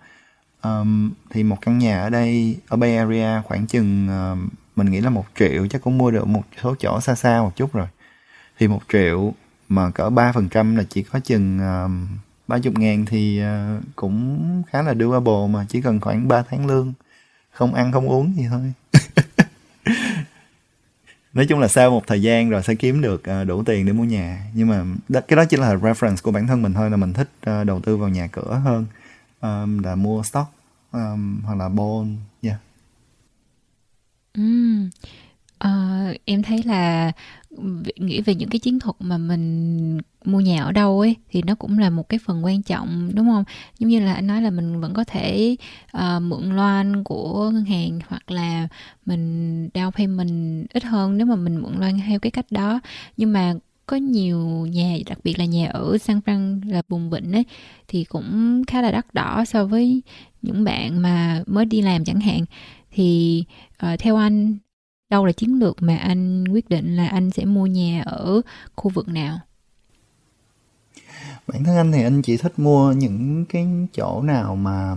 [0.62, 5.00] um, thì một căn nhà ở đây ở Bay Area khoảng chừng uh, mình nghĩ
[5.00, 7.86] là một triệu chắc cũng mua được một số chỗ xa xa một chút rồi.
[8.58, 9.34] Thì một triệu
[9.68, 11.90] mà cỡ 3% là chỉ có chừng uh,
[12.48, 16.92] 30 ngàn thì uh, cũng khá là doable mà chỉ cần khoảng 3 tháng lương.
[17.50, 18.72] Không ăn không uống gì thôi.
[21.32, 23.92] Nói chung là sau một thời gian rồi sẽ kiếm được uh, đủ tiền để
[23.92, 24.44] mua nhà.
[24.54, 27.12] Nhưng mà đó, cái đó chỉ là reference của bản thân mình thôi là mình
[27.12, 28.86] thích uh, đầu tư vào nhà cửa hơn
[29.40, 30.48] um, là mua stock
[30.92, 32.56] um, hoặc là bond yeah.
[34.34, 34.90] Mm.
[35.64, 37.12] Uh, em thấy là
[37.96, 41.54] nghĩ về những cái chiến thuật mà mình mua nhà ở đâu ấy thì nó
[41.54, 43.44] cũng là một cái phần quan trọng đúng không?
[43.78, 45.56] Giống như là anh nói là mình vẫn có thể
[45.96, 48.68] uh, mượn loan của ngân hàng hoặc là
[49.06, 52.80] mình down payment ít hơn nếu mà mình mượn loan theo cái cách đó.
[53.16, 53.54] Nhưng mà
[53.86, 57.44] có nhiều nhà đặc biệt là nhà ở San Fran là vùng vịnh ấy
[57.88, 60.02] thì cũng khá là đắt đỏ so với
[60.42, 62.44] những bạn mà mới đi làm chẳng hạn
[62.90, 63.44] thì
[63.86, 64.56] uh, theo anh
[65.10, 68.40] đâu là chiến lược mà anh quyết định là anh sẽ mua nhà ở
[68.76, 69.38] khu vực nào?
[71.46, 74.94] Bản thân anh thì anh chỉ thích mua những cái chỗ nào mà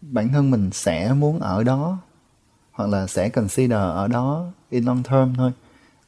[0.00, 1.98] bản thân mình sẽ muốn ở đó
[2.72, 5.52] hoặc là sẽ consider ở đó in long term thôi.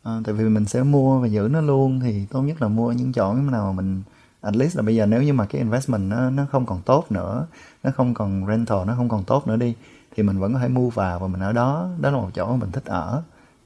[0.03, 2.93] À, tại vì mình sẽ mua và giữ nó luôn thì tốt nhất là mua
[2.93, 4.03] những chỗ nào mà mình
[4.41, 7.13] at least là bây giờ nếu như mà cái investment nó nó không còn tốt
[7.13, 7.47] nữa
[7.83, 9.75] nó không còn rental nó không còn tốt nữa đi
[10.17, 11.89] thì mình vẫn có thể mua vào và mình ở đó.
[12.01, 13.23] Đó là một chỗ mà mình thích ở.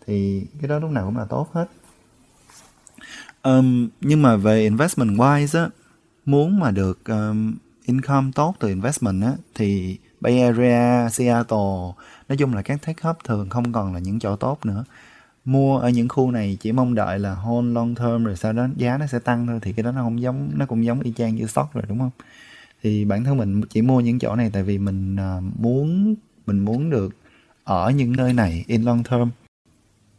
[0.06, 1.66] Thì cái đó lúc nào cũng là tốt hết.
[3.42, 5.68] Um, nhưng mà về investment wise á
[6.24, 11.92] muốn mà được um, income tốt từ investment á thì Bay Area, Seattle
[12.28, 14.84] nói chung là các tech hub thường không còn là những chỗ tốt nữa.
[15.44, 18.66] Mua ở những khu này chỉ mong đợi là hold long term rồi sau đó
[18.76, 21.12] giá nó sẽ tăng thôi thì cái đó nó không giống nó cũng giống y
[21.12, 22.10] chang như stock rồi đúng không?
[22.82, 26.14] Thì bản thân mình chỉ mua những chỗ này tại vì mình uh, muốn
[26.46, 27.16] mình muốn được
[27.64, 29.30] ở những nơi này in long term.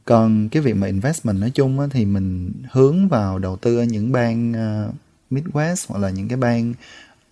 [0.06, 3.84] Còn cái việc mà investment nói chung á, thì mình hướng vào đầu tư ở
[3.84, 4.96] những bang uh,
[5.32, 6.74] Midwest hoặc là những cái bang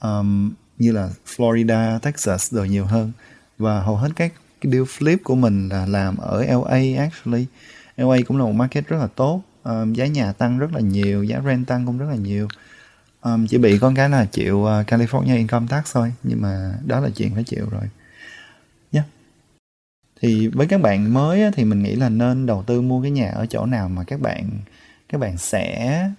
[0.02, 3.12] um, như là Florida, Texas rồi nhiều hơn.
[3.58, 7.46] Và hầu hết các cái deal flip của mình là làm ở LA actually.
[7.98, 9.42] LA cũng là một market rất là tốt.
[9.64, 12.48] Um, giá nhà tăng rất là nhiều giá rent tăng cũng rất là nhiều.
[13.22, 17.00] Um, chỉ bị con cái là chịu uh, California income tax thôi nhưng mà đó
[17.00, 17.84] là chuyện phải chịu rồi
[20.26, 23.12] thì với các bạn mới á, thì mình nghĩ là nên đầu tư mua cái
[23.12, 24.50] nhà ở chỗ nào mà các bạn
[25.10, 26.10] các bạn sẽ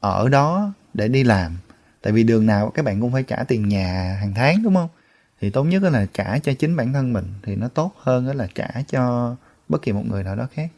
[0.00, 1.56] ở đó để đi làm.
[2.02, 4.88] Tại vì đường nào các bạn cũng phải trả tiền nhà hàng tháng đúng không?
[5.40, 8.48] Thì tốt nhất là trả cho chính bản thân mình thì nó tốt hơn là
[8.54, 9.34] trả cho
[9.68, 10.68] bất kỳ một người nào đó khác.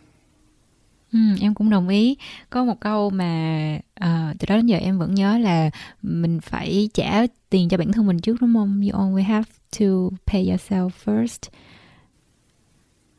[1.13, 2.17] Ừ, em cũng đồng ý.
[2.51, 5.71] Có một câu mà uh, từ đó đến giờ em vẫn nhớ là
[6.03, 8.81] mình phải trả tiền cho bản thân mình trước đúng không?
[8.83, 9.51] You always have
[9.81, 9.87] to
[10.27, 11.51] pay yourself first.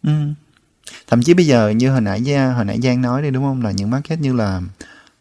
[0.03, 0.09] Ừ.
[1.07, 2.21] thậm chí bây giờ như hồi nãy
[2.55, 3.61] hồi nãy Giang nói đi đúng không?
[3.63, 4.61] Là những market như là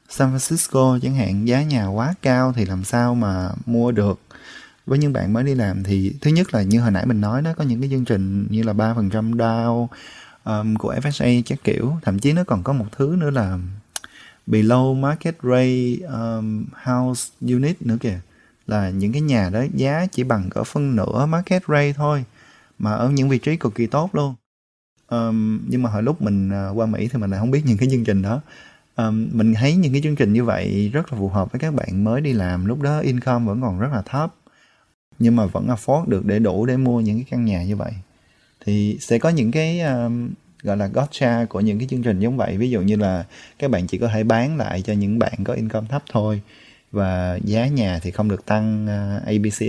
[0.08, 4.20] San Francisco chẳng hạn giá nhà quá cao thì làm sao mà mua được?
[4.86, 7.42] Với những bạn mới đi làm thì thứ nhất là như hồi nãy mình nói
[7.42, 9.86] đó có những cái chương trình như là ba phần trăm down
[10.44, 11.96] um, của FSA chắc kiểu.
[12.02, 13.58] Thậm chí nó còn có một thứ nữa là
[14.46, 18.20] below market rate um, house unit nữa kìa.
[18.66, 22.24] Là những cái nhà đó giá chỉ bằng cỡ phân nửa market rate thôi
[22.78, 24.34] mà ở những vị trí cực kỳ tốt luôn
[25.10, 27.78] um, nhưng mà hồi lúc mình ờ, qua Mỹ thì mình lại không biết những
[27.78, 28.40] cái chương trình đó.
[28.96, 31.74] Um, mình thấy những cái chương trình như vậy rất là phù hợp với các
[31.74, 32.66] bạn mới đi làm.
[32.66, 34.34] Lúc đó income vẫn còn rất là thấp
[35.18, 37.92] nhưng mà vẫn afford được để đủ để mua những cái căn nhà như vậy.
[38.64, 40.30] Thì sẽ có những cái um,
[40.62, 42.56] gọi là gotcha của những cái chương trình giống vậy.
[42.56, 43.24] Ví dụ như là
[43.58, 46.40] các bạn chỉ có thể bán lại cho những bạn có income thấp thôi
[46.92, 49.60] và giá nhà thì không được tăng ờ, uh, ABC,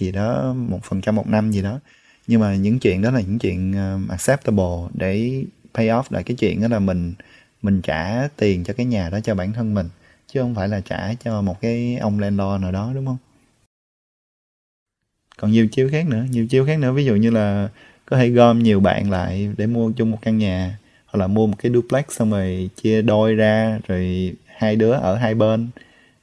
[0.00, 1.80] gì đó một phần trăm một năm gì đó
[2.26, 5.44] nhưng mà những chuyện đó là những chuyện um, acceptable để
[5.74, 7.14] pay off lại cái chuyện đó là mình
[7.62, 9.88] mình trả tiền cho cái nhà đó cho bản thân mình
[10.26, 13.16] chứ không phải là trả cho một cái ông landlord nào đó đúng không?
[15.36, 16.92] Còn nhiều chiêu khác nữa nhiều chiêu khác nữa.
[16.92, 17.68] Ví dụ như là
[18.06, 21.46] có thể gom nhiều bạn lại để mua chung một căn nhà hoặc là mua
[21.46, 25.68] một cái duplex xong rồi chia đôi ra rồi hai đứa ở hai bên.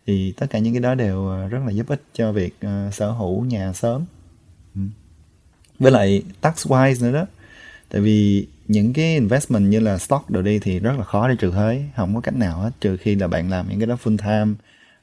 [0.07, 2.93] Thì tất cả những cái đó đều ờ, rất là giúp ích cho việc uh,
[2.93, 4.05] sở hữu nhà sớm
[5.79, 7.25] với lại tax wise nữa đó.
[7.89, 11.35] Tại vì những cái investment như là stock đồ đi thì rất là khó để
[11.39, 11.83] trừ thuế.
[11.95, 14.53] Không có cách nào hết trừ khi là bạn làm những cái đó full time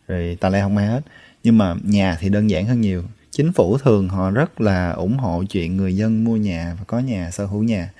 [0.08, 1.00] rồi tà lê không ai hết.
[1.42, 3.02] Nhưng mà nhà thì đơn giản hơn nhiều.
[3.30, 6.98] Chính phủ thường họ rất là ủng hộ chuyện người dân mua nhà và có
[6.98, 7.90] nhà sở hữu nhà.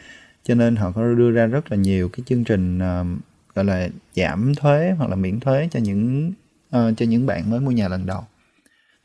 [0.45, 3.07] Cho nên họ có đưa ra rất là nhiều cái chương trình uh,
[3.55, 6.33] gọi là giảm thuế hoặc là miễn thuế cho những
[6.77, 8.25] uh, cho những bạn mới mua nhà lần đầu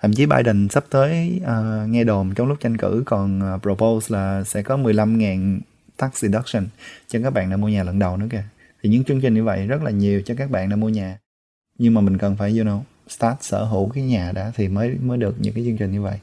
[0.01, 4.15] thậm chí Biden sắp tới uh, nghe đồn trong lúc tranh cử còn uh, propose
[4.15, 5.59] là sẽ có 15.000
[5.97, 6.67] tax deduction
[7.07, 8.43] cho các bạn đã mua nhà lần đầu nữa kìa.
[8.83, 11.17] Thì những chương trình như vậy rất là nhiều cho các bạn đã mua nhà.
[11.77, 14.95] Nhưng mà mình cần phải you know start sở hữu cái nhà đã thì mới
[15.01, 16.17] mới được những cái chương trình như vậy.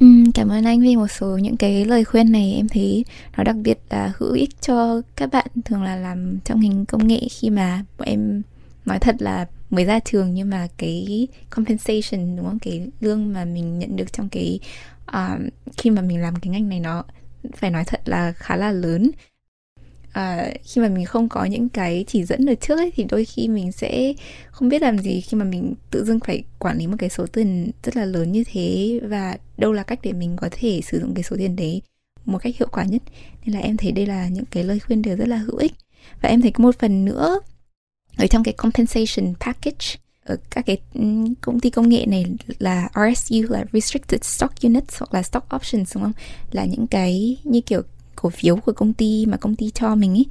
[0.00, 2.52] Ừ, cảm ơn anh vì một số những cái lời khuyên này.
[2.56, 3.04] Em thấy
[3.36, 7.06] nó đặc biệt là hữu ích cho các bạn thường là làm trong ngành công
[7.06, 8.42] nghệ khi mà bọn em
[8.84, 12.58] nói thật là mới ra trường nhưng mà cái compensation đúng không?
[12.58, 14.60] Cái lương mà mình nhận được trong cái
[15.10, 17.04] uh, khi mà mình làm cái ngành này nó
[17.56, 19.10] phải nói thật là khá là lớn.
[20.12, 23.24] À, khi mà mình không có những cái chỉ dẫn ở trước ấy, thì đôi
[23.24, 24.14] khi mình sẽ
[24.50, 27.26] không biết làm gì khi mà mình tự dưng phải quản lý một cái số
[27.26, 31.00] tiền rất là lớn như thế và đâu là cách để mình có thể sử
[31.00, 31.82] dụng cái số tiền đấy
[32.24, 33.02] một cách hiệu quả nhất.
[33.44, 35.72] Nên là em thấy đây là những cái lời khuyên đều rất là hữu ích.
[36.22, 37.40] Và em thấy có một phần nữa
[38.16, 41.02] ở trong cái compensation package ở các cái ừ,
[41.40, 42.24] công ty công nghệ này
[42.58, 46.12] là RSU là restricted stock units hoặc là stock options đúng không?
[46.50, 47.82] Là những cái như kiểu
[48.16, 50.26] cổ phiếu của công ty mà công ty cho mình ấy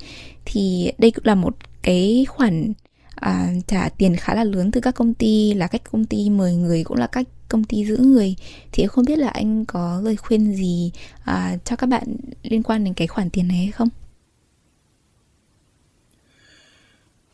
[0.46, 2.74] thì đây cũng là một cái khoản
[3.16, 6.56] à, trả tiền khá là lớn từ các công ty là cách công ty mời
[6.56, 8.36] người cũng là cách công ty giữ người.
[8.72, 10.92] Thì không biết là anh có lời khuyên gì
[11.24, 13.90] à, cho các bạn liên quan đến cái khoản tiền này hay không?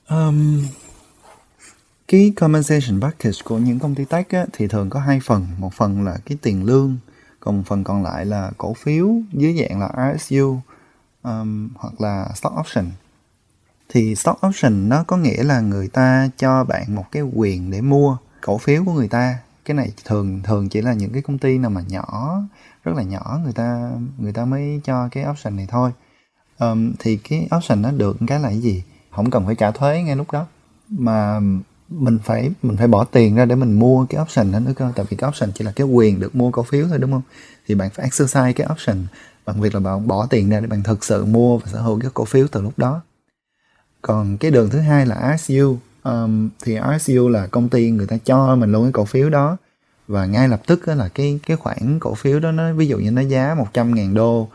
[0.09, 0.65] Um,
[2.07, 5.47] cái compensation package của những công ty tech á, thì thường có hai phần.
[5.57, 6.97] Một phần là cái tiền lương
[7.39, 10.59] còn phần còn lại là cổ phiếu dưới dạng là RSU
[11.23, 12.85] um, hoặc là stock option.
[13.89, 17.81] Thì stock option nó có nghĩa là người ta cho bạn một cái quyền để
[17.81, 19.39] mua cổ phiếu của người ta.
[19.65, 22.41] Cái này thường thường chỉ là những cái công ty nào mà nhỏ
[22.83, 25.91] rất là nhỏ người ta người ta mới cho cái option này thôi.
[26.59, 28.83] Um, thì cái option nó được cái là cái gì?
[29.17, 30.45] Không cần phải trả thuế ngay lúc đó.
[30.89, 31.39] Mà
[31.89, 34.91] mình phải mình phải bỏ tiền ra để mình mua cái option đó nữa cơ.
[34.95, 37.21] Tại vì cái option chỉ là cái quyền được mua cổ phiếu thôi đúng không?
[37.67, 39.05] Thì bạn phải exercise cái option
[39.45, 41.99] bằng việc là bạn bỏ tiền ra để bạn thực sự mua và sở hữu
[41.99, 43.01] cái cổ phiếu từ lúc đó.
[44.01, 48.17] Còn cái đường thứ hai là RSU um, thì RSU là công ty người ta
[48.25, 49.57] cho mình luôn cái cổ phiếu đó.
[50.07, 53.11] Và ngay lập tức là cái cái khoản cổ phiếu đó nó ví dụ như
[53.11, 54.49] nó giá 100 ngàn đô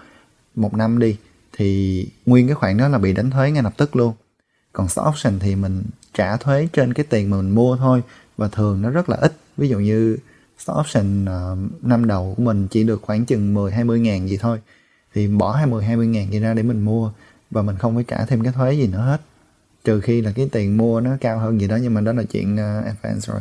[0.55, 1.17] một năm đi
[1.53, 4.15] thì nguyên cái khoản đó là bị đánh thuế ngay lập tức luôn
[4.73, 5.83] còn stock option thì mình
[6.15, 8.03] trả thuế trên cái tiền mà mình mua thôi
[8.37, 9.33] và thường nó rất là ít.
[9.57, 10.17] Ví dụ như
[10.59, 14.37] stock option uh, năm đầu của mình chỉ được khoảng chừng 10 20 ngàn gì
[14.37, 14.59] thôi.
[15.15, 17.13] Thì bỏ 20 20 ngàn gì ra để mình mua
[17.51, 19.21] và mình không phải trả thêm cái thuế gì nữa hết.
[19.85, 22.23] Trừ khi là cái tiền mua nó cao hơn gì đó nhưng mà đó là
[22.23, 23.41] chuyện uh, advance rồi.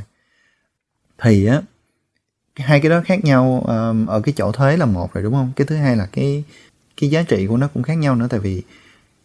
[1.17, 1.61] Thì á
[2.55, 5.51] hai cái đó khác nhau um, ở cái chỗ thuế là một rồi đúng không?
[5.55, 6.43] Cái thứ hai là cái
[7.01, 8.61] cái giá trị của nó cũng khác nhau nữa tại vì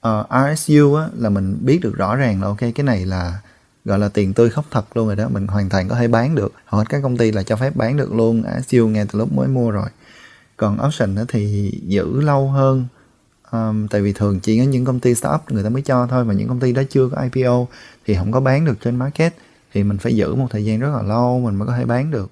[0.06, 3.40] Ờ, uh, RSU á, là mình biết được rõ ràng là ok cái này là
[3.84, 5.28] gọi là tiền tươi khóc thật luôn rồi đó.
[5.28, 6.52] Mình hoàn toàn có thể bán được.
[6.64, 8.42] Hầu hết các công ty là cho phép bán được luôn.
[8.42, 9.88] RSU ngay từ lúc mới mua rồi.
[10.56, 12.86] Còn option thì giữ lâu hơn.
[13.52, 16.24] Um, tại vì thường chỉ có những công ty startup người ta mới cho thôi
[16.24, 17.66] mà những công ty đó chưa có IPO
[18.06, 19.34] thì không có bán được trên market.
[19.72, 22.10] Thì mình phải giữ một thời gian rất là lâu mình mới có thể bán
[22.10, 22.30] được.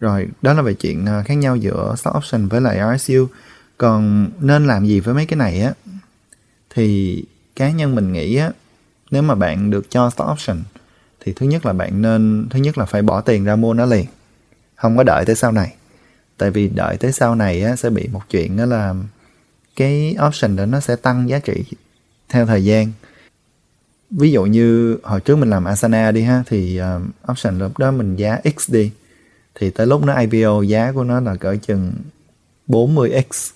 [0.00, 3.26] Rồi đó là về chuyện ờ, khác nhau giữa stock option với lại RSU
[3.78, 5.72] còn nên làm gì với mấy cái này á?
[6.70, 7.24] Thì
[7.56, 8.50] cá nhân mình nghĩ á
[9.10, 10.62] nếu mà bạn được cho stock option
[11.20, 13.86] thì thứ nhất là bạn nên thứ nhất là phải bỏ tiền ra mua nó
[13.86, 14.06] liền.
[14.74, 15.74] Không có đợi tới sau này.
[16.36, 18.94] Tại vì đợi tới sau này á, sẽ bị một chuyện đó là
[19.76, 21.64] cái option đó nó sẽ tăng giá trị
[22.28, 22.92] theo thời gian.
[24.10, 27.90] Ví dụ như hồi trước mình làm Asana đi ha thì uh, option lúc đó
[27.90, 28.90] mình giá x đi.
[29.54, 31.92] Thì tới lúc nó IPO giá của nó là cỡ chừng
[32.68, 33.50] 40x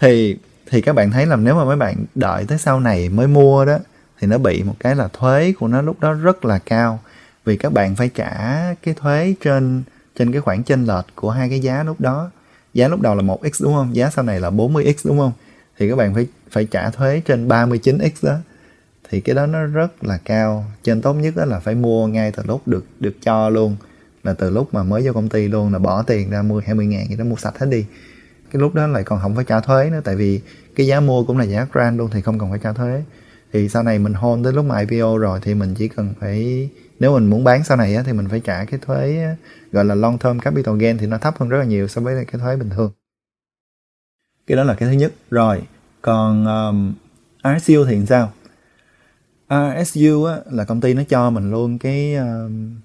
[0.00, 0.36] thì
[0.70, 3.64] thì các bạn thấy là nếu mà mấy bạn đợi tới sau này mới mua
[3.64, 3.78] đó,
[4.20, 7.00] thì nó bị một cái là thuế của nó lúc đó rất là cao.
[7.44, 8.34] Vì các bạn phải trả
[8.82, 9.82] cái thuế trên
[10.16, 12.30] trên cái khoản chênh lệch của hai cái giá lúc đó.
[12.74, 13.96] Giá lúc đầu là 1x đúng không?
[13.96, 15.32] Giá sau này là 40x đúng không?
[15.78, 18.36] Thì các bạn phải phải trả thuế trên 39x đó.
[19.10, 20.64] Thì cái đó nó rất là cao.
[20.82, 23.76] Trên tốt nhất đó là phải mua ngay từ lúc được được cho luôn.
[24.24, 26.86] Là từ lúc mà mới vô công ty luôn, là bỏ tiền ra mua 20
[26.86, 27.84] ngàn gì đó, mua sạch hết đi
[28.50, 30.40] cái lúc đó lại còn không phải trả thuế nữa tại vì
[30.76, 33.02] cái giá mua cũng là giá grant luôn thì không cần phải trả thuế.
[33.52, 36.68] Thì sau này mình hold tới lúc mà IPO rồi thì mình chỉ cần phải
[37.00, 39.26] nếu mình muốn bán sau này á, thì mình phải trả cái thuế
[39.72, 42.24] gọi là long term capital gain thì nó thấp hơn rất là nhiều so với
[42.24, 42.92] cái thuế bình thường.
[44.46, 45.12] Cái đó là cái thứ nhất.
[45.30, 45.62] Rồi
[46.02, 46.94] còn um,
[47.58, 48.32] RSU thì sao?
[49.48, 52.76] RSU á, là công ty nó cho mình luôn cái um,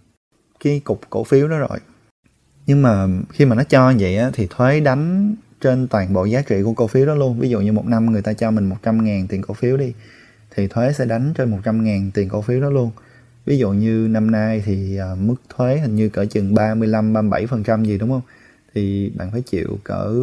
[0.60, 1.80] cái cục cổ phiếu đó rồi.
[2.66, 6.42] Nhưng mà khi mà nó cho vậy á, thì thuế đánh trên toàn bộ giá
[6.42, 7.40] trị của cổ phiếu đó luôn.
[7.40, 9.94] Ví dụ như một năm người ta cho mình 100 ngàn tiền cổ phiếu đi,
[10.56, 12.92] thì thuế sẽ đánh trên 100 ngàn tiền cổ phiếu đó luôn.
[13.46, 17.48] Ví dụ như năm nay thì à, mức thuế hình như cỡ chừng 35 37
[17.48, 18.22] phần trăm gì, đúng không?
[18.76, 20.14] Thì bạn phải chịu cỡ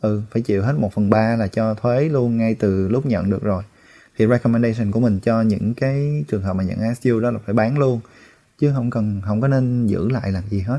[0.00, 3.30] ừ phải chịu hết 1 phần 3 là cho thuế luôn ngay từ lúc nhận
[3.30, 3.62] được rồi.
[4.18, 7.54] Thì recommendation của mình cho những cái trường hợp mà nhận SU đó là phải
[7.54, 8.00] bán luôn,
[8.58, 10.78] chứ không cần, không có nên giữ lại làm gì hết.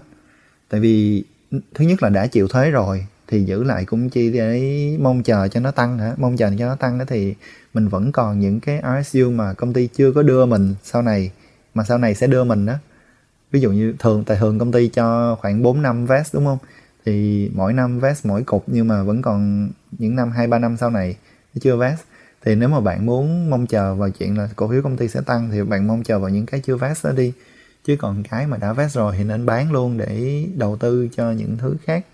[0.70, 4.98] Tại vì, thứ nhất là đã chịu thuế rồi thì giữ lại cũng chi để
[5.00, 6.14] mong chờ cho nó tăng hả?
[6.18, 7.36] Mong chờ cho nó tăng đó thì
[7.74, 11.32] mình vẫn còn những cái RSU mà công ty chưa có đưa mình sau này,
[11.74, 12.74] mà sau này sẽ đưa mình đó.
[13.52, 16.58] Ví dụ như thường, tại thường công ty cho khoảng 4 năm vest, đúng không?
[17.06, 20.78] Thì mỗi năm vest, mỗi cục nhưng mà vẫn còn những năm, hai, ba năm
[20.78, 21.16] sau này
[21.62, 22.00] chưa vest.
[22.46, 25.22] Thì nếu mà bạn muốn mong chờ vào chuyện là cổ phiếu công ty sẽ
[25.22, 27.34] tăng thì bạn mong chờ vào những cái chưa vest đó đi.
[27.86, 31.32] Chứ còn cái mà đã vest rồi thì nên bán luôn để đầu tư cho
[31.32, 32.06] những thứ khác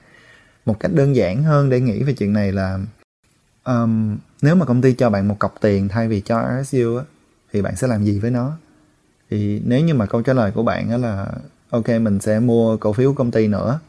[0.68, 2.80] một cách đơn giản hơn để nghĩ về chuyện này là
[3.64, 7.04] um, nếu mà công ty cho bạn một cọc tiền thay vì cho RSU á,
[7.54, 8.58] thì bạn sẽ làm gì với nó?
[9.30, 11.32] Thì nếu như mà câu trả lời của bạn đó là
[11.70, 13.80] ok mình sẽ mua cổ phiếu công ty nữa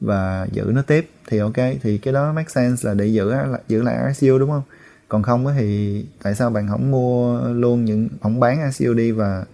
[0.00, 3.32] và giữ nó tiếp thì ok thì cái đó make sense là để giữ
[3.68, 4.62] giữ lại RSU đúng không?
[5.08, 9.44] Còn không thì tại sao bạn không mua luôn những không bán RSU đi và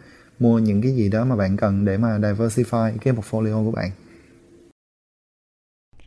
[0.40, 3.90] mua những cái gì đó mà bạn cần để mà diversify cái portfolio của bạn?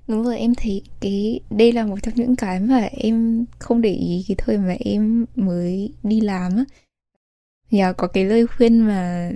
[0.07, 3.93] Đúng rồi, em thấy cái, đây là một trong những cái mà em không để
[3.93, 6.65] ý cái thời mà em mới đi làm á.
[7.71, 9.31] Nhà có cái lời khuyên mà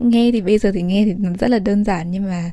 [0.00, 2.50] nghe thì bây giờ thì nghe thì nó rất là đơn giản, nhưng mà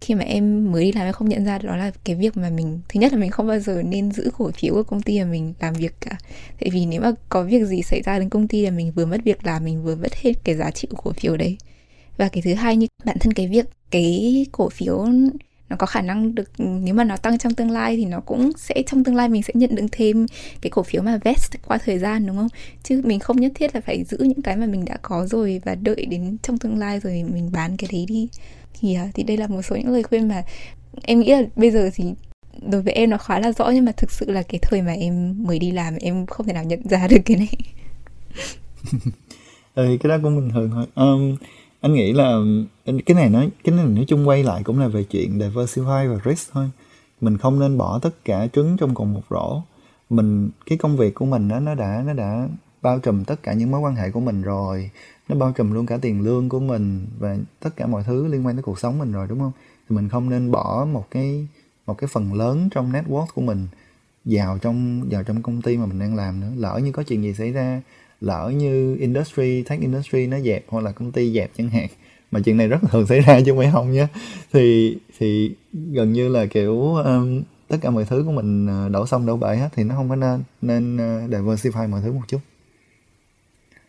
[0.00, 2.50] khi mà em mới đi làm em không nhận ra đó là cái việc mà
[2.50, 5.20] mình, thứ nhất là mình không bao giờ nên giữ cổ phiếu của công ty
[5.20, 6.18] mà mình làm việc cả.
[6.60, 9.06] Tại vì nếu mà có việc gì xảy ra đến công ty là mình vừa
[9.06, 11.56] mất việc làm, mình vừa mất hết cái giá trị của cổ phiếu đấy.
[12.16, 15.06] Và cái thứ hai như bản thân cái việc, cái cổ phiếu
[15.68, 18.52] nó có khả năng được nếu mà nó tăng trong tương lai thì nó cũng
[18.56, 20.26] sẽ trong tương lai mình sẽ nhận được thêm
[20.60, 22.48] cái cổ phiếu mà vest qua thời gian đúng không?
[22.82, 25.60] Chứ mình không nhất thiết là phải giữ những cái mà mình đã có rồi
[25.64, 28.28] và đợi đến trong tương lai rồi mình bán cái đấy đi.
[28.80, 30.42] Thì à, thì đây là một số những lời khuyên mà
[31.02, 32.04] em nghĩ là bây giờ thì
[32.62, 34.92] đối với em nó khá là rõ nhưng mà thực sự là cái thời mà
[34.92, 37.56] em mới đi làm em không thể nào nhận ra được cái này.
[39.76, 40.86] Ừ, cái đó cũng bình thường thôi.
[40.94, 41.36] Um,
[41.80, 42.38] anh nghĩ là
[42.86, 46.30] cái này nói, cái này nói chung quay lại cũng là về chuyện diversify và
[46.30, 46.70] risk thôi.
[47.20, 49.62] Mình không nên bỏ tất cả trứng trong cùng một rổ.
[50.10, 52.48] Mình, cái công việc của mình đó nó đã nó đã
[52.82, 54.90] bao trùm tất cả những mối quan hệ của mình rồi.
[55.28, 58.46] Nó bao trùm luôn cả tiền lương của mình và tất cả mọi thứ liên
[58.46, 59.52] quan tới cuộc sống mình rồi, đúng không?
[59.88, 61.46] Thì mình không nên bỏ một cái
[61.86, 63.68] một cái phần lớn trong network của mình
[64.24, 66.50] vào trong vào trong công ty mà mình đang làm nữa.
[66.56, 67.82] Lỡ như có chuyện gì xảy ra
[68.26, 71.88] lỡ như industry tech industry nó dẹp hoặc là công ty dẹp chẳng hạn
[72.30, 74.06] mà chuyện này rất thường xảy ra chứ không phải không nhé
[74.52, 79.06] thì thì gần như là kiểu um, tất cả mọi thứ của mình ờ, đổ
[79.06, 82.22] xong đổ bể hết thì nó không có nên nên ờ, diversify mọi thứ một
[82.28, 82.40] chút.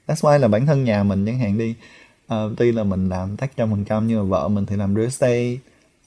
[0.07, 1.75] That's why là bản thân nhà mình chẳng hạn đi
[2.33, 4.95] uh, tuy là mình làm tech trăm phần trăm nhưng mà vợ mình thì làm
[4.95, 5.53] real estate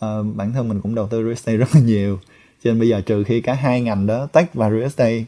[0.04, 2.18] uh, bản thân mình cũng đầu tư real estate rất là nhiều.
[2.64, 5.20] Cho nên bây giờ trừ khi cả hai ngành đó tech và real estate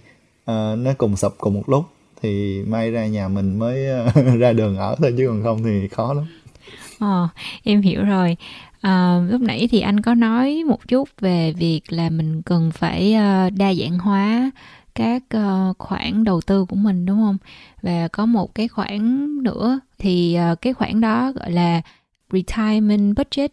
[0.50, 1.84] uh, nó cùng sập cùng một lúc
[2.22, 5.88] thì may ra nhà mình mới ờ, ra đường ở thôi chứ còn không thì
[5.88, 6.24] khó lắm
[6.98, 7.28] Ờ,
[7.62, 8.36] em hiểu rồi.
[8.80, 13.14] À, lúc nãy thì anh có nói một chút về việc là mình cần phải
[13.14, 14.50] ờ, đa dạng hóa
[14.94, 15.22] các
[15.78, 17.36] khoản đầu tư của mình đúng không?
[17.82, 21.80] Và có một cái khoản nữa thì cái khoản đó gọi là
[22.32, 23.52] retirement budget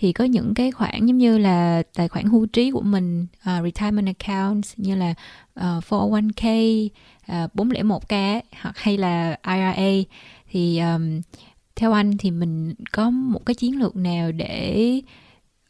[0.00, 3.64] thì có những cái khoản giống như là tài khoản hưu trí của mình uh,
[3.64, 5.14] retirement accounts như là
[5.60, 6.88] uh, 401k
[7.30, 10.10] À, uh, 401k hoặc hay là IRA
[10.50, 11.20] thì um,
[11.76, 15.00] theo anh thì mình có một cái chiến lược nào để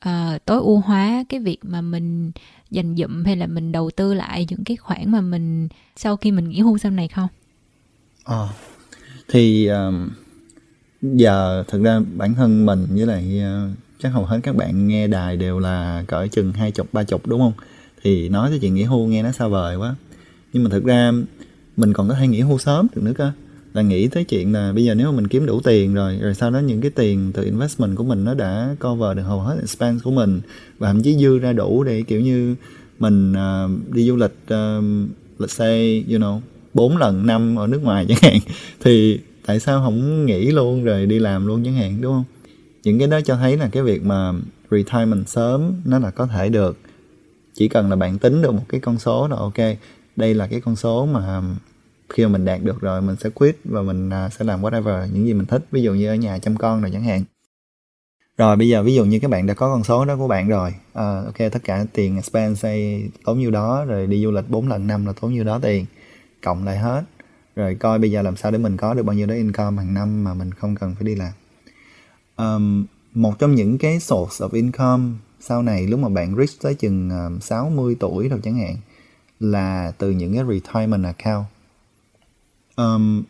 [0.08, 2.32] uh, tối ưu hóa cái việc mà mình
[2.70, 6.30] dành dụm hay là mình đầu tư lại những cái khoản mà mình sau khi
[6.30, 7.28] mình nghỉ hưu sau này không?
[8.24, 8.48] À,
[9.28, 10.08] thì um,
[11.02, 15.06] giờ thực ra bản thân mình với lại uh, chắc hầu hết các bạn nghe
[15.06, 17.52] đài đều là cỡ chừng hai chục ba chục đúng không?
[18.02, 19.94] Thì nói tới chuyện nghỉ hưu nghe nó xa vời quá.
[20.52, 21.12] Nhưng mà thực ra
[21.80, 23.32] mình còn có hay nghỉ hưu sớm được nữa cơ.
[23.74, 26.34] Là nghĩ tới chuyện là bây giờ nếu mà mình kiếm đủ tiền rồi rồi
[26.34, 29.56] sau đó những cái tiền từ investment của mình nó đã cover được hầu hết
[29.60, 30.40] expense của mình
[30.78, 32.54] và thậm chí dư ra đủ để kiểu như
[32.98, 34.84] mình uh, đi du lịch uh,
[35.38, 36.40] let's say you know
[36.74, 38.38] bốn lần năm ở nước ngoài chẳng hạn
[38.80, 42.24] thì tại sao không nghỉ luôn rồi đi làm luôn chẳng hạn đúng không?
[42.82, 44.32] Những cái đó cho thấy là cái việc mà
[44.70, 46.78] retirement sớm nó là có thể được.
[47.54, 49.58] Chỉ cần là bạn tính được một cái con số là ok
[50.16, 51.42] đây là cái con số mà
[52.10, 55.06] khi mà mình đạt được rồi mình sẽ quit và mình à, sẽ làm whatever
[55.12, 57.24] những gì mình thích ví dụ như ở nhà chăm con rồi chẳng hạn.
[58.36, 60.48] Rồi bây giờ ví dụ như các bạn đã có con số đó của bạn
[60.48, 64.50] rồi à, ok tất cả tiền spend say tốn nhiêu đó rồi đi du lịch
[64.50, 65.86] 4 lần năm là tốn nhiêu đó tiền
[66.42, 67.02] cộng lại hết.
[67.56, 69.94] Rồi coi bây giờ làm sao để mình có được bao nhiêu đó income hàng
[69.94, 71.32] năm mà mình không cần phải đi làm.
[72.36, 75.04] Um, một trong những cái source of income
[75.40, 78.76] sau này lúc mà bạn reach tới chừng ờ, 60 tuổi rồi chẳng hạn
[79.40, 81.46] là từ những cái retirement account
[82.80, 83.22] um,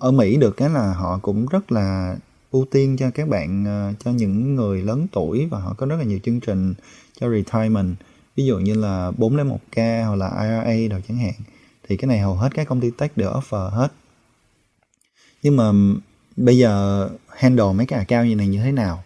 [0.00, 2.16] ở Mỹ được cái là họ cũng rất là
[2.50, 5.96] ưu tiên cho các bạn uh, cho những người lớn tuổi và họ có rất
[5.96, 6.74] là nhiều chương trình
[7.20, 7.96] cho retirement.
[8.36, 11.34] Ví dụ như là 401k hoặc là IRA đâu chẳng hạn.
[11.88, 13.88] Thì cái này hầu hết các công ty tech đều offer hết.
[15.42, 15.72] Nhưng mà
[16.36, 19.04] bây giờ handle mấy cái account như này như thế nào?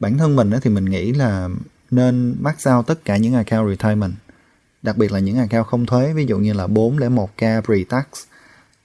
[0.00, 1.48] Bản thân mình thì mình nghĩ là
[1.90, 4.14] nên max out tất cả những account retirement.
[4.82, 8.02] Đặc biệt là những account không thuế ví dụ như là 401k pre-tax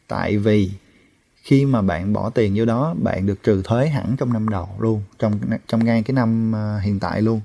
[0.08, 0.72] tại vì
[1.44, 4.70] khi mà bạn bỏ tiền vô đó, bạn được trừ thuế hẳn trong năm đầu
[4.80, 7.42] luôn, trong trong ngay cái năm à, hiện tại luôn.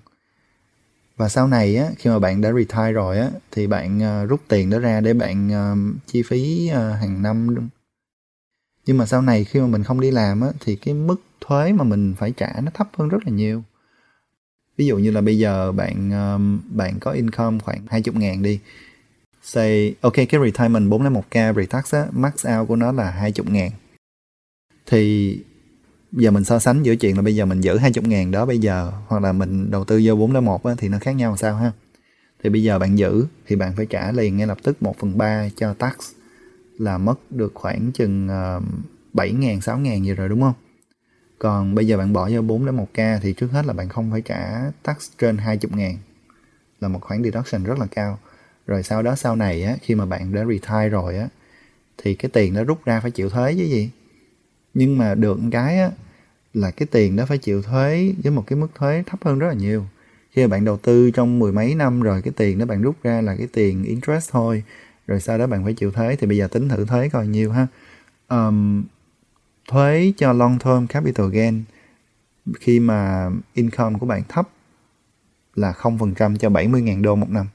[1.16, 4.40] Và sau này á, khi mà bạn đã retire rồi á, thì bạn à, rút
[4.48, 5.74] tiền đó ra để bạn à,
[6.06, 7.68] chi phí hàng năm
[8.86, 11.72] nhưng mà sau này khi mà mình không đi làm á, thì cái mức thuế
[11.72, 13.62] mà mình phải trả nó thấp hơn rất là nhiều.
[14.76, 16.10] Ví dụ như là bây giờ bạn
[16.70, 18.60] bạn có income khoảng 20 ngàn đi
[19.48, 23.70] say ok cái retirement 401k pre-tax á max out của nó là 20 ngàn.
[24.86, 25.38] Thì
[26.12, 28.58] giờ mình so sánh giữa chuyện là bây giờ mình giữ 20 ngàn đó bây
[28.58, 31.72] giờ hoặc là mình đầu tư vô 401 á, thì nó khác nhau sao ha?
[32.42, 35.18] Thì bây giờ bạn giữ thì bạn phải trả liền ngay lập tức 1 phần
[35.18, 35.94] 3 cho tax
[36.78, 38.62] là mất được khoảng chừng uh,
[39.12, 40.54] 7 ngàn 6 ngàn gì rồi đúng không?
[41.38, 44.10] Còn bây giờ bạn bỏ vô 4 đến 1k thì trước hết là bạn không
[44.10, 45.96] phải trả tax trên 20 ngàn
[46.80, 48.18] là một khoản deduction rất là cao
[48.68, 51.28] rồi sau đó sau này á khi mà bạn đã retire rồi á
[51.98, 53.90] thì cái tiền đó rút ra phải chịu thuế chứ gì.
[54.74, 55.90] Nhưng mà được một cái á
[56.54, 59.48] là cái tiền đó phải chịu thuế với một cái mức thuế thấp hơn rất
[59.48, 59.84] là nhiều.
[60.30, 62.96] Khi mà bạn đầu tư trong mười mấy năm rồi cái tiền đó bạn rút
[63.02, 64.62] ra là cái tiền interest thôi.
[65.06, 67.52] Rồi sau đó bạn phải chịu thuế thì bây giờ tính thử thuế coi nhiêu
[67.52, 67.66] ha.
[68.28, 68.84] Um,
[69.68, 71.62] thuế cho long term capital gain
[72.60, 74.48] khi mà income của bạn thấp
[75.54, 77.46] là 0% cho 70.000 đô một năm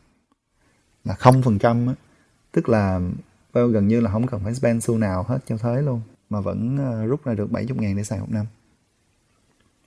[1.05, 1.87] là không phần trăm
[2.51, 2.99] tức là
[3.53, 6.77] gần như là không cần phải spend xu nào hết cho thuế luôn mà vẫn
[6.77, 8.45] ờ, rút ra được 70 ngàn để xài một năm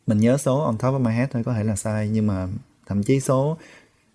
[0.07, 2.49] mình nhớ số on top of my head thôi có thể là sai nhưng mà
[2.87, 3.57] thậm chí số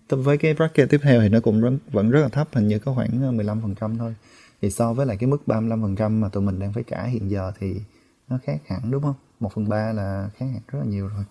[0.08, 2.78] với cái bracket tiếp theo thì nó cũng rất, vẫn rất là thấp hình như
[2.78, 4.14] có khoảng ờ, 15% thôi
[4.62, 7.52] thì so với lại cái mức 35% mà tụi mình đang phải trả hiện giờ
[7.60, 7.80] thì
[8.28, 9.14] nó khác hẳn đúng không?
[9.40, 11.24] 1 phần 3 là khác hẳn rất là nhiều rồi.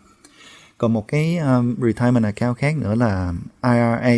[0.78, 4.16] Còn một cái um, retirement account khác nữa là IRA.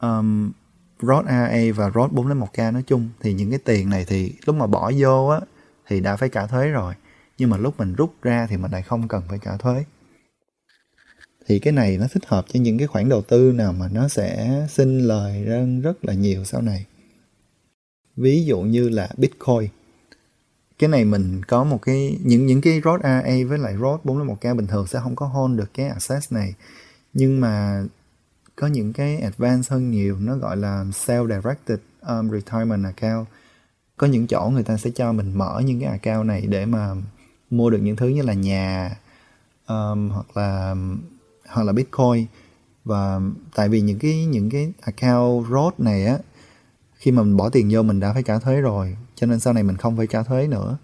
[0.00, 0.52] Um,
[1.00, 4.66] Rod AA và Roth 401k nói chung, thì những cái tiền này thì lúc mà
[4.66, 5.40] bỏ vô á,
[5.86, 6.94] thì đã phải trả thuế rồi.
[7.38, 9.84] Nhưng mà lúc mình rút ra thì mình lại không cần phải trả thuế.
[11.46, 14.08] Thì cái này nó thích hợp cho những cái khoản đầu tư nào mà nó
[14.08, 16.86] sẽ sinh lời ra rất là nhiều sau này.
[18.16, 19.68] Ví dụ như là bitcoin.
[20.78, 24.56] Cái này mình có một cái, những những cái Roth AA với lại Roth 401k
[24.56, 26.54] bình thường sẽ không có hold được cái access này.
[27.12, 27.84] Nhưng mà
[28.60, 31.78] có những cái advance hơn nhiều nó gọi là self directed
[32.08, 33.26] um, retirement account.
[33.96, 36.94] Có những chỗ người ta sẽ cho mình mở những cái account này để mà
[37.50, 38.96] mua được những thứ như là nhà
[39.66, 40.74] um, hoặc là
[41.48, 42.26] hoặc là bitcoin.
[42.84, 43.20] Và
[43.54, 46.18] tại vì những cái những cái account road này á
[46.94, 49.52] khi mà mình bỏ tiền vô mình đã phải trả thuế rồi cho nên sau
[49.52, 50.76] này mình không phải trả thuế nữa.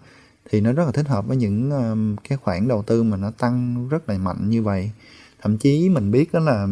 [0.49, 3.31] Thì nó rất là thích hợp với những um, cái khoản đầu tư mà nó
[3.31, 4.91] tăng rất là mạnh như vậy.
[5.41, 6.67] Thậm chí mình biết đó là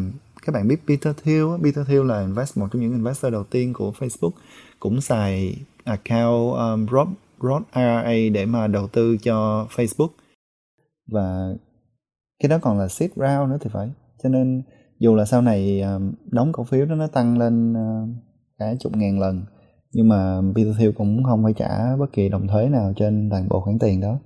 [0.45, 3.73] các bạn biết Peter Thiel Peter Thiel là invest một trong những investor đầu tiên
[3.73, 4.31] của Facebook.
[4.79, 7.09] Cũng xài account um, Roth,
[7.41, 10.09] Roth IRA để mà đầu tư cho Facebook.
[11.11, 11.53] Và
[12.39, 13.91] cái đó còn là seed round nữa thì phải.
[14.23, 14.63] Cho nên
[14.99, 18.09] dù là sau này um, đóng cổ phiếu đó nó tăng lên uh,
[18.59, 19.45] cả chục ngàn lần
[19.93, 23.47] nhưng mà Peter Thiel cũng không phải trả bất kỳ đồng thuế nào trên toàn
[23.49, 24.19] bộ khoản tiền đó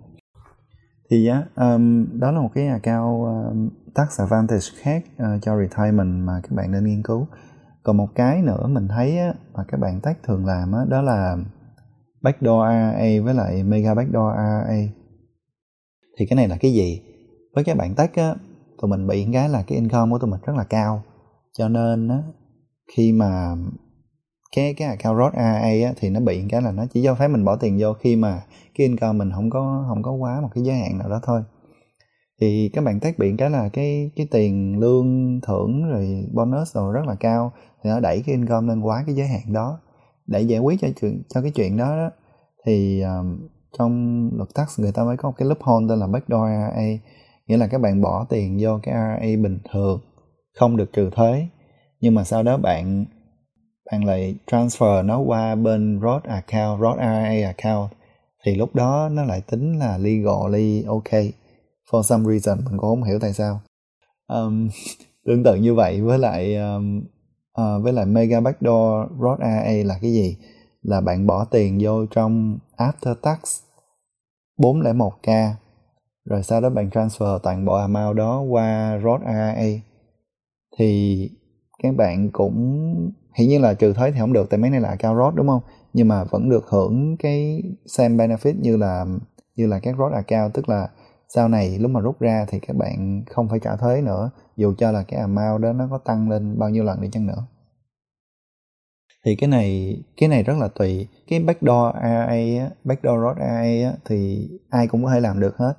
[1.10, 6.26] thì á um, đó là một cái account um, tax advantage khác uh, cho retirement
[6.26, 7.28] mà các bạn nên nghiên cứu.
[7.84, 11.01] Còn một cái nữa mình thấy á, mà các bạn tác thường làm á, đó
[11.01, 11.38] là
[12.22, 14.68] backdoor RA với lại mega backdoor RA
[16.20, 17.01] thì cái này là cái gì?
[17.55, 18.36] Với các bạn tách á
[18.82, 21.03] tụi mình bị cái là cái income của tụi mình rất là cao.
[21.58, 22.18] Cho nên á
[22.95, 23.55] khi mà
[24.55, 27.28] cái cái account Roth RA á, thì nó bị cái là nó chỉ cho phép
[27.28, 28.41] mình bỏ tiền vô khi mà
[28.78, 31.41] cái income mình không có không có quá một cái giới hạn nào đó thôi.
[32.41, 36.93] Thì các bạn tác biện cái là cái cái tiền lương thưởng rồi bonus rồi
[36.93, 37.51] rất là cao
[37.84, 39.80] thì nó đẩy cái income lên quá cái giới hạn đó.
[40.28, 42.09] Để giải quyết cho chuyện cho cái chuyện đó, đó
[42.65, 43.47] thì um,
[43.78, 46.82] trong luật tax người ta mới có một cái loophole tên là backdoor RA
[47.47, 49.99] nghĩa là các bạn bỏ tiền vô cái RA bình thường
[50.59, 51.47] không được trừ thuế.
[51.99, 53.05] Nhưng mà sau đó bạn
[53.91, 57.91] bạn lại transfer nó qua bên Roth account, Roth RA account
[58.48, 61.12] thì lúc đó nó lại tính là legally ok.
[61.91, 63.62] For some reason mình cũng không hiểu tại sao.
[64.28, 64.70] Um,
[65.26, 67.02] tương tự như vậy với lại um,
[67.62, 70.38] uh, với lại mega backdoor Roth aa là cái gì?
[70.82, 73.39] Là bạn bỏ tiền vô trong after tax
[74.58, 75.52] 401k
[76.26, 79.56] rồi sau đó bạn transfer toàn bộ amount đó qua Roth aa
[80.78, 81.30] thì
[81.84, 84.95] các bạn cũng hiển nhiên là trừ thuế thì không được tại mấy này là
[85.00, 85.62] cao Roth đúng không?
[85.98, 89.06] Nhưng mà vẫn được hưởng cái same benefit như là
[89.56, 90.54] như là các Roth account.
[90.54, 90.89] Tức là
[91.28, 94.30] sau này lúc mà rút ra thì các bạn không phải trả thuế nữa.
[94.56, 97.28] Dù cho là cái amount đó nó có tăng lên bao nhiêu lần đi chăng
[97.28, 97.45] nữa.
[99.26, 101.08] Thì cái này cái này rất là tùy.
[101.28, 105.74] Cái backdoor RA backdoor Roth RA thì ai cũng có thể làm được hết.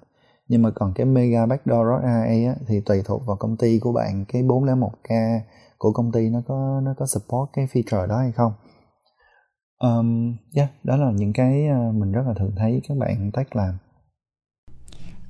[0.49, 3.93] Nhưng mà còn cái mega backdoor Roth RA thì tùy thuộc vào công ty của
[3.93, 4.25] bạn.
[4.29, 5.41] Cái 401k
[5.79, 8.53] của công ty nó có nó có support cái feature đó hay không
[9.79, 13.31] um, yeah, dạ, đó là những cái ờ, mình rất là thường thấy các bạn
[13.33, 13.75] tách làm.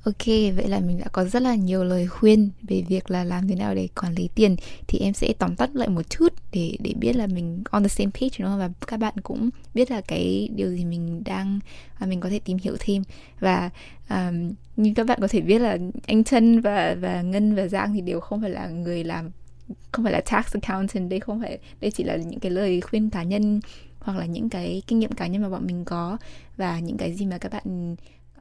[0.03, 0.25] Ok,
[0.55, 3.55] vậy là mình đã có rất là nhiều lời khuyên về việc là làm thế
[3.55, 4.55] nào để quản lý tiền.
[4.87, 7.87] Thì em sẽ tóm tắt lại một chút để để biết là mình on the
[7.87, 8.59] same page đúng không?
[8.59, 11.59] và các bạn cũng biết là cái điều gì mình đang
[11.99, 13.03] và mình có thể tìm hiểu thêm.
[13.39, 13.69] Và
[14.09, 15.77] um, như các bạn có thể biết là
[16.07, 19.31] anh Trân và và Ngân và Giang thì đều không phải là người làm
[19.91, 23.09] không phải là tax accountant đây không phải đây chỉ là những cái lời khuyên
[23.09, 23.59] cá nhân
[23.99, 26.17] hoặc là những cái kinh nghiệm cá nhân mà bọn mình có
[26.57, 27.95] và những cái gì mà các bạn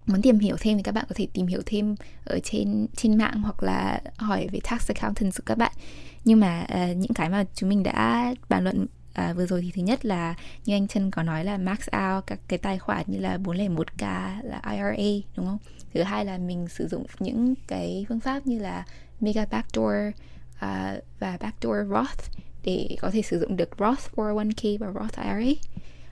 [0.07, 1.95] muốn tìm hiểu thêm thì các bạn có thể tìm hiểu thêm
[2.25, 5.73] ở trên trên mạng hoặc là hỏi về tax accountant của các bạn.
[6.25, 8.87] Nhưng mà uh, những cái mà chúng mình đã bàn luận
[9.31, 10.35] uh, vừa rồi thì thứ nhất là
[10.65, 14.37] như anh chân có nói là max out các cái tài khoản như là 401k
[14.43, 15.59] là IRA đúng không?
[15.95, 18.85] Thứ hai là mình sử dụng những cái phương pháp như là
[19.21, 20.15] mega backdoor uh,
[20.61, 25.61] à, và backdoor Roth để có thể sử dụng được Roth 401k và Roth IRA.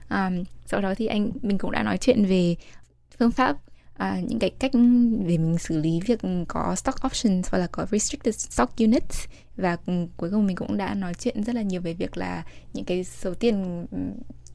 [0.09, 2.55] Um, sau đó thì anh mình cũng đã nói chuyện về
[3.19, 3.57] phương pháp
[3.97, 4.71] à, những cái cách
[5.25, 9.25] để mình xử lý việc có stock options hoặc là có restricted stock units.
[9.55, 9.77] Và
[10.17, 12.43] cuối cùng mình cũng đã nói chuyện rất là nhiều về việc là
[12.73, 13.85] những cái số tiền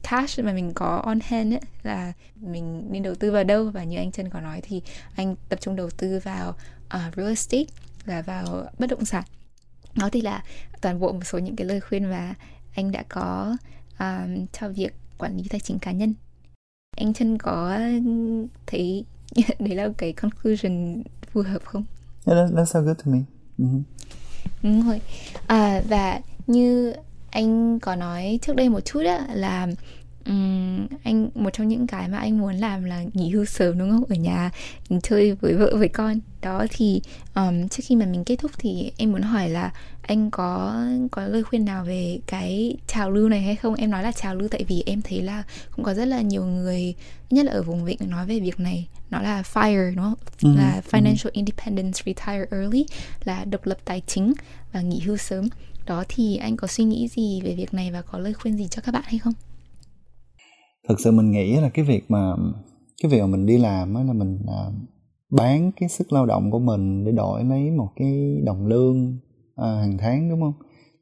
[0.09, 3.69] cash mà mình có on hand ấy, là mình nên đầu tư vào đâu.
[3.69, 4.81] Và như anh Trần có nói thì
[5.15, 6.49] anh tập trung đầu tư vào
[6.85, 7.65] uh, real estate
[8.05, 9.23] là vào bất động sản
[9.95, 10.43] đó thì là
[10.81, 12.35] toàn bộ một số những cái lời khuyên mà
[12.75, 13.57] anh đã có
[13.99, 16.13] um, cho việc quản lý tài chính cá nhân
[16.97, 17.79] anh chân có
[18.65, 19.05] thấy
[19.59, 21.83] đấy là cái conclusion phù hợp không?
[22.25, 23.19] Yeah, that, that's so good to me.
[23.57, 23.81] Mm-hmm.
[24.63, 25.01] Đúng rồi.
[25.47, 26.93] À, và như
[27.29, 29.67] anh có nói trước đây một chút á là
[30.25, 33.91] um, anh một trong những cái mà anh muốn làm là nghỉ hưu sớm đúng
[33.91, 34.03] không?
[34.09, 34.51] Ở nhà
[35.03, 36.19] chơi với vợ với con.
[36.41, 37.01] Đó thì
[37.35, 39.71] um, trước khi mà mình kết thúc thì em muốn hỏi là
[40.01, 43.75] anh có có lời khuyên nào về cái trào lưu này hay không?
[43.75, 45.43] Em nói là trào lưu tại vì em thấy là
[45.75, 46.95] cũng có rất là nhiều người
[47.29, 48.87] nhất là ở vùng vịnh nói về việc này.
[49.09, 50.19] Nó là fire đúng không?
[50.41, 50.81] Ừ, là ừ.
[50.91, 51.31] financial ừ.
[51.33, 52.85] independence retire early
[53.23, 54.33] là độc lập tài chính
[54.73, 55.47] và nghỉ hưu sớm.
[55.85, 58.67] Đó thì anh có suy nghĩ gì về việc này và có lời khuyên gì
[58.67, 59.33] cho các bạn hay không
[60.89, 62.35] thực sự mình nghĩ là cái việc mà
[63.03, 64.61] cái việc mà mình đi làm á là mình à,
[65.29, 69.17] bán cái sức lao động của mình để đổi lấy một cái đồng lương
[69.55, 70.53] à, hàng tháng đúng không?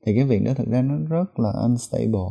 [0.06, 2.30] Thì cái việc đó thực ra nó rất là unstable.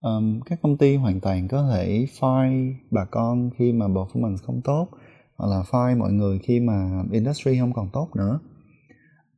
[0.00, 4.60] Um, các công ty hoàn toàn có thể fire bà con khi mà performance không
[4.64, 4.88] tốt
[5.36, 8.40] hoặc là fire mọi người khi mà industry không còn tốt nữa.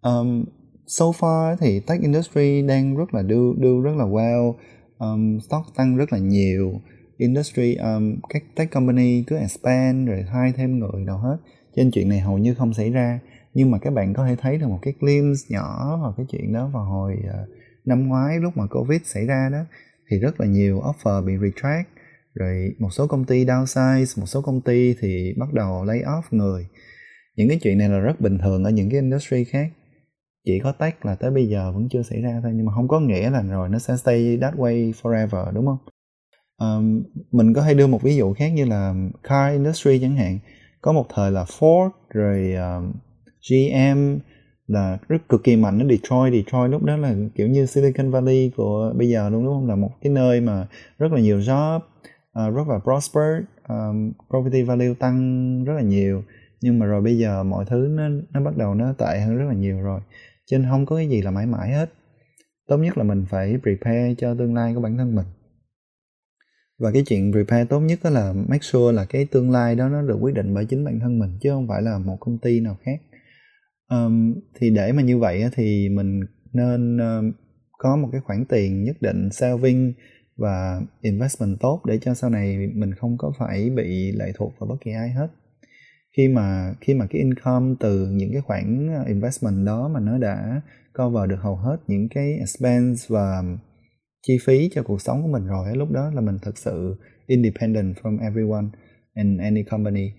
[0.03, 0.45] Um,
[0.86, 4.53] so far thì tech industry đang rất là do do rất là well.
[4.99, 6.72] Um, stock tăng rất là nhiều
[7.16, 11.36] industry um, các tech company cứ expand rồi thay thêm người đâu hết.
[11.76, 13.20] Trên chuyện này hầu như không xảy ra.
[13.54, 16.52] Nhưng mà các bạn có thể thấy được một cái glimpse nhỏ vào cái chuyện
[16.52, 17.48] đó vào hồi uh,
[17.84, 19.64] năm ngoái lúc mà covid xảy ra đó
[20.10, 21.88] thì rất là nhiều offer bị retract.
[22.34, 26.22] Rồi một số công ty downsize một số công ty thì bắt đầu lay off
[26.30, 26.66] người.
[27.36, 29.68] Những cái chuyện này là rất bình thường ở những cái industry khác.
[30.44, 32.88] Chỉ có tech là tới bây giờ vẫn chưa xảy ra thôi nhưng mà không
[32.88, 35.78] có nghĩa là rồi nó sẽ stay that way forever đúng không?
[36.62, 37.02] Um,
[37.32, 40.38] mình có thể đưa một ví dụ khác như là car industry chẳng hạn.
[40.80, 42.92] Có một thời là Ford rồi um,
[43.50, 44.18] GM
[44.66, 46.32] là rất cực kỳ mạnh ở Detroit.
[46.32, 49.68] Detroit lúc đó là kiểu như Silicon Valley của bây giờ luôn đúng không?
[49.68, 50.66] Là một cái nơi mà
[50.98, 56.22] rất là nhiều job uh, rất là prosper um, property value tăng rất là nhiều.
[56.60, 59.44] Nhưng mà rồi bây giờ mọi thứ nó nó bắt đầu nó tệ hơn rất
[59.48, 60.00] là nhiều rồi.
[60.46, 61.90] Cho nên không có cái gì là mãi mãi hết.
[62.68, 65.26] Tốt nhất là mình phải prepare cho tương lai của bản thân mình
[66.82, 69.88] và cái chuyện prepare tốt nhất đó là make sure là cái tương lai đó
[69.88, 72.38] nó được quyết định bởi chính bản thân mình chứ không phải là một công
[72.38, 73.00] ty nào khác.
[73.88, 76.20] Um, thì để mà như vậy thì mình
[76.52, 77.32] nên um,
[77.78, 79.92] có một cái khoản tiền nhất định saving
[80.36, 84.68] và investment tốt để cho sau này mình không có phải bị lệ thuộc vào
[84.68, 85.28] bất kỳ ai hết.
[86.16, 90.18] Khi mà khi mà cái income từ những cái khoản ờ, investment đó mà nó
[90.18, 90.60] đã
[90.98, 93.42] cover được hầu hết những cái expense và
[94.22, 96.96] chi phí cho cuộc sống của mình rồi lúc đó là mình thực sự
[97.26, 98.66] independent from everyone
[99.14, 100.12] and any company.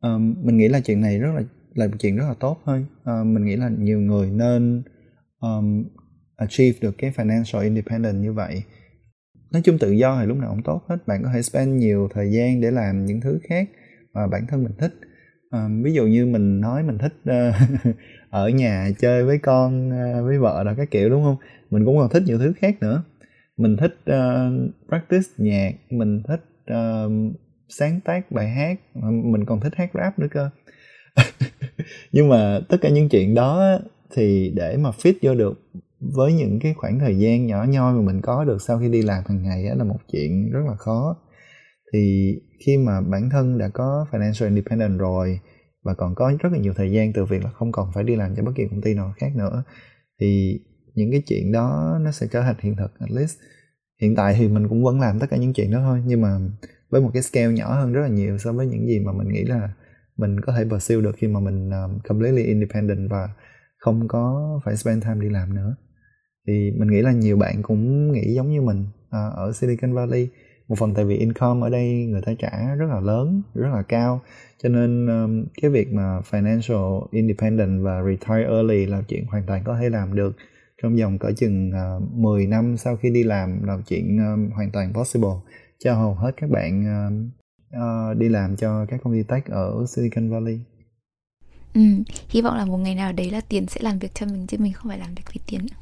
[0.00, 1.42] Um, mình nghĩ là chuyện này rất là
[1.74, 2.86] là một chuyện rất là tốt thôi.
[3.02, 4.82] Uh, mình nghĩ là nhiều người nên
[5.40, 5.84] um,
[6.36, 8.62] achieve được cái financial independent như vậy.
[9.52, 10.96] Nói chung tự do thì lúc nào cũng tốt hết.
[11.06, 13.68] Bạn có thể spend nhiều thời gian để làm những thứ khác
[14.12, 14.94] mà bản thân mình thích.
[15.50, 17.94] Um, ví dụ như mình nói mình thích uh,
[18.30, 21.36] ở nhà chơi với con uh, với vợ là các kiểu đúng không?
[21.70, 23.02] Mình cũng còn thích nhiều thứ khác nữa
[23.60, 27.36] mình thích uh, practice nhạc mình thích uh,
[27.68, 28.80] sáng tác bài hát
[29.24, 30.50] mình còn thích hát rap nữa cơ.
[32.12, 33.78] Nhưng mà tất cả những chuyện đó
[34.14, 35.62] thì để mà fit vô được
[36.00, 39.02] với những cái khoảng thời gian nhỏ nhoi mà mình có được sau khi đi
[39.02, 41.16] làm hàng ngày là một chuyện rất là khó.
[41.92, 42.34] Thì
[42.66, 45.40] khi mà bản thân đã có financial independent rồi
[45.82, 48.16] và còn có rất là nhiều thời gian từ việc là không còn phải đi
[48.16, 49.64] làm cho bất kỳ công ty nào khác nữa
[50.20, 50.60] thì
[50.94, 53.38] những cái chuyện đó nó sẽ trở thành hiện thực at least.
[54.00, 56.38] Hiện tại thì mình cũng vẫn làm tất cả những chuyện đó thôi nhưng mà
[56.90, 59.28] với một cái scale nhỏ hơn rất là nhiều so với những gì mà mình
[59.28, 59.72] nghĩ là
[60.16, 63.28] mình có thể pursue được khi mà mình um, completely independent và
[63.78, 65.76] không có phải spend time đi làm nữa.
[66.46, 70.28] Thì mình nghĩ là nhiều bạn cũng nghĩ giống như mình uh, ở Silicon Valley.
[70.68, 73.82] Một phần tại vì income ở đây người ta trả rất là lớn rất là
[73.82, 74.20] cao.
[74.62, 79.62] Cho nên um, cái việc mà financial independent và retire early là chuyện hoàn toàn
[79.64, 80.36] có thể làm được
[80.82, 84.70] trong vòng cỡ chừng uh, 10 năm sau khi đi làm là chuyện um, hoàn
[84.72, 85.30] toàn possible
[85.84, 87.12] cho hầu hết các bạn uh,
[87.76, 90.60] uh, đi làm cho các công ty tech ở Silicon Valley.
[91.74, 91.80] Ừ,
[92.28, 94.56] hy vọng là một ngày nào đấy là tiền sẽ làm việc cho mình chứ
[94.60, 95.76] mình không phải làm việc vì tiền nữa.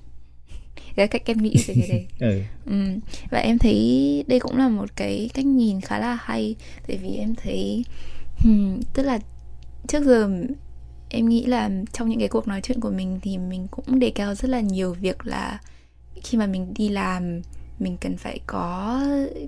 [0.97, 2.43] cái cách em nghĩ về cái đấy ừ.
[2.67, 3.01] ừ.
[3.31, 6.57] và em thấy đây cũng là một cái cách nhìn khá là hay
[6.89, 7.85] tại vì em thấy
[8.39, 9.19] hmm, tức là
[9.89, 10.31] trước giờ
[11.09, 14.11] em nghĩ là trong những cái cuộc nói chuyện của mình thì mình cũng đề
[14.11, 15.59] cao rất là nhiều việc là
[16.23, 17.43] khi mà mình đi làm
[17.79, 19.01] mình cần phải có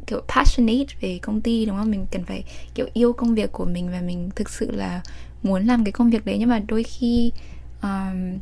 [0.06, 1.90] kiểu passionate về công ty đúng không?
[1.90, 5.02] Mình cần phải kiểu yêu công việc của mình và mình thực sự là
[5.42, 6.36] muốn làm cái công việc đấy.
[6.38, 7.32] Nhưng mà đôi khi
[7.82, 8.38] um,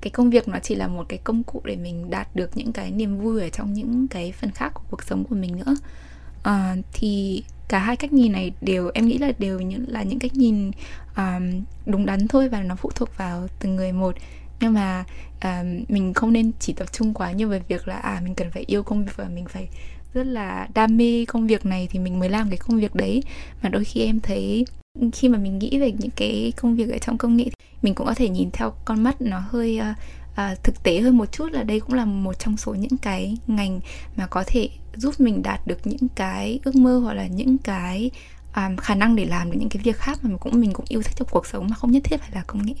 [0.00, 2.72] cái công việc nó chỉ là một cái công cụ để mình đạt được những
[2.72, 5.76] cái niềm vui ở trong những cái phần khác của cuộc sống của mình nữa.
[6.48, 10.18] Uh, thì cả hai cách nhìn này đều em nghĩ là đều những là những
[10.18, 10.70] cách nhìn
[11.16, 14.16] um, đúng đắn thôi và nó phụ thuộc vào từng người một.
[14.60, 15.04] Nhưng mà
[15.36, 18.50] uh, mình không nên chỉ tập trung quá nhiều về việc là à mình cần
[18.50, 19.68] phải yêu công việc và mình phải
[20.14, 23.22] rất là đam mê công việc này thì mình mới làm cái công việc đấy.
[23.62, 24.64] Mà đôi khi em thấy
[25.12, 27.44] khi mà mình nghĩ về những cái công việc ở trong công nghệ
[27.82, 29.96] mình cũng có thể nhìn theo con mắt nó hơi uh,
[30.36, 33.36] à, thực tế hơn một chút là đây cũng là một trong số những cái
[33.46, 33.80] ngành
[34.16, 38.10] mà có thể giúp mình đạt được những cái ước mơ hoặc là những cái
[38.56, 40.84] um, khả năng để làm được những cái việc khác mà mình cũng mình cũng
[40.88, 42.74] yêu thích trong cuộc sống mà không nhất thiết phải là công nghệ.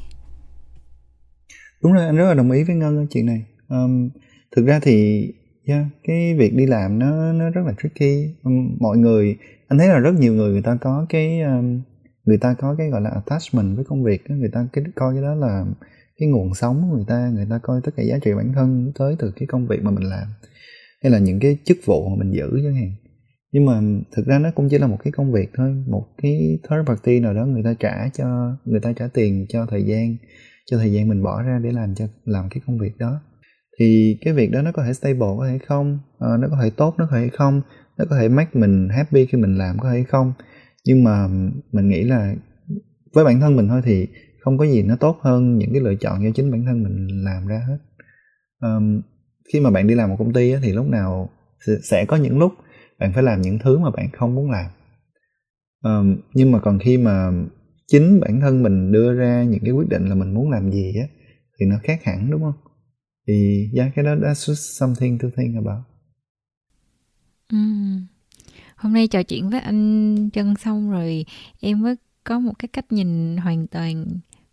[1.82, 3.44] Đúng rồi anh rất là đồng ý với ngân chuyện này.
[3.68, 4.08] Um,
[4.56, 5.26] thực ra thì
[5.66, 8.34] yeah, cái việc đi làm nó nó rất là tricky.
[8.42, 9.36] Um, mọi người
[9.68, 11.82] anh thấy là rất nhiều người người ta có cái um,
[12.24, 15.22] người ta có cái gọi là attachment với công việc người ta cái coi cái
[15.22, 15.64] đó là
[16.18, 18.92] cái nguồn sống của người ta người ta coi tất cả giá trị bản thân
[18.98, 20.28] tới từ cái công việc mà mình làm,
[21.02, 22.92] hay là những cái chức vụ mà mình giữ chẳng hạn.
[23.52, 23.80] Nhưng mà
[24.16, 27.20] thực ra nó cũng chỉ là một cái công việc thôi, một cái third party
[27.20, 30.16] nào đó người ta trả cho, người ta trả tiền cho thời gian,
[30.66, 33.20] cho thời gian mình bỏ ra để làm cho, làm cái công việc đó.
[33.78, 36.70] Thì cái việc đó nó có thể stable có thể không ờ, nó có thể
[36.70, 37.60] tốt nó có thể không,
[37.98, 40.32] nó có thể make mình happy khi mình làm có thể không.
[40.84, 41.28] Nhưng mà
[41.72, 42.34] mình nghĩ là
[43.14, 44.06] với bản thân mình thôi thì
[44.46, 47.24] không có gì nó tốt hơn những cái lựa chọn do chính bản thân mình
[47.24, 47.78] làm ra hết.
[48.60, 49.00] Um,
[49.52, 51.30] khi mà bạn đi làm một công ty á, thì lúc nào
[51.82, 52.52] sẽ có những lúc
[52.98, 54.70] bạn phải làm những thứ mà bạn không muốn làm.
[55.82, 57.30] Um, nhưng mà còn khi mà
[57.86, 60.94] chính bản thân mình đưa ra những cái quyết định là mình muốn làm gì
[61.00, 61.06] á
[61.58, 62.72] thì nó khác hẳn đúng không?
[63.28, 65.84] Thì yeah, cái đó that's just something to think about.
[67.54, 68.06] Uhm.
[68.76, 71.24] hôm nay trò chuyện với anh chân xong rồi
[71.60, 74.04] em mới có một cái cách nhìn hoàn toàn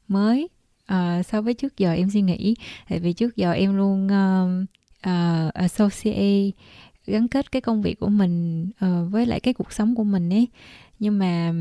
[0.08, 0.50] mới
[0.92, 2.56] uh, so với trước giờ em suy nghĩ.
[2.90, 4.68] Tại vì trước giờ em luôn uh,
[5.10, 6.52] uh, associate
[7.08, 10.34] gắn kết cái công việc của mình uh, với lại cái cuộc sống của mình
[10.34, 10.48] ấy.
[11.00, 11.54] Nhưng mà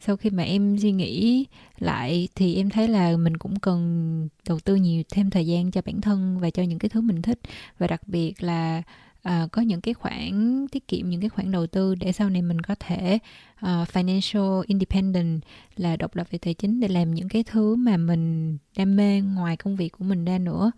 [0.00, 1.46] sau khi mà em suy nghĩ
[1.78, 5.82] lại thì em thấy là mình cũng cần đầu tư nhiều thêm thời gian cho
[5.86, 7.40] bản thân và cho những cái thứ mình thích.
[7.78, 8.82] Và đặc biệt là
[9.28, 12.42] uh, có những cái khoản tiết kiệm những cái khoản đầu tư để sau này
[12.42, 13.18] mình có thể
[13.64, 15.42] uh, financial independent
[15.76, 19.20] là độc lập về tài chính để làm những cái thứ mà mình đam mê
[19.20, 20.70] ngoài công việc của mình ra nữa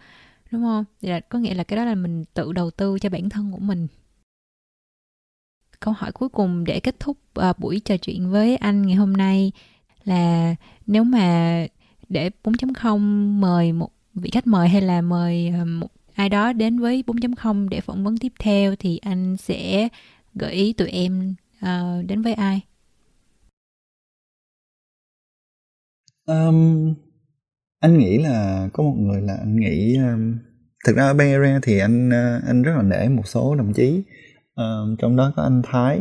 [0.51, 0.85] đúng không?
[1.01, 3.59] Là có nghĩa là cái đó là mình tự đầu tư cho bản thân của
[3.59, 3.87] mình
[5.81, 7.17] câu hỏi cuối cùng để kết thúc
[7.51, 9.53] uh, buổi trò chuyện với anh ngày hôm nay
[10.05, 10.55] là
[10.87, 11.67] nếu mà
[12.09, 12.99] để 4.0
[13.41, 15.89] mời một vị khách mời hay là mời một
[16.21, 19.89] ai đó đến với 4.0 để phỏng vấn tiếp theo thì anh sẽ
[20.35, 22.61] gợi ý tụi em uh, đến với ai?
[26.27, 26.95] Um,
[27.81, 30.37] anh nghĩ là có một người là anh nghĩ um,
[30.87, 33.73] thực ra ở Bay Area thì anh uh, anh rất là nể một số đồng
[33.73, 34.03] chí.
[34.61, 36.01] Uh, trong đó có anh Thái.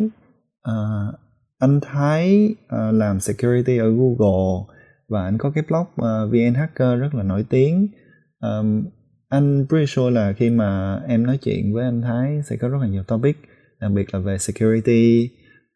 [0.70, 1.16] Uh,
[1.60, 4.76] anh Thái uh, làm security ở Google
[5.08, 7.88] và anh có cái blog uh, VN Hacker rất là nổi tiếng.
[8.40, 8.84] Um,
[9.30, 12.78] anh pretty sure là khi mà em nói chuyện với anh Thái sẽ có rất
[12.82, 13.38] là nhiều topic
[13.80, 15.30] đặc biệt là về security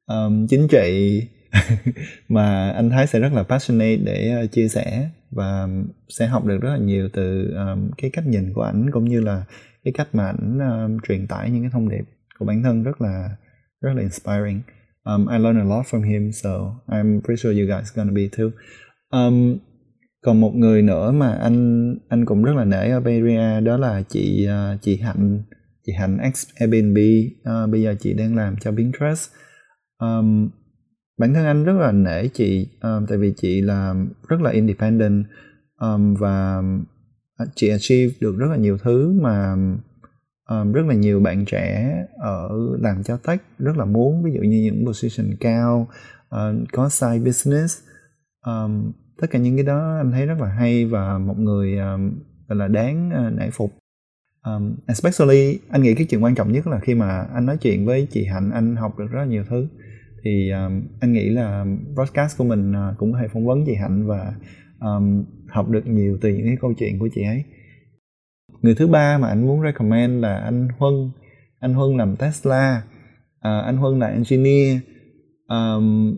[0.08, 1.22] um, chính trị.
[2.30, 5.68] Mà anh Thái sẽ rất là passionate để uh, chia sẻ và
[6.10, 9.22] sẽ học được rất là nhiều từ um, cái cách nhìn của ảnh cũng như
[9.22, 9.44] là
[9.84, 12.04] cái cách mà ảnh um, truyền tải những cái thông điệp
[12.40, 13.30] của bản thân rất là
[13.82, 14.62] rất là inspiring.
[15.04, 16.50] Um, I learned a lot from him so
[16.88, 18.52] I'm pretty sure you guys gonna be too.
[19.10, 19.58] Um,
[20.24, 23.78] còn một người nữa mà anh anh cũng rất là nể ở Bay Area đó
[23.78, 25.44] là chị uh, chị Hạnh
[25.86, 26.98] chị Hạnh ex Airbnb.
[26.98, 29.30] Uh, bây giờ chị đang làm cho Pinterest.
[30.00, 30.50] Um,
[31.18, 33.94] bản thân anh rất là nể chị um, tại vì chị là
[34.28, 35.26] rất là independent
[35.80, 36.62] um, và
[37.56, 39.56] chị achieve được rất là nhiều thứ mà
[40.50, 44.24] um, rất là nhiều bạn trẻ ở làm cho tech rất là muốn.
[44.24, 45.88] Ví dụ như những position cao
[46.36, 47.80] uh, có side business
[48.46, 48.92] um,
[49.24, 52.12] tất cả những cái đó anh thấy rất là hay và một người um,
[52.48, 53.74] gọi là đáng uh, nể phục.
[54.46, 57.86] Um, especially anh nghĩ cái chuyện quan trọng nhất là khi mà anh nói chuyện
[57.86, 59.68] với chị hạnh anh học được rất là nhiều thứ.
[60.24, 61.66] Thì um, anh nghĩ là
[61.98, 64.34] podcast của mình uh, cũng có thể phỏng vấn chị hạnh và
[64.80, 67.44] um, học được nhiều từ những cái câu chuyện của chị ấy.
[68.62, 70.94] Người thứ ba mà anh muốn recommend là anh Huân.
[71.60, 72.84] Anh Huân làm Tesla.
[73.38, 74.80] Uh, anh Huân là engineer.
[75.48, 76.18] Um,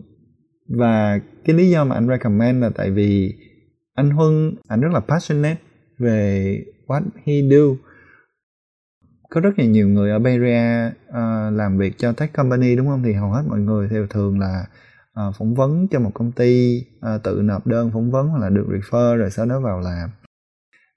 [0.68, 3.34] và cái lý do mà anh recommend là tại vì
[3.94, 5.60] anh Huân anh rất là passionate
[5.98, 7.90] về what he do.
[9.30, 12.76] Có rất là nhiều người ở Bay Area uh, ờ, làm việc cho tech company
[12.76, 13.02] đúng không?
[13.02, 14.66] Thì hầu hết mọi người theo thường là
[15.28, 18.48] uh, phỏng vấn cho một công ty uh, tự nộp đơn phỏng vấn hoặc là
[18.48, 20.10] được refer rồi sau đó vào làm.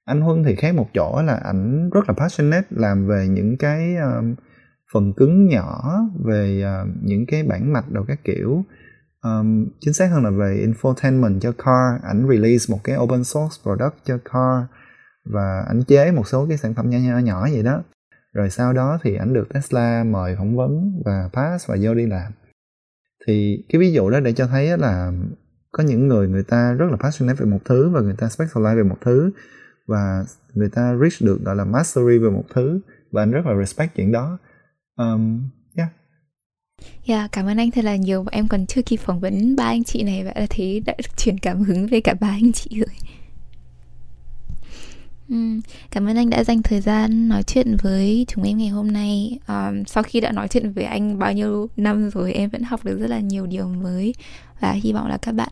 [0.05, 3.95] Anh Huân thì khác một chỗ là ảnh rất là passionate làm về những cái
[3.95, 4.35] um,
[4.93, 8.65] phần cứng nhỏ về uh, những cái bản mạch đồ các kiểu
[9.23, 12.01] um, chính xác hơn là về infotainment cho car.
[12.03, 14.63] Ảnh release một cái open source product cho car
[15.25, 17.83] và ảnh chế một số cái sản phẩm nhỏ nhỏ nhỏ vậy đó.
[18.33, 22.05] Rồi sau đó thì ảnh được Tesla mời phỏng vấn và pass và vô đi
[22.05, 22.31] làm.
[23.27, 25.11] Thì cái ví dụ đó để cho thấy là
[25.71, 28.75] có những người người ta rất là passionate về một thứ và người ta specialize
[28.75, 29.31] về một thứ
[29.87, 30.23] và
[30.53, 32.79] người ta reach được gọi là mastery về một thứ
[33.11, 34.37] và anh rất là respect chuyện đó.
[34.95, 35.49] Um,
[36.79, 38.25] yeah Yeah, dạ, cảm ơn anh thật là nhiều.
[38.31, 41.37] Em còn chưa kịp phỏng vấn ba anh chị này và thấy đã được truyền
[41.37, 42.95] cảm hứng về cả ba anh chị rồi.
[45.91, 49.39] Cảm ơn anh đã dành thời gian nói chuyện với chúng em ngày hôm nay.
[49.47, 52.85] Um, sau khi đã nói chuyện với anh bao nhiêu năm rồi, em vẫn học
[52.85, 54.13] được rất là nhiều điều mới
[54.59, 55.49] và hy vọng là các bạn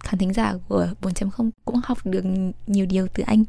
[0.00, 2.24] khán thính giả của 4.0 cũng học được
[2.66, 3.44] nhiều điều từ anh.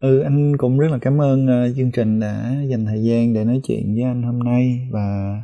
[0.00, 3.44] Ừ, anh cũng rất là cảm ơn uh, chương trình đã dành thời gian để
[3.44, 5.42] nói chuyện với anh hôm nay và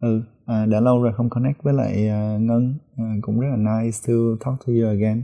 [0.00, 3.56] ừ uh, đã lâu rồi không connect với lại uh, Ngân uh, cũng rất là
[3.56, 4.14] nice to
[4.44, 5.22] talk to you again.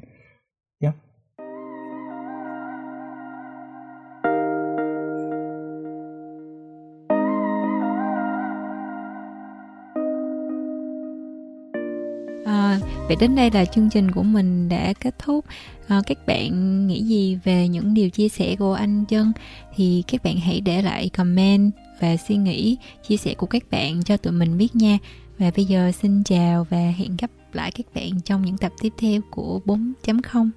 [13.07, 15.45] Vậy đến đây là chương trình của mình đã kết thúc.
[15.89, 19.33] À, các bạn nghĩ gì về những điều chia sẻ của anh Chân
[19.77, 22.77] thì các bạn hãy để lại comment và suy nghĩ,
[23.09, 24.99] chia sẻ của các bạn cho tụi mình biết nha.
[25.39, 28.93] Và bây giờ xin chào và hẹn gặp lại các bạn trong những tập tiếp
[28.99, 30.51] theo của 4.0.